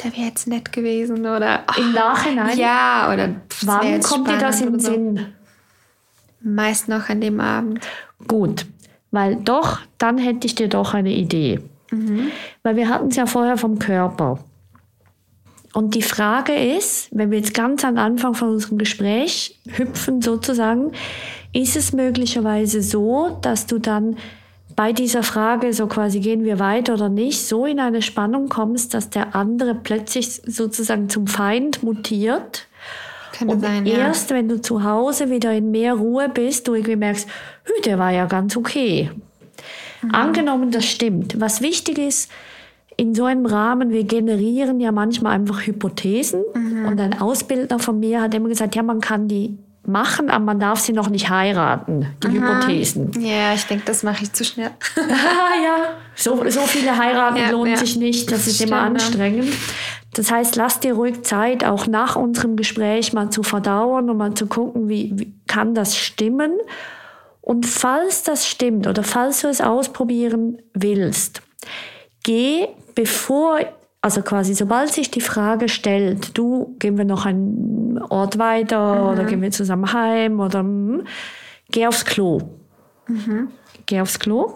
der 0.02 0.12
wäre 0.12 0.26
jetzt 0.26 0.46
nett 0.46 0.72
gewesen 0.72 1.20
oder 1.20 1.62
ach, 1.66 1.78
Im 1.78 1.92
Nachhinein? 1.92 2.58
ja 2.58 3.10
oder 3.12 3.28
pff, 3.48 3.66
Wann 3.66 4.00
kommt 4.02 4.28
dir 4.28 4.38
das 4.38 4.60
in 4.60 4.72
den 4.72 4.80
Sinn? 4.80 5.26
Meist 6.40 6.88
noch 6.88 7.08
an 7.08 7.20
dem 7.20 7.40
Abend. 7.40 7.80
Gut, 8.28 8.66
weil 9.10 9.36
doch, 9.36 9.80
dann 9.96 10.18
hätte 10.18 10.46
ich 10.46 10.54
dir 10.54 10.68
doch 10.68 10.92
eine 10.92 11.12
Idee. 11.12 11.60
Weil 12.62 12.76
wir 12.76 12.88
hatten 12.88 13.08
es 13.08 13.16
ja 13.16 13.26
vorher 13.26 13.56
vom 13.56 13.78
Körper. 13.78 14.38
Und 15.74 15.96
die 15.96 16.02
Frage 16.02 16.54
ist, 16.54 17.08
wenn 17.10 17.30
wir 17.32 17.38
jetzt 17.38 17.52
ganz 17.52 17.84
am 17.84 17.98
Anfang 17.98 18.34
von 18.34 18.50
unserem 18.50 18.78
Gespräch 18.78 19.58
hüpfen 19.68 20.22
sozusagen, 20.22 20.92
ist 21.52 21.76
es 21.76 21.92
möglicherweise 21.92 22.80
so, 22.80 23.38
dass 23.42 23.66
du 23.66 23.78
dann 23.78 24.16
bei 24.76 24.92
dieser 24.92 25.22
Frage, 25.22 25.72
so 25.72 25.86
quasi 25.86 26.20
gehen 26.20 26.44
wir 26.44 26.58
weiter 26.58 26.94
oder 26.94 27.08
nicht, 27.08 27.46
so 27.46 27.66
in 27.66 27.80
eine 27.80 28.02
Spannung 28.02 28.48
kommst, 28.48 28.94
dass 28.94 29.10
der 29.10 29.34
andere 29.34 29.74
plötzlich 29.74 30.42
sozusagen 30.46 31.08
zum 31.08 31.26
Feind 31.26 31.82
mutiert. 31.82 32.66
Könnte 33.36 33.54
Und 33.54 33.60
sein, 33.60 33.86
ja. 33.86 33.98
erst 33.98 34.30
wenn 34.30 34.48
du 34.48 34.60
zu 34.60 34.84
Hause 34.84 35.30
wieder 35.30 35.52
in 35.52 35.70
mehr 35.70 35.94
Ruhe 35.94 36.28
bist, 36.28 36.68
du 36.68 36.74
irgendwie 36.74 36.96
merkst, 36.96 37.28
"Hü, 37.64 37.72
der 37.84 37.98
war 37.98 38.12
ja 38.12 38.26
ganz 38.26 38.56
okay. 38.56 39.10
Angenommen, 40.12 40.70
das 40.70 40.84
stimmt. 40.84 41.40
Was 41.40 41.60
wichtig 41.60 41.98
ist, 41.98 42.30
in 42.96 43.14
so 43.14 43.24
einem 43.24 43.46
Rahmen, 43.46 43.90
wir 43.90 44.04
generieren 44.04 44.80
ja 44.80 44.92
manchmal 44.92 45.32
einfach 45.34 45.66
Hypothesen. 45.66 46.42
Und 46.54 47.00
ein 47.00 47.20
Ausbildner 47.20 47.78
von 47.78 47.98
mir 47.98 48.20
hat 48.20 48.34
immer 48.34 48.48
gesagt, 48.48 48.76
ja, 48.76 48.82
man 48.82 49.00
kann 49.00 49.26
die 49.26 49.58
machen, 49.86 50.30
aber 50.30 50.44
man 50.44 50.60
darf 50.60 50.80
sie 50.80 50.92
noch 50.92 51.10
nicht 51.10 51.28
heiraten, 51.28 52.06
die 52.22 52.28
Hypothesen. 52.28 53.10
Ja, 53.20 53.52
ich 53.54 53.64
denke, 53.64 53.84
das 53.86 54.02
mache 54.02 54.22
ich 54.24 54.32
zu 54.32 54.44
schnell. 54.44 54.70
Ah, 54.96 55.00
ja, 55.62 55.76
so, 56.14 56.48
so 56.48 56.60
viele 56.60 56.96
heiraten 56.96 57.36
Ja, 57.36 57.50
lohnt 57.50 57.70
ja. 57.70 57.76
sich 57.76 57.96
nicht. 57.96 58.30
Das 58.32 58.46
ist 58.46 58.60
immer 58.62 58.80
Stimmt, 58.80 58.98
ja. 58.98 59.04
anstrengend. 59.04 59.48
Das 60.14 60.30
heißt, 60.30 60.56
lass 60.56 60.80
dir 60.80 60.94
ruhig 60.94 61.22
Zeit, 61.22 61.64
auch 61.64 61.86
nach 61.86 62.16
unserem 62.16 62.56
Gespräch 62.56 63.12
mal 63.12 63.30
zu 63.30 63.42
verdauen 63.42 64.08
und 64.08 64.16
mal 64.16 64.34
zu 64.34 64.46
gucken, 64.46 64.88
wie, 64.88 65.12
wie 65.16 65.34
kann 65.46 65.74
das 65.74 65.96
stimmen. 65.96 66.52
Und 67.44 67.66
falls 67.66 68.22
das 68.22 68.48
stimmt 68.48 68.86
oder 68.86 69.02
falls 69.02 69.42
du 69.42 69.48
es 69.48 69.60
ausprobieren 69.60 70.62
willst, 70.72 71.42
geh 72.22 72.68
bevor, 72.94 73.60
also 74.00 74.22
quasi 74.22 74.54
sobald 74.54 74.90
sich 74.90 75.10
die 75.10 75.20
Frage 75.20 75.68
stellt, 75.68 76.38
du, 76.38 76.74
gehen 76.78 76.96
wir 76.96 77.04
noch 77.04 77.26
einen 77.26 78.00
Ort 78.08 78.38
weiter 78.38 79.12
oder 79.12 79.24
gehen 79.24 79.42
wir 79.42 79.50
zusammen 79.50 79.92
heim 79.92 80.40
oder 80.40 80.60
hm, 80.60 81.06
geh 81.70 81.86
aufs 81.86 82.06
Klo. 82.06 82.40
Geh 83.84 84.00
aufs 84.00 84.18
Klo 84.18 84.54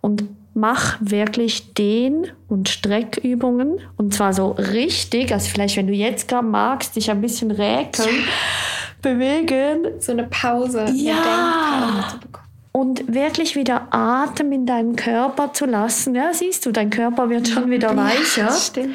und 0.00 0.24
mach 0.52 0.96
wirklich 1.00 1.74
Dehn- 1.74 2.26
und 2.48 2.68
Streckübungen. 2.68 3.78
Und 3.96 4.14
zwar 4.14 4.32
so 4.32 4.50
richtig, 4.50 5.32
also 5.32 5.48
vielleicht, 5.48 5.76
wenn 5.76 5.86
du 5.86 5.92
jetzt 5.92 6.26
gerade 6.26 6.46
magst, 6.48 6.96
dich 6.96 7.08
ein 7.08 7.20
bisschen 7.20 7.52
räkeln, 7.52 8.08
bewegen 9.06 10.00
So 10.00 10.12
eine 10.12 10.24
Pause. 10.24 10.80
eine 10.82 10.90
Ja. 10.96 11.14
Denkpause 11.14 12.08
zu 12.10 12.18
bekommen. 12.18 12.46
und 12.72 13.14
wirklich 13.14 13.54
wieder 13.56 13.88
Atem 13.90 14.52
in 14.52 14.66
deinen 14.66 14.96
Körper 14.96 15.52
zu 15.52 15.64
lassen. 15.66 16.14
Ja, 16.14 16.32
siehst 16.32 16.66
du, 16.66 16.72
dein 16.72 16.90
Körper 16.90 17.30
wird 17.30 17.48
schon 17.48 17.70
wieder 17.70 17.96
weicher. 17.96 18.50
Stimmt. 18.52 18.94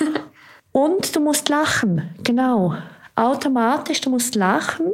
Und 0.72 1.16
du 1.16 1.20
musst 1.20 1.48
lachen, 1.48 2.10
genau. 2.22 2.74
Automatisch, 3.16 4.00
du 4.00 4.10
musst 4.10 4.36
lachen. 4.36 4.86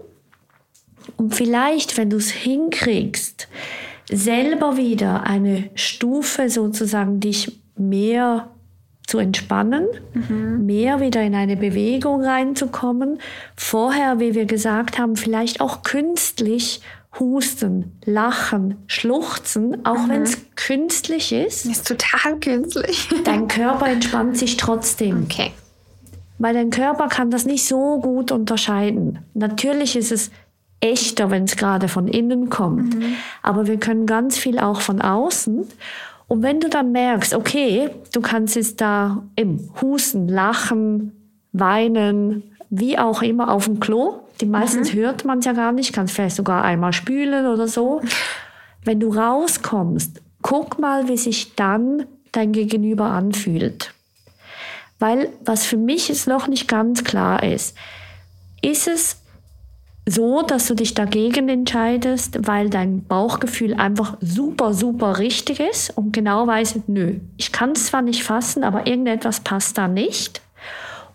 Und 1.19 1.35
vielleicht, 1.35 1.99
wenn 1.99 2.09
du 2.09 2.17
es 2.17 2.31
hinkriegst, 2.31 3.47
selber 4.11 4.77
wieder 4.79 5.25
eine 5.25 5.69
Stufe 5.75 6.49
sozusagen 6.49 7.21
dich 7.21 7.61
mehr 7.77 8.49
zu 9.07 9.19
entspannen, 9.19 9.87
mehr 10.67 11.01
wieder 11.01 11.23
in 11.23 11.35
eine 11.35 11.57
Bewegung 11.57 12.23
reinzukommen. 12.23 13.21
Vorher, 13.55 14.19
wie 14.19 14.35
wir 14.35 14.47
gesagt 14.47 14.99
haben, 14.99 15.17
vielleicht 15.17 15.61
auch 15.61 15.83
künstlich 15.83 16.81
husten, 17.19 17.93
lachen, 18.05 18.77
schluchzen, 18.87 19.87
auch 19.87 20.09
wenn 20.09 20.23
es 20.23 20.39
künstlich 20.55 21.33
ist. 21.33 21.67
Ist 21.67 21.87
total 21.87 22.39
künstlich. 22.41 23.09
Dein 23.25 23.49
Körper 23.49 23.89
entspannt 23.89 24.37
sich 24.37 24.57
trotzdem. 24.57 25.25
Okay. 25.25 25.53
Weil 26.39 26.53
dein 26.53 26.69
Körper 26.69 27.09
kann 27.09 27.31
das 27.31 27.47
nicht 27.47 27.65
so 27.67 27.99
gut 27.99 28.31
unterscheiden. 28.31 29.21
Natürlich 29.33 29.97
ist 29.97 30.13
es 30.13 30.31
echter, 30.81 31.31
wenn 31.31 31.45
es 31.45 31.57
gerade 31.57 31.89
von 31.89 32.09
innen 32.09 32.51
kommt. 32.51 32.95
Aber 33.43 33.67
wir 33.67 33.79
können 33.79 34.05
ganz 34.05 34.37
viel 34.37 34.59
auch 34.59 34.83
von 34.83 35.01
außen. 35.01 35.67
Und 36.29 36.43
wenn 36.43 36.61
du 36.61 36.69
dann 36.69 36.93
merkst, 36.93 37.35
okay, 37.35 37.91
du 38.13 38.21
kannst 38.21 38.57
jetzt 38.57 38.81
da 38.81 39.23
im 39.37 39.71
Husten, 39.81 40.29
Lachen, 40.29 41.13
Weinen, 41.53 42.43
wie 42.69 42.99
auch 42.99 43.23
immer 43.23 43.51
auf 43.53 43.67
dem 43.67 43.79
Klo, 43.81 44.21
die 44.41 44.47
meistens 44.47 44.93
hört 44.93 45.25
man 45.25 45.39
es 45.39 45.45
ja 45.45 45.53
gar 45.53 45.73
nicht, 45.73 45.93
kannst 45.93 46.15
vielleicht 46.15 46.37
sogar 46.37 46.65
einmal 46.65 46.93
spülen 46.93 47.47
oder 47.47 47.69
so. 47.69 48.03
Wenn 48.85 49.01
du 49.01 49.15
rauskommst, 49.15 50.21
guck 50.43 50.79
mal, 50.79 51.09
wie 51.09 51.17
sich 51.17 51.55
dann 51.55 52.07
dein 52.33 52.53
Gegenüber 52.53 53.07
anfühlt. 53.07 53.95
Weil 54.99 55.31
was 55.45 55.65
für 55.65 55.77
mich 55.77 56.09
jetzt 56.09 56.27
noch 56.27 56.49
nicht 56.49 56.69
ganz 56.69 57.05
klar 57.05 57.43
ist, 57.43 57.77
ist 58.63 58.89
es 58.89 59.17
so, 60.09 60.43
dass 60.43 60.69
du 60.69 60.75
dich 60.75 60.95
dagegen 60.95 61.49
entscheidest, 61.49 62.47
weil 62.47 62.71
dein 62.71 63.05
Bauchgefühl 63.05 63.75
einfach 63.75 64.17
super, 64.21 64.73
super 64.73 65.19
richtig 65.19 65.59
ist 65.59 65.97
und 65.97 66.13
genau 66.13 66.47
weißt, 66.47 66.89
nö, 66.89 67.17
ich 67.37 67.51
kann 67.51 67.73
es 67.73 67.87
zwar 67.87 68.03
nicht 68.03 68.23
fassen, 68.23 68.63
aber 68.63 68.87
irgendetwas 68.87 69.41
passt 69.41 69.77
da 69.77 69.89
nicht. 69.89 70.41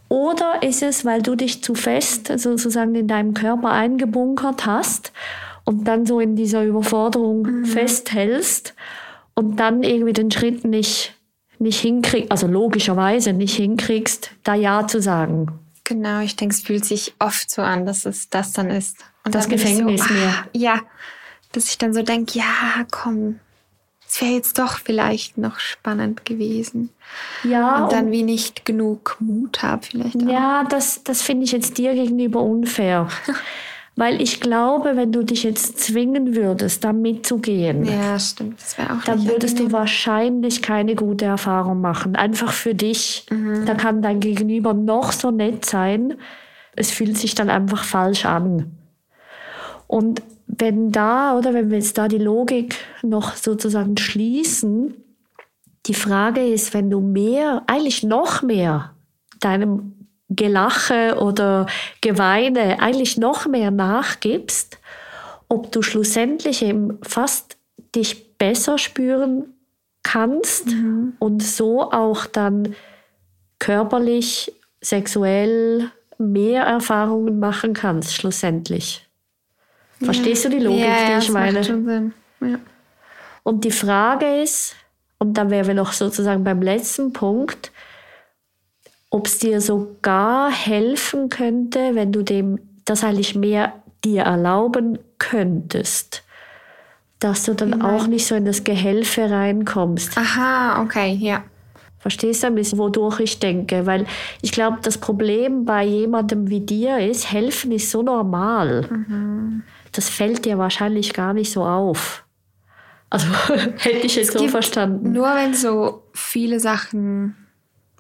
Oder 0.10 0.62
ist 0.62 0.84
es, 0.84 1.06
weil 1.06 1.22
du 1.22 1.36
dich 1.36 1.64
zu 1.64 1.74
fest 1.74 2.38
sozusagen 2.38 2.94
in 2.96 3.08
deinem 3.08 3.34
Körper 3.34 3.72
eingebunkert 3.72 4.66
hast 4.66 5.14
und 5.64 5.88
dann 5.88 6.06
so 6.06 6.20
in 6.20 6.36
dieser 6.36 6.66
Überforderung 6.66 7.64
festhältst 7.64 8.74
und 9.36 9.58
dann 9.62 9.84
irgendwie 9.84 10.12
den 10.12 10.32
Schritt 10.32 10.66
nicht, 10.66 11.16
nicht 11.60 11.80
hinkriegst, 11.80 12.30
also 12.30 12.46
logischerweise 12.46 13.32
nicht 13.32 13.56
hinkriegst, 13.56 14.32
da 14.44 14.54
Ja 14.54 14.86
zu 14.86 15.02
sagen. 15.02 15.61
Genau, 15.92 16.22
ich 16.22 16.38
denke, 16.38 16.56
es 16.56 16.62
fühlt 16.62 16.86
sich 16.86 17.14
oft 17.20 17.52
so 17.52 17.62
an, 17.62 17.86
dass 17.86 18.06
es 18.06 18.30
das 18.30 18.54
dann 18.54 18.70
ist. 18.70 18.98
Und 19.26 19.36
Das 19.36 19.50
Gefängnis 19.50 20.02
so, 20.08 20.14
mehr. 20.14 20.30
ah, 20.30 20.48
Ja, 20.54 20.80
dass 21.52 21.68
ich 21.68 21.78
dann 21.78 21.94
so 21.94 22.02
denke, 22.02 22.40
ja, 22.40 22.86
komm, 22.92 23.42
es 24.08 24.22
wäre 24.22 24.32
jetzt 24.32 24.58
doch 24.58 24.78
vielleicht 24.78 25.38
noch 25.38 25.60
spannend 25.60 26.26
gewesen. 26.26 26.92
Ja, 27.44 27.84
und 27.84 27.92
dann 27.92 28.10
wie 28.12 28.24
nicht 28.24 28.64
genug 28.64 29.18
Mut 29.20 29.62
habe 29.64 29.86
vielleicht 29.86 30.16
auch. 30.16 30.30
Ja, 30.30 30.64
das, 30.64 31.04
das 31.04 31.22
finde 31.22 31.44
ich 31.44 31.52
jetzt 31.52 31.78
dir 31.78 31.94
gegenüber 31.94 32.42
unfair. 32.42 33.10
Weil 33.98 34.22
ich 34.22 34.40
glaube, 34.40 34.96
wenn 34.96 35.12
du 35.12 35.22
dich 35.24 35.44
jetzt 35.44 35.80
zwingen 35.80 36.36
würdest, 36.36 36.84
da 36.84 36.94
mitzugehen, 36.94 37.84
Ja, 37.84 38.18
stimmt. 38.18 38.60
Das 38.60 38.78
wäre 38.78 38.94
auch 38.94 39.04
dann 39.04 39.28
würdest 39.28 39.60
du 39.60 39.64
angenehm. 39.64 39.72
wahrscheinlich 39.74 40.62
keine 40.62 40.96
gute 40.96 41.26
Erfahrung 41.26 41.82
machen. 41.82 42.16
Einfach 42.16 42.54
für 42.54 42.74
dich. 42.74 43.26
Mhm. 43.30 43.66
Da 43.66 43.74
kann 43.76 44.02
dein 44.02 44.22
Gegenüber 44.22 44.74
noch 44.74 45.12
so 45.12 45.30
nett 45.30 45.66
sein. 45.66 46.16
Es 46.76 46.90
fühlt 46.90 47.18
sich 47.18 47.36
dann 47.36 47.50
einfach 47.50 47.84
falsch 47.84 48.26
an. 48.26 48.72
Und 49.88 50.22
wenn 50.48 50.92
da, 50.92 51.38
oder 51.38 51.54
wenn 51.54 51.70
wir 51.70 51.78
jetzt 51.78 51.98
da 51.98 52.08
die 52.08 52.18
Logik 52.18 52.78
noch 53.04 53.36
sozusagen 53.36 53.98
schließen, 53.98 54.96
die 55.88 55.94
Frage 55.94 56.42
ist, 56.46 56.74
wenn 56.74 56.90
du 56.90 57.02
mehr, 57.02 57.64
eigentlich 57.68 58.04
noch 58.04 58.42
mehr 58.42 58.94
deinem 59.42 60.01
Gelache 60.36 61.18
oder 61.20 61.68
Geweine 62.00 62.80
eigentlich 62.80 63.18
noch 63.18 63.48
mehr 63.48 63.72
nachgibst, 63.72 64.80
ob 65.50 65.72
du 65.72 65.82
schlussendlich 65.82 66.62
eben 66.64 66.98
fast 67.04 67.58
dich 67.96 68.38
besser 68.38 68.78
spüren 68.78 69.54
kannst 70.04 70.68
und 71.20 71.44
so 71.44 71.92
auch 71.92 72.26
dann 72.26 72.76
körperlich, 73.60 74.54
sexuell 74.82 75.92
mehr 76.18 76.64
Erfahrungen 76.64 77.40
machen 77.40 77.74
kannst, 77.74 78.16
schlussendlich. 78.16 79.08
Verstehst 80.02 80.46
du 80.46 80.50
die 80.50 80.60
Logik, 80.60 80.80
ja, 80.80 81.06
die 81.06 81.12
ja, 81.12 81.18
ich 81.20 81.26
das 81.26 81.34
meine? 81.34 81.60
Macht 81.60 81.66
schon 81.68 81.86
Sinn. 81.86 82.14
Ja. 82.42 82.60
Und 83.44 83.64
die 83.64 83.72
Frage 83.72 84.42
ist, 84.42 84.76
und 85.20 85.36
dann 85.36 85.52
wären 85.52 85.68
wir 85.68 85.74
noch 85.76 85.94
sozusagen 85.94 86.44
beim 86.44 86.62
letzten 86.62 87.14
Punkt, 87.14 87.72
ob 89.12 89.28
es 89.28 89.38
dir 89.38 89.62
sogar 89.62 90.50
helfen 90.50 91.30
könnte, 91.30 91.94
wenn 91.94 92.12
du 92.12 92.24
dem 92.24 92.60
das 92.86 93.04
eigentlich 93.04 93.36
mehr 93.36 93.74
dir 94.04 94.24
erlauben 94.24 94.98
könntest, 95.20 96.24
dass 97.20 97.44
du 97.44 97.54
dann 97.54 97.84
auch 97.84 98.08
nicht 98.08 98.26
so 98.26 98.34
in 98.34 98.46
das 98.46 98.64
Gehelfe 98.64 99.30
reinkommst. 99.30 100.18
Aha, 100.18 100.82
okay, 100.82 101.14
ja. 101.20 101.44
Verstehst 102.00 102.42
du 102.42 102.48
ein 102.48 102.56
bisschen, 102.56 102.80
wodurch 102.80 103.20
ich 103.20 103.38
denke? 103.38 103.86
Weil 103.86 104.08
ich 104.42 104.52
glaube, 104.52 104.80
das 104.82 104.98
Problem 104.98 105.66
bei 105.66 105.84
jemandem 105.84 106.50
wie 106.50 106.62
dir 106.62 106.98
ist, 106.98 107.32
helfen 107.32 107.72
ist 107.72 107.92
so 107.92 108.02
normal. 108.02 108.90
Das 109.92 110.10
fällt 110.10 110.46
dir 110.46 110.58
wahrscheinlich 110.58 111.14
gar 111.14 111.34
nicht 111.34 111.52
so 111.52 111.64
auf. 111.64 112.26
Also 113.12 113.28
hätte 113.78 114.08
ich 114.08 114.16
jetzt 114.16 114.32
so 114.32 114.40
gibt 114.40 114.52
verstanden. 114.52 115.12
Nur 115.12 115.28
wenn 115.28 115.54
so 115.54 116.06
viele 116.14 116.60
Sachen 116.60 117.36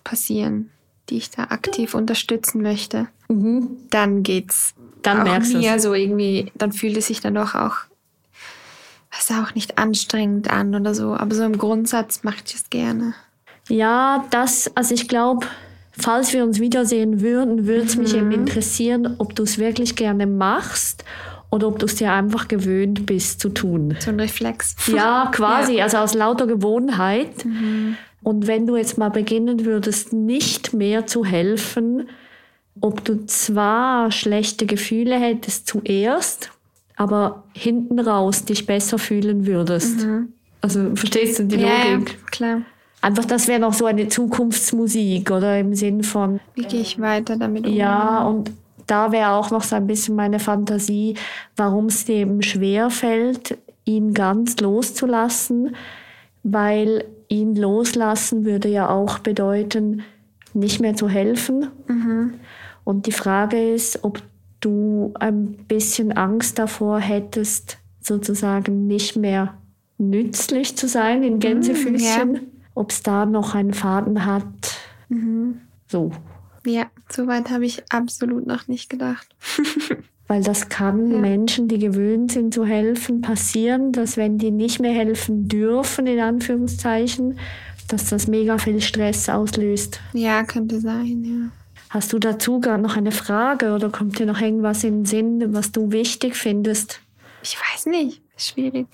passieren, 0.03 0.71
die 1.11 1.17
ich 1.17 1.29
da 1.29 1.43
aktiv 1.43 1.93
unterstützen 1.93 2.61
möchte, 2.61 3.07
dann 3.27 4.23
geht's 4.23 4.73
Dann 5.03 5.19
auch 5.19 5.23
merkst 5.25 5.53
du 5.53 5.59
es. 5.59 5.83
so 5.83 5.93
irgendwie, 5.93 6.51
dann 6.55 6.71
fühlt 6.71 6.97
es 6.97 7.07
sich 7.07 7.19
dann 7.21 7.35
doch 7.35 7.53
auch, 7.53 7.75
weiß 9.13 9.37
auch 9.43 9.53
nicht 9.53 9.77
anstrengend 9.77 10.49
an 10.49 10.73
oder 10.73 10.95
so. 10.95 11.13
Aber 11.13 11.35
so 11.35 11.43
im 11.43 11.57
Grundsatz 11.57 12.23
mache 12.23 12.37
ich 12.45 12.55
es 12.55 12.69
gerne. 12.69 13.13
Ja, 13.67 14.25
das, 14.31 14.71
also 14.75 14.93
ich 14.93 15.07
glaube, 15.07 15.45
falls 15.91 16.33
wir 16.33 16.43
uns 16.43 16.59
wiedersehen 16.59 17.21
würden, 17.21 17.67
würde 17.67 17.83
es 17.83 17.95
mich 17.95 18.15
eben 18.15 18.31
interessieren, 18.31 19.15
ob 19.17 19.35
du 19.35 19.43
es 19.43 19.57
wirklich 19.57 19.95
gerne 19.95 20.25
machst 20.27 21.03
oder 21.51 21.67
ob 21.67 21.79
du 21.79 21.85
es 21.85 21.95
dir 21.95 22.13
einfach 22.13 22.47
gewöhnt 22.47 23.05
bist 23.05 23.41
zu 23.41 23.49
tun. 23.49 23.95
So 23.99 24.09
ein 24.11 24.19
Reflex. 24.19 24.75
Ja, 24.87 25.29
quasi, 25.33 25.81
also 25.81 25.97
aus 25.97 26.13
lauter 26.13 26.47
Gewohnheit. 26.47 27.45
Und 28.23 28.47
wenn 28.47 28.67
du 28.67 28.75
jetzt 28.75 28.97
mal 28.97 29.09
beginnen 29.09 29.65
würdest, 29.65 30.13
nicht 30.13 30.73
mehr 30.73 31.07
zu 31.07 31.25
helfen, 31.25 32.07
ob 32.79 33.03
du 33.03 33.25
zwar 33.25 34.11
schlechte 34.11 34.65
Gefühle 34.65 35.19
hättest 35.19 35.67
zuerst, 35.67 36.51
aber 36.95 37.43
hinten 37.53 37.99
raus 37.99 38.45
dich 38.45 38.65
besser 38.65 38.97
fühlen 38.99 39.45
würdest. 39.47 40.05
Also 40.61 40.95
verstehst 40.95 41.39
du 41.39 41.45
die 41.45 41.55
Ja, 41.57 41.67
ja, 41.67 41.93
Logik? 41.95 42.17
klar. 42.31 42.61
Einfach, 43.01 43.25
das 43.25 43.47
wäre 43.47 43.59
noch 43.59 43.73
so 43.73 43.85
eine 43.85 44.07
Zukunftsmusik 44.07 45.31
oder 45.31 45.59
im 45.59 45.73
Sinn 45.73 46.03
von, 46.03 46.39
Wie 46.53 46.63
gehe 46.65 46.81
ich 46.81 46.99
weiter 46.99 47.35
damit 47.35 47.65
um? 47.65 47.73
ja, 47.73 48.23
und 48.27 48.51
da 48.85 49.11
wäre 49.11 49.31
auch 49.31 49.49
noch 49.49 49.63
so 49.63 49.75
ein 49.75 49.87
bisschen 49.87 50.15
meine 50.15 50.39
Fantasie, 50.39 51.15
warum 51.55 51.87
es 51.87 52.07
eben 52.07 52.43
schwer 52.43 52.91
fällt, 52.91 53.57
ihn 53.85 54.13
ganz 54.13 54.59
loszulassen, 54.59 55.75
weil 56.43 57.05
ihn 57.31 57.55
loslassen 57.55 58.45
würde 58.45 58.67
ja 58.67 58.89
auch 58.89 59.19
bedeuten, 59.19 60.03
nicht 60.53 60.81
mehr 60.81 60.95
zu 60.95 61.07
helfen. 61.07 61.69
Und 62.83 63.05
die 63.05 63.13
Frage 63.13 63.73
ist, 63.73 64.03
ob 64.03 64.21
du 64.59 65.13
ein 65.19 65.53
bisschen 65.67 66.11
Angst 66.11 66.59
davor 66.59 66.99
hättest, 66.99 67.77
sozusagen 68.01 68.85
nicht 68.85 69.15
mehr 69.15 69.57
nützlich 69.97 70.75
zu 70.75 70.87
sein 70.87 71.23
in 71.23 71.39
Gänsefüßchen, 71.39 72.41
ob 72.75 72.91
es 72.91 73.01
da 73.01 73.25
noch 73.25 73.55
einen 73.55 73.73
Faden 73.73 74.25
hat. 74.25 74.45
So. 75.87 76.11
Ja, 76.65 76.87
soweit 77.09 77.49
habe 77.49 77.65
ich 77.65 77.83
absolut 77.91 78.45
noch 78.45 78.67
nicht 78.67 78.89
gedacht. 78.89 79.27
Weil 80.31 80.43
das 80.43 80.69
kann 80.69 81.19
Menschen, 81.19 81.67
die 81.67 81.77
gewöhnt 81.77 82.31
sind 82.31 82.53
zu 82.53 82.65
helfen, 82.65 83.19
passieren, 83.19 83.91
dass 83.91 84.15
wenn 84.15 84.37
die 84.37 84.49
nicht 84.49 84.79
mehr 84.79 84.93
helfen 84.93 85.49
dürfen, 85.49 86.07
in 86.07 86.21
Anführungszeichen, 86.21 87.37
dass 87.89 88.05
das 88.05 88.27
mega 88.27 88.57
viel 88.57 88.79
Stress 88.79 89.27
auslöst. 89.27 89.99
Ja, 90.13 90.45
könnte 90.45 90.79
sein, 90.79 91.25
ja. 91.25 91.51
Hast 91.89 92.13
du 92.13 92.17
dazu 92.17 92.61
gerade 92.61 92.81
noch 92.81 92.95
eine 92.95 93.11
Frage 93.11 93.73
oder 93.73 93.89
kommt 93.89 94.19
dir 94.19 94.25
noch 94.25 94.39
irgendwas 94.39 94.85
in 94.85 94.99
den 94.99 95.05
Sinn, 95.05 95.53
was 95.53 95.73
du 95.73 95.91
wichtig 95.91 96.37
findest? 96.37 97.01
Ich 97.43 97.57
weiß 97.57 97.87
nicht. 97.87 98.21
Schwierig. 98.37 98.87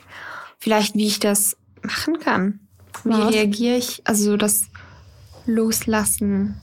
Vielleicht, 0.57 0.95
wie 0.95 1.05
ich 1.05 1.19
das 1.19 1.55
machen 1.83 2.17
kann. 2.17 2.61
Wie 3.03 3.11
Was? 3.11 3.31
reagiere 3.31 3.77
ich? 3.77 4.01
Also 4.05 4.31
so 4.31 4.37
das 4.37 4.69
Loslassen. 5.45 6.59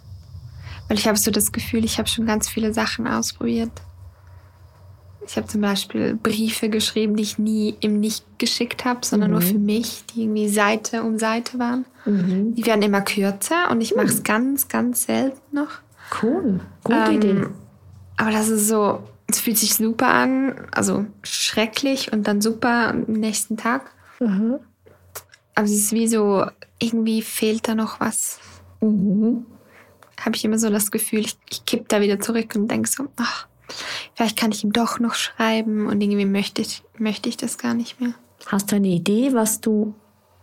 Weil 0.89 0.99
ich 0.99 1.07
habe 1.07 1.17
so 1.17 1.31
das 1.31 1.53
Gefühl, 1.53 1.85
ich 1.85 1.99
habe 1.99 2.09
schon 2.09 2.27
ganz 2.27 2.49
viele 2.49 2.75
Sachen 2.75 3.07
ausprobiert. 3.07 3.71
Ich 5.27 5.37
habe 5.37 5.47
zum 5.47 5.61
Beispiel 5.61 6.15
Briefe 6.15 6.69
geschrieben, 6.69 7.17
die 7.17 7.23
ich 7.23 7.39
nie 7.39 7.77
im 7.81 7.99
Nicht 7.99 8.25
geschickt 8.39 8.85
habe, 8.85 9.01
sondern 9.05 9.31
nur 9.31 9.41
für 9.41 9.59
mich, 9.59 10.05
die 10.07 10.23
irgendwie 10.23 10.49
Seite 10.49 11.03
um 11.03 11.19
Seite 11.19 11.59
waren. 11.59 11.87
Die 12.07 12.67
werden 12.67 12.83
immer 12.83 13.01
kürzer 13.01 13.71
und 13.71 13.81
ich 13.81 13.97
mache 13.97 14.09
es 14.09 14.23
ganz, 14.23 14.69
ganz 14.69 15.05
selten 15.05 15.41
noch. 15.57 15.81
Cool, 16.23 16.61
gute 16.83 16.99
Ähm, 16.99 17.17
Idee. 17.17 17.47
Aber 18.19 18.31
das 18.31 18.49
ist 18.49 18.69
so, 18.69 19.03
es 19.27 19.41
fühlt 19.41 19.57
sich 19.57 19.75
super 19.75 20.09
an, 20.09 20.55
also 20.71 21.07
schrecklich 21.23 22.13
und 22.13 22.29
dann 22.29 22.43
super 22.43 22.89
am 22.89 23.05
nächsten 23.05 23.57
Tag. 23.57 23.91
Mhm. 24.21 24.59
Aber 25.55 25.65
es 25.65 25.73
ist 25.73 25.93
wie 25.93 26.09
so, 26.09 26.45
irgendwie 26.79 27.23
fehlt 27.23 27.67
da 27.69 27.75
noch 27.75 28.01
was. 28.01 28.39
Mhm. 28.81 29.47
Habe 30.21 30.37
ich 30.37 30.45
immer 30.45 30.59
so 30.59 30.69
das 30.71 30.91
Gefühl, 30.91 31.21
ich, 31.21 31.39
ich 31.51 31.65
kipp 31.65 31.89
da 31.89 32.01
wieder 32.01 32.21
zurück 32.21 32.55
und 32.55 32.71
denke 32.71 32.89
so, 32.89 33.07
ach, 33.17 33.47
vielleicht 34.15 34.37
kann 34.37 34.53
ich 34.53 34.65
ihm 34.65 34.73
doch 34.73 34.99
noch 35.01 35.15
schreiben 35.15 35.87
und 35.87 36.01
irgendwie 36.01 36.25
möchte 36.27 36.63
ich, 36.63 36.83
möchte 36.99 37.29
ich 37.29 37.37
das 37.37 37.59
gar 37.59 37.75
nicht 37.75 38.01
mehr. 38.01 38.15
Hast 38.47 38.73
du 38.73 38.77
eine 38.77 38.89
Idee, 38.89 39.33
was 39.33 39.61
du 39.61 39.95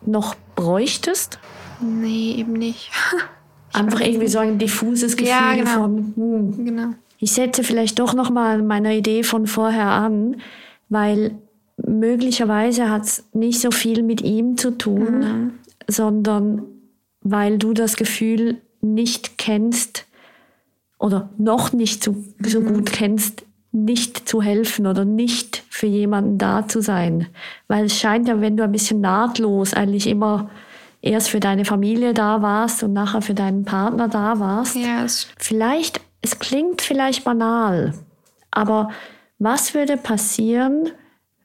noch 0.06 0.36
bräuchtest? 0.56 1.40
Nee, 1.80 2.36
eben 2.38 2.54
nicht. 2.54 2.92
Einfach 3.74 4.02
irgendwie 4.02 4.28
so 4.28 4.40
ein 4.40 4.58
diffuses 4.58 5.16
Gefühl 5.16 5.30
Ja, 5.30 5.56
genau. 5.56 5.72
von, 5.72 6.14
hm, 6.16 6.66
genau. 6.66 6.88
Ich 7.20 7.32
setze 7.32 7.64
vielleicht 7.64 8.00
doch 8.00 8.14
noch 8.14 8.30
mal 8.30 8.60
an 8.60 8.68
meiner 8.68 8.92
Idee 8.92 9.24
von 9.24 9.48
vorher 9.48 9.88
an, 9.88 10.42
weil 10.90 11.38
möglicherweise 11.78 12.90
hat 12.90 13.04
es 13.04 13.24
nicht 13.34 13.62
so 13.62 13.72
viel 13.72 14.04
mit 14.04 14.22
ihm 14.22 14.58
zu 14.58 14.78
tun, 14.78 15.54
sondern 15.88 16.64
weil 17.22 17.58
du 17.58 17.74
das 17.74 17.96
Gefühl 17.96 18.62
nicht 18.82 19.38
kennst 19.38 20.06
oder 21.02 21.30
noch 21.38 21.74
nicht 21.74 22.04
so, 22.04 22.16
so 22.46 22.62
gut 22.62 22.92
kennst, 22.92 23.44
nicht 23.72 24.30
zu 24.30 24.42
helfen 24.42 24.86
oder 24.86 25.04
nicht 25.04 25.64
für 25.70 25.88
jemanden 25.88 26.38
da 26.38 26.68
zu 26.68 26.82
sein. 26.82 27.28
Weil 27.68 27.86
es 27.86 27.98
scheint 27.98 28.28
ja, 28.28 28.40
wenn 28.40 28.56
du 28.56 28.64
ein 28.64 28.72
bisschen 28.72 29.02
nahtlos 29.02 29.74
eigentlich 29.74 30.06
immer 30.06 30.52
erst 31.02 31.30
für 31.30 31.40
deine 31.40 31.66
Familie 31.66 32.14
da 32.14 32.44
warst 32.44 32.84
und 32.84 32.94
nachher 32.94 33.24
für 33.24 33.34
deinen 33.34 33.66
Partner 33.66 34.10
da 34.10 34.40
warst, 34.40 34.76
Ja, 34.76 35.04
es, 35.04 35.28
vielleicht, 35.38 36.02
es 36.22 36.38
klingt 36.38 36.84
vielleicht 36.84 37.24
banal, 37.24 37.96
aber 38.52 38.92
was 39.40 39.74
würde 39.74 39.98
passieren, 39.98 40.90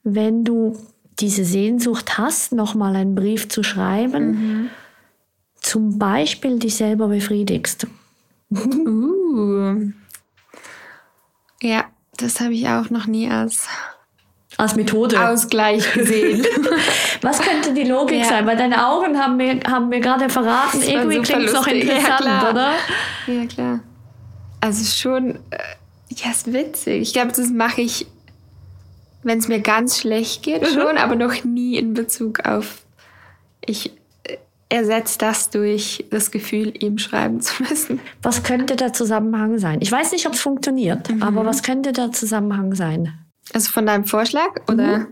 wenn 0.02 0.44
du 0.44 0.76
diese 1.18 1.46
Sehnsucht 1.46 2.18
hast, 2.18 2.52
nochmal 2.52 2.94
einen 2.94 3.14
Brief 3.14 3.48
zu 3.48 3.62
schreiben, 3.62 4.68
zum 5.54 5.98
Beispiel 5.98 6.58
dich 6.58 6.74
selber 6.74 7.08
befriedigst? 7.08 7.86
uh. 9.36 9.92
Ja, 11.62 11.84
das 12.18 12.40
habe 12.40 12.52
ich 12.54 12.66
auch 12.68 12.90
noch 12.90 13.06
nie 13.06 13.30
als 13.30 13.66
Als 14.58 14.74
Methode. 14.76 15.20
Ausgleich 15.28 15.92
gesehen. 15.92 16.44
Was 17.22 17.40
könnte 17.40 17.72
die 17.74 17.84
Logik 17.84 18.18
Ja. 18.20 18.24
sein? 18.24 18.46
Weil 18.46 18.56
deine 18.56 18.86
Augen 18.86 19.18
haben 19.18 19.36
mir, 19.36 19.60
haben 19.68 19.88
mir 19.88 20.00
gerade 20.00 20.28
verraten, 20.28 20.78
Das 20.80 20.88
irgendwie 20.88 21.20
klingt 21.22 21.44
es 21.44 21.52
noch. 21.52 21.66
Ja, 21.66 21.72
interessant, 21.74 22.20
klar. 22.20 22.50
oder? 22.50 22.72
Ja, 23.26 23.46
klar. 23.46 23.80
Also 24.60 24.84
schon, 24.84 25.36
äh, 25.50 25.58
ja, 26.08 26.30
ist 26.30 26.52
witzig. 26.52 27.02
Ich 27.02 27.12
glaube, 27.12 27.32
das 27.32 27.50
mache 27.50 27.80
ich, 27.82 28.06
wenn 29.22 29.38
es 29.38 29.48
mir 29.48 29.60
ganz 29.60 29.98
schlecht 29.98 30.42
geht, 30.42 30.66
schon, 30.68 30.96
aber 30.98 31.16
noch 31.16 31.44
nie 31.44 31.76
in 31.76 31.94
Bezug 31.94 32.40
auf, 32.46 32.78
ich 33.64 33.92
ersetze 34.68 35.18
das 35.18 35.50
durch 35.50 36.04
das 36.10 36.30
Gefühl, 36.30 36.72
ihm 36.82 36.98
schreiben 36.98 37.40
zu 37.40 37.62
müssen. 37.62 38.00
Was 38.22 38.42
könnte 38.42 38.76
der 38.76 38.92
Zusammenhang 38.92 39.58
sein? 39.58 39.78
Ich 39.80 39.92
weiß 39.92 40.12
nicht, 40.12 40.26
ob 40.26 40.34
es 40.34 40.40
funktioniert, 40.40 41.08
aber 41.20 41.44
was 41.44 41.62
könnte 41.62 41.92
der 41.92 42.12
Zusammenhang 42.12 42.74
sein? 42.74 43.12
Also 43.52 43.70
von 43.70 43.86
deinem 43.86 44.04
Vorschlag 44.04 44.50
oder 44.68 45.06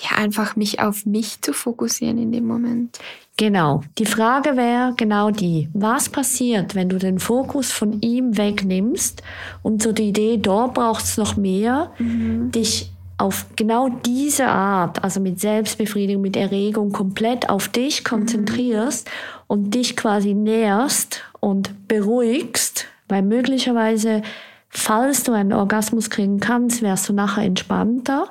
ja, 0.00 0.18
einfach 0.18 0.56
mich 0.56 0.80
auf 0.80 1.06
mich 1.06 1.40
zu 1.40 1.52
fokussieren 1.52 2.18
in 2.18 2.32
dem 2.32 2.46
Moment. 2.46 2.98
Genau. 3.38 3.82
Die 3.98 4.06
Frage 4.06 4.56
wäre 4.56 4.94
genau 4.96 5.30
die, 5.30 5.68
was 5.72 6.08
passiert, 6.08 6.74
wenn 6.74 6.88
du 6.88 6.98
den 6.98 7.18
Fokus 7.18 7.70
von 7.70 8.00
ihm 8.00 8.36
wegnimmst 8.36 9.22
und 9.62 9.82
so 9.82 9.92
die 9.92 10.08
Idee, 10.08 10.38
dort 10.38 10.74
braucht 10.74 11.04
es 11.04 11.16
noch 11.16 11.36
mehr, 11.36 11.92
dich 11.98 12.90
auf 13.18 13.46
genau 13.56 13.88
diese 13.88 14.46
Art, 14.46 15.02
also 15.02 15.20
mit 15.20 15.40
Selbstbefriedigung, 15.40 16.20
mit 16.20 16.36
Erregung, 16.36 16.92
komplett 16.92 17.48
auf 17.48 17.68
dich 17.68 18.04
konzentrierst 18.04 19.10
und 19.46 19.74
dich 19.74 19.96
quasi 19.96 20.34
nährst 20.34 21.22
und 21.40 21.88
beruhigst, 21.88 22.86
weil 23.08 23.22
möglicherweise, 23.22 24.22
falls 24.68 25.22
du 25.22 25.32
einen 25.32 25.52
Orgasmus 25.52 26.10
kriegen 26.10 26.40
kannst, 26.40 26.82
wärst 26.82 27.08
du 27.08 27.14
nachher 27.14 27.44
entspannter. 27.44 28.28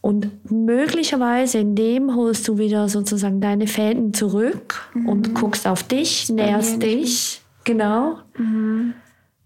Und 0.00 0.50
möglicherweise 0.50 1.58
in 1.58 1.74
dem 1.74 2.14
holst 2.14 2.46
du 2.48 2.58
wieder 2.58 2.88
sozusagen 2.88 3.40
deine 3.40 3.66
Fäden 3.66 4.14
zurück 4.14 4.88
und 5.06 5.34
guckst 5.34 5.66
auf 5.66 5.82
dich, 5.82 6.28
näherst 6.28 6.82
dich. 6.82 7.42
Genau. 7.64 8.18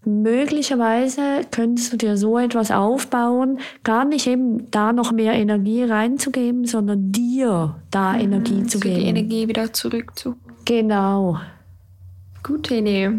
Möglicherweise 0.03 1.41
könntest 1.51 1.93
du 1.93 1.97
dir 1.97 2.17
so 2.17 2.39
etwas 2.39 2.71
aufbauen, 2.71 3.59
gar 3.83 4.03
nicht 4.03 4.25
eben 4.25 4.71
da 4.71 4.93
noch 4.93 5.11
mehr 5.11 5.33
Energie 5.33 5.83
reinzugeben, 5.83 6.65
sondern 6.65 7.11
dir 7.11 7.75
da 7.91 8.17
Energie 8.17 8.63
zu 8.65 8.79
die 8.79 8.89
geben. 8.89 9.05
Energie 9.05 9.47
wieder 9.47 9.71
zurück 9.73 10.17
zu. 10.17 10.35
Genau. 10.65 11.39
Gute 12.41 12.75
Idee. 12.75 13.11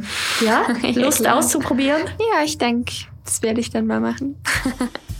Ja, 0.45 0.67
Lust 0.95 1.29
auszuprobieren? 1.29 2.03
Ja, 2.19 2.45
ich 2.45 2.59
denke, 2.59 2.93
das 3.25 3.43
werde 3.43 3.61
ich 3.61 3.71
dann 3.71 3.87
mal 3.87 4.01
machen. 4.01 4.37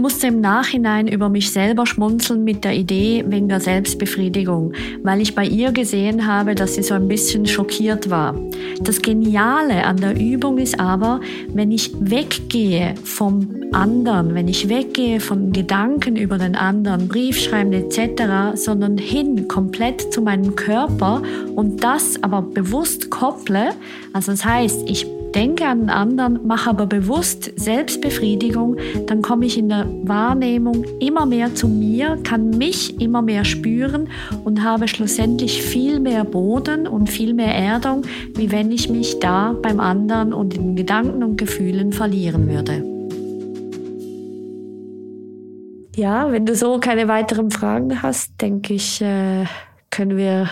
Musste 0.00 0.28
im 0.28 0.40
Nachhinein 0.40 1.08
über 1.08 1.28
mich 1.28 1.50
selber 1.52 1.84
schmunzeln 1.84 2.42
mit 2.42 2.64
der 2.64 2.74
Idee 2.74 3.22
wegen 3.26 3.50
der 3.50 3.60
Selbstbefriedigung, 3.60 4.72
weil 5.02 5.20
ich 5.20 5.34
bei 5.34 5.44
ihr 5.44 5.72
gesehen 5.72 6.26
habe, 6.26 6.54
dass 6.54 6.76
sie 6.76 6.82
so 6.82 6.94
ein 6.94 7.06
bisschen 7.06 7.44
schockiert 7.44 8.08
war. 8.08 8.34
Das 8.80 9.02
Geniale 9.02 9.84
an 9.84 9.98
der 9.98 10.18
Übung 10.18 10.56
ist 10.56 10.80
aber, 10.80 11.20
wenn 11.52 11.70
ich 11.70 11.92
weggehe 12.00 12.94
vom 13.04 13.46
anderen, 13.72 14.34
wenn 14.34 14.48
ich 14.48 14.70
weggehe 14.70 15.20
von 15.20 15.52
Gedanken 15.52 16.16
über 16.16 16.38
den 16.38 16.56
anderen, 16.56 17.06
Briefschreiben 17.06 17.74
etc., 17.74 18.54
sondern 18.54 18.96
hin 18.96 19.48
komplett 19.48 20.14
zu 20.14 20.22
meinem 20.22 20.56
Körper 20.56 21.22
und 21.54 21.84
das 21.84 22.22
aber 22.22 22.40
bewusst 22.40 23.10
kopple, 23.10 23.74
also 24.14 24.32
das 24.32 24.46
heißt, 24.46 24.88
ich 24.88 25.06
denke 25.34 25.66
an 25.66 25.80
den 25.80 25.90
anderen, 25.90 26.46
mache 26.46 26.70
aber 26.70 26.86
bewusst 26.86 27.52
Selbstbefriedigung, 27.56 28.76
dann 29.06 29.22
komme 29.22 29.46
ich 29.46 29.58
in 29.58 29.68
der 29.68 29.86
Wahrnehmung 30.04 30.84
immer 31.00 31.26
mehr 31.26 31.54
zu 31.54 31.68
mir, 31.68 32.18
kann 32.24 32.50
mich 32.50 33.00
immer 33.00 33.22
mehr 33.22 33.44
spüren 33.44 34.08
und 34.44 34.62
habe 34.62 34.88
schlussendlich 34.88 35.62
viel 35.62 36.00
mehr 36.00 36.24
Boden 36.24 36.86
und 36.86 37.08
viel 37.08 37.34
mehr 37.34 37.54
Erdung, 37.54 38.04
wie 38.34 38.50
wenn 38.50 38.72
ich 38.72 38.88
mich 38.88 39.20
da 39.20 39.54
beim 39.60 39.80
anderen 39.80 40.32
und 40.32 40.54
in 40.54 40.76
Gedanken 40.76 41.22
und 41.22 41.36
Gefühlen 41.36 41.92
verlieren 41.92 42.48
würde. 42.48 42.84
Ja, 45.96 46.30
wenn 46.30 46.46
du 46.46 46.54
so 46.54 46.78
keine 46.78 47.08
weiteren 47.08 47.50
Fragen 47.50 48.02
hast, 48.02 48.40
denke 48.40 48.74
ich, 48.74 49.02
äh, 49.02 49.44
können 49.90 50.16
wir 50.16 50.48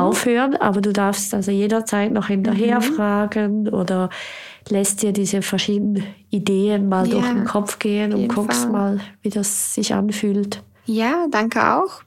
aufhören, 0.00 0.56
aber 0.56 0.80
du 0.80 0.92
darfst 0.92 1.34
also 1.34 1.50
jederzeit 1.50 2.12
noch 2.12 2.28
hinterher 2.28 2.80
mhm. 2.80 2.94
fragen 2.94 3.68
oder 3.68 4.10
lässt 4.68 5.02
dir 5.02 5.12
diese 5.12 5.42
verschiedenen 5.42 6.04
Ideen 6.30 6.88
mal 6.88 7.06
ja, 7.06 7.14
durch 7.14 7.26
den 7.26 7.44
Kopf 7.44 7.78
gehen 7.78 8.12
und 8.12 8.28
guckst 8.28 8.62
Fall. 8.62 8.72
mal, 8.72 9.00
wie 9.22 9.30
das 9.30 9.74
sich 9.74 9.94
anfühlt. 9.94 10.62
Ja, 10.86 11.26
danke 11.30 11.76
auch. 11.76 12.02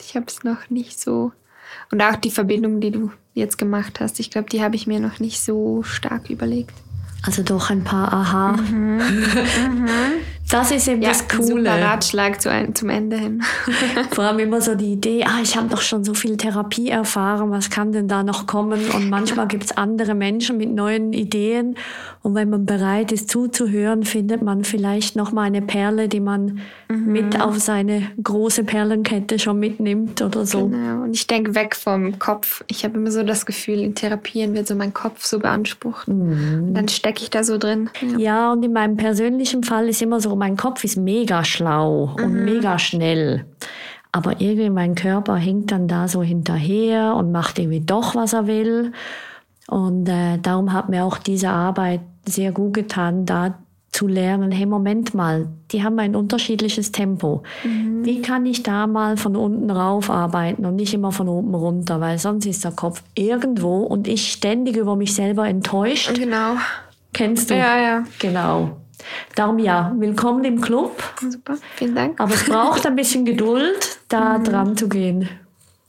Ich 0.00 0.16
habe 0.16 0.26
es 0.28 0.44
noch 0.44 0.70
nicht 0.70 1.00
so. 1.00 1.32
Und 1.90 2.02
auch 2.02 2.16
die 2.16 2.30
Verbindung, 2.30 2.80
die 2.80 2.90
du 2.90 3.10
jetzt 3.34 3.58
gemacht 3.58 4.00
hast, 4.00 4.20
ich 4.20 4.30
glaube, 4.30 4.48
die 4.48 4.62
habe 4.62 4.76
ich 4.76 4.86
mir 4.86 5.00
noch 5.00 5.20
nicht 5.20 5.40
so 5.40 5.82
stark 5.82 6.30
überlegt. 6.30 6.74
Also 7.22 7.42
doch 7.42 7.70
ein 7.70 7.84
paar 7.84 8.12
Aha. 8.12 8.52
Mhm. 8.52 8.98
Mhm. 9.64 9.88
Das 10.50 10.70
ist 10.70 10.88
eben 10.88 11.02
ja, 11.02 11.08
das 11.08 11.26
Coole. 11.26 11.46
Super 11.46 11.80
Ratschlag 11.80 12.40
zu 12.40 12.50
ein, 12.50 12.74
zum 12.74 12.90
Ende 12.90 13.16
hin. 13.16 13.42
Vor 14.10 14.24
allem 14.24 14.38
immer 14.40 14.60
so 14.60 14.74
die 14.74 14.92
Idee, 14.92 15.24
ah, 15.24 15.40
ich 15.42 15.56
habe 15.56 15.68
doch 15.68 15.80
schon 15.80 16.04
so 16.04 16.14
viel 16.14 16.36
Therapie 16.36 16.90
erfahren, 16.90 17.50
was 17.50 17.70
kann 17.70 17.92
denn 17.92 18.08
da 18.08 18.22
noch 18.22 18.46
kommen? 18.46 18.80
Und 18.90 19.08
manchmal 19.08 19.48
gibt 19.48 19.64
es 19.64 19.76
andere 19.76 20.14
Menschen 20.14 20.56
mit 20.58 20.70
neuen 20.70 21.12
Ideen. 21.12 21.76
Und 22.22 22.34
wenn 22.34 22.50
man 22.50 22.66
bereit 22.66 23.12
ist 23.12 23.30
zuzuhören, 23.30 24.04
findet 24.04 24.42
man 24.42 24.64
vielleicht 24.64 25.16
noch 25.16 25.32
mal 25.32 25.42
eine 25.42 25.62
Perle, 25.62 26.08
die 26.08 26.20
man 26.20 26.60
mhm. 26.88 27.12
mit 27.12 27.40
auf 27.40 27.58
seine 27.58 28.10
große 28.22 28.64
Perlenkette 28.64 29.38
schon 29.38 29.58
mitnimmt 29.58 30.22
oder 30.22 30.46
so. 30.46 30.68
Genau. 30.68 31.02
Und 31.02 31.14
ich 31.14 31.26
denke 31.26 31.54
weg 31.54 31.76
vom 31.76 32.18
Kopf. 32.18 32.64
Ich 32.66 32.84
habe 32.84 32.98
immer 32.98 33.10
so 33.10 33.22
das 33.22 33.44
Gefühl, 33.44 33.80
in 33.80 33.94
Therapien 33.94 34.54
wird 34.54 34.66
so 34.66 34.74
mein 34.74 34.94
Kopf 34.94 35.24
so 35.24 35.38
beansprucht. 35.38 36.08
Mhm. 36.08 36.72
dann 36.74 36.88
stecke 36.88 37.22
ich 37.22 37.30
da 37.30 37.44
so 37.44 37.58
drin. 37.58 37.90
Ja. 38.00 38.18
ja, 38.18 38.52
und 38.52 38.64
in 38.64 38.72
meinem 38.72 38.96
persönlichen 38.96 39.62
Fall 39.62 39.88
ist 39.88 40.00
immer 40.00 40.20
so 40.20 40.33
mein 40.36 40.56
Kopf 40.56 40.84
ist 40.84 40.96
mega 40.96 41.44
schlau 41.44 42.14
mhm. 42.18 42.24
und 42.24 42.44
mega 42.44 42.78
schnell. 42.78 43.46
Aber 44.12 44.40
irgendwie 44.40 44.70
mein 44.70 44.94
Körper 44.94 45.36
hängt 45.36 45.72
dann 45.72 45.88
da 45.88 46.06
so 46.06 46.22
hinterher 46.22 47.16
und 47.16 47.32
macht 47.32 47.58
irgendwie 47.58 47.80
doch, 47.80 48.14
was 48.14 48.32
er 48.32 48.46
will. 48.46 48.92
Und 49.66 50.08
äh, 50.08 50.38
darum 50.38 50.72
hat 50.72 50.88
mir 50.88 51.04
auch 51.04 51.18
diese 51.18 51.48
Arbeit 51.48 52.00
sehr 52.24 52.52
gut 52.52 52.74
getan, 52.74 53.26
da 53.26 53.58
zu 53.94 54.08
lernen, 54.08 54.50
hey, 54.50 54.66
Moment 54.66 55.14
mal, 55.14 55.46
die 55.70 55.84
haben 55.84 55.98
ein 56.00 56.16
unterschiedliches 56.16 56.90
Tempo. 56.90 57.44
Mhm. 57.62 58.04
Wie 58.04 58.22
kann 58.22 58.44
ich 58.44 58.64
da 58.64 58.88
mal 58.88 59.16
von 59.16 59.36
unten 59.36 59.70
rauf 59.70 60.10
arbeiten 60.10 60.66
und 60.66 60.74
nicht 60.74 60.94
immer 60.94 61.12
von 61.12 61.28
oben 61.28 61.54
runter, 61.54 62.00
weil 62.00 62.18
sonst 62.18 62.44
ist 62.44 62.64
der 62.64 62.72
Kopf 62.72 63.04
irgendwo 63.14 63.78
und 63.78 64.08
ich 64.08 64.32
ständig 64.32 64.76
über 64.76 64.96
mich 64.96 65.14
selber 65.14 65.46
enttäuscht. 65.46 66.12
Genau. 66.14 66.56
Kennst 67.12 67.50
du? 67.50 67.54
Ja, 67.54 67.78
ja. 67.78 68.04
Genau. 68.18 68.76
Darum 69.34 69.58
ja, 69.58 69.92
willkommen 69.96 70.44
im 70.44 70.60
Club. 70.60 71.02
Super, 71.20 71.56
vielen 71.76 71.94
Dank. 71.94 72.20
Aber 72.20 72.34
es 72.34 72.44
braucht 72.44 72.86
ein 72.86 72.96
bisschen 72.96 73.24
Geduld, 73.24 73.98
da 74.08 74.38
mhm. 74.38 74.44
dran 74.44 74.76
zu 74.76 74.88
gehen. 74.88 75.28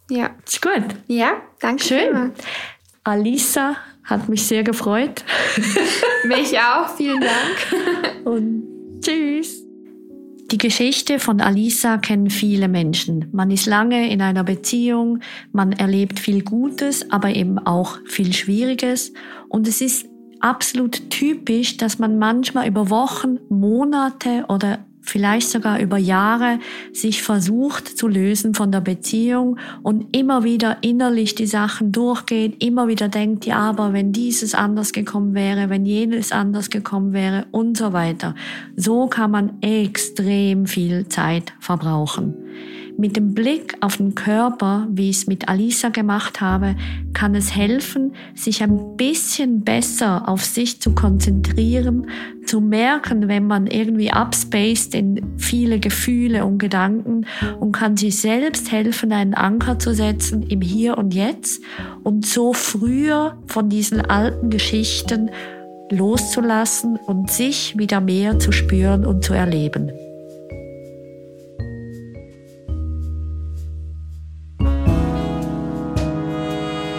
Ja. 0.09 0.32
Ist 0.45 0.61
gut. 0.61 0.95
Ja, 1.07 1.34
danke 1.59 1.84
schön. 1.84 2.09
Immer. 2.09 2.32
Alisa 3.03 3.76
hat 4.03 4.30
mich 4.30 4.45
sehr 4.45 4.63
gefreut. 4.63 5.24
mich 6.28 6.57
auch, 6.59 6.95
vielen 6.95 7.22
Dank. 7.22 8.24
Und 8.26 9.01
tschüss. 9.01 9.66
Die 10.51 10.59
Geschichte 10.59 11.18
von 11.18 11.41
Alisa 11.41 11.97
kennen 11.97 12.30
viele 12.30 12.68
Menschen. 12.68 13.30
Man 13.32 13.49
ist 13.49 13.66
lange 13.66 14.11
in 14.11 14.22
einer 14.22 14.43
Beziehung, 14.43 15.20
man 15.51 15.72
erlebt 15.72 16.20
viel 16.20 16.43
Gutes, 16.43 17.09
aber 17.09 17.30
eben 17.30 17.57
auch 17.57 17.97
viel 18.05 18.32
Schwieriges. 18.32 19.11
Und 19.49 19.68
es 19.68 19.82
ist 19.82 20.05
absolut 20.46 21.10
typisch, 21.10 21.78
dass 21.78 21.98
man 21.98 22.20
manchmal 22.20 22.68
über 22.68 22.91
Wochen, 22.91 23.39
Monate 23.50 24.46
oder 24.48 24.86
vielleicht 25.02 25.50
sogar 25.50 25.80
über 25.80 25.98
Jahre 25.98 26.60
sich 26.93 27.24
versucht 27.24 27.98
zu 27.98 28.08
lösen 28.08 28.54
von 28.54 28.72
der 28.72 28.82
Beziehung 28.82 29.58
und 29.82 30.16
immer 30.16 30.43
wieder 30.43 30.78
innerlich 30.82 31.34
die 31.34 31.48
Sachen 31.48 31.91
durchgeht, 31.91 32.64
immer 32.64 32.88
wieder 32.88 33.08
denkt, 33.10 33.48
ja, 33.48 33.58
aber 33.58 33.91
wenn 33.91 34.12
dieses 34.12 34.54
anders 34.54 34.93
gekommen 34.93 35.34
wäre, 35.34 35.70
wenn 35.70 35.86
jenes 35.86 36.32
anders 36.32 36.70
gekommen 36.70 37.12
wäre 37.12 37.48
und 37.52 37.76
so 37.76 37.91
weiter. 37.91 38.36
So 38.76 39.08
kann 39.08 39.32
man 39.32 39.62
extrem 39.62 40.68
viel 40.68 41.08
Zeit 41.08 41.54
verbrauchen. 41.60 42.36
Mit 42.98 43.18
dem 43.18 43.34
Blick 43.34 43.76
auf 43.82 43.98
den 43.98 44.16
Körper, 44.16 44.88
wie 44.89 45.10
ich 45.10 45.18
es 45.18 45.28
mit 45.28 45.50
Alisa 45.50 45.89
gemacht 45.89 46.39
habe, 46.39 46.76
kann 47.14 47.36
es 47.36 47.54
helfen, 47.54 48.14
sich 48.36 48.64
ein 48.64 48.96
bisschen 48.96 49.62
besser 49.62 50.30
auf 50.30 50.46
sich 50.46 50.80
zu 50.80 50.96
konzentrieren, 50.96 52.08
zu 52.46 52.62
merken, 52.62 53.28
wenn 53.28 53.48
man 53.48 53.68
irgendwie 53.68 54.12
abspaced 54.12 54.96
in 54.96 55.22
viele 55.38 55.80
Gefühle 55.80 56.46
und 56.46 56.58
Gedanken 56.58 57.26
und 57.60 57.74
kann 57.74 57.98
sich 57.98 58.16
selbst 58.16 58.72
helfen, 58.72 59.12
einen 59.12 59.34
Anker 59.34 59.78
zu 59.78 59.93
setzen 59.93 60.43
im 60.43 60.62
Hier 60.62 60.98
und 60.98 61.14
Jetzt 61.14 61.62
und 62.04 62.26
so 62.26 62.54
früher 62.54 63.38
von 63.48 63.68
diesen 63.68 64.00
alten 64.02 64.50
Geschichten 64.50 65.32
loszulassen 65.91 66.98
und 67.08 67.30
sich 67.30 67.78
wieder 67.78 68.00
mehr 68.00 68.39
zu 68.39 68.54
spüren 68.54 69.06
und 69.06 69.24
zu 69.24 69.34
erleben. 69.34 69.91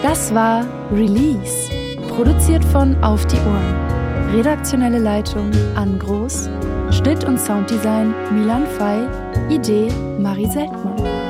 Das 0.07 0.33
war 0.33 0.65
Release, 0.89 1.69
produziert 2.07 2.63
von 2.63 2.95
Auf 3.03 3.27
die 3.27 3.35
Ohren. 3.35 4.31
Redaktionelle 4.33 4.99
Leitung 4.99 5.51
Ann 5.75 5.99
Groß, 5.99 6.49
Schnitt 6.91 7.25
und 7.25 7.37
Sounddesign 7.37 8.15
Milan 8.31 8.65
Fei, 8.77 9.05
Idee 9.49 9.89
Marie 10.17 10.49
Seltmann. 10.49 11.26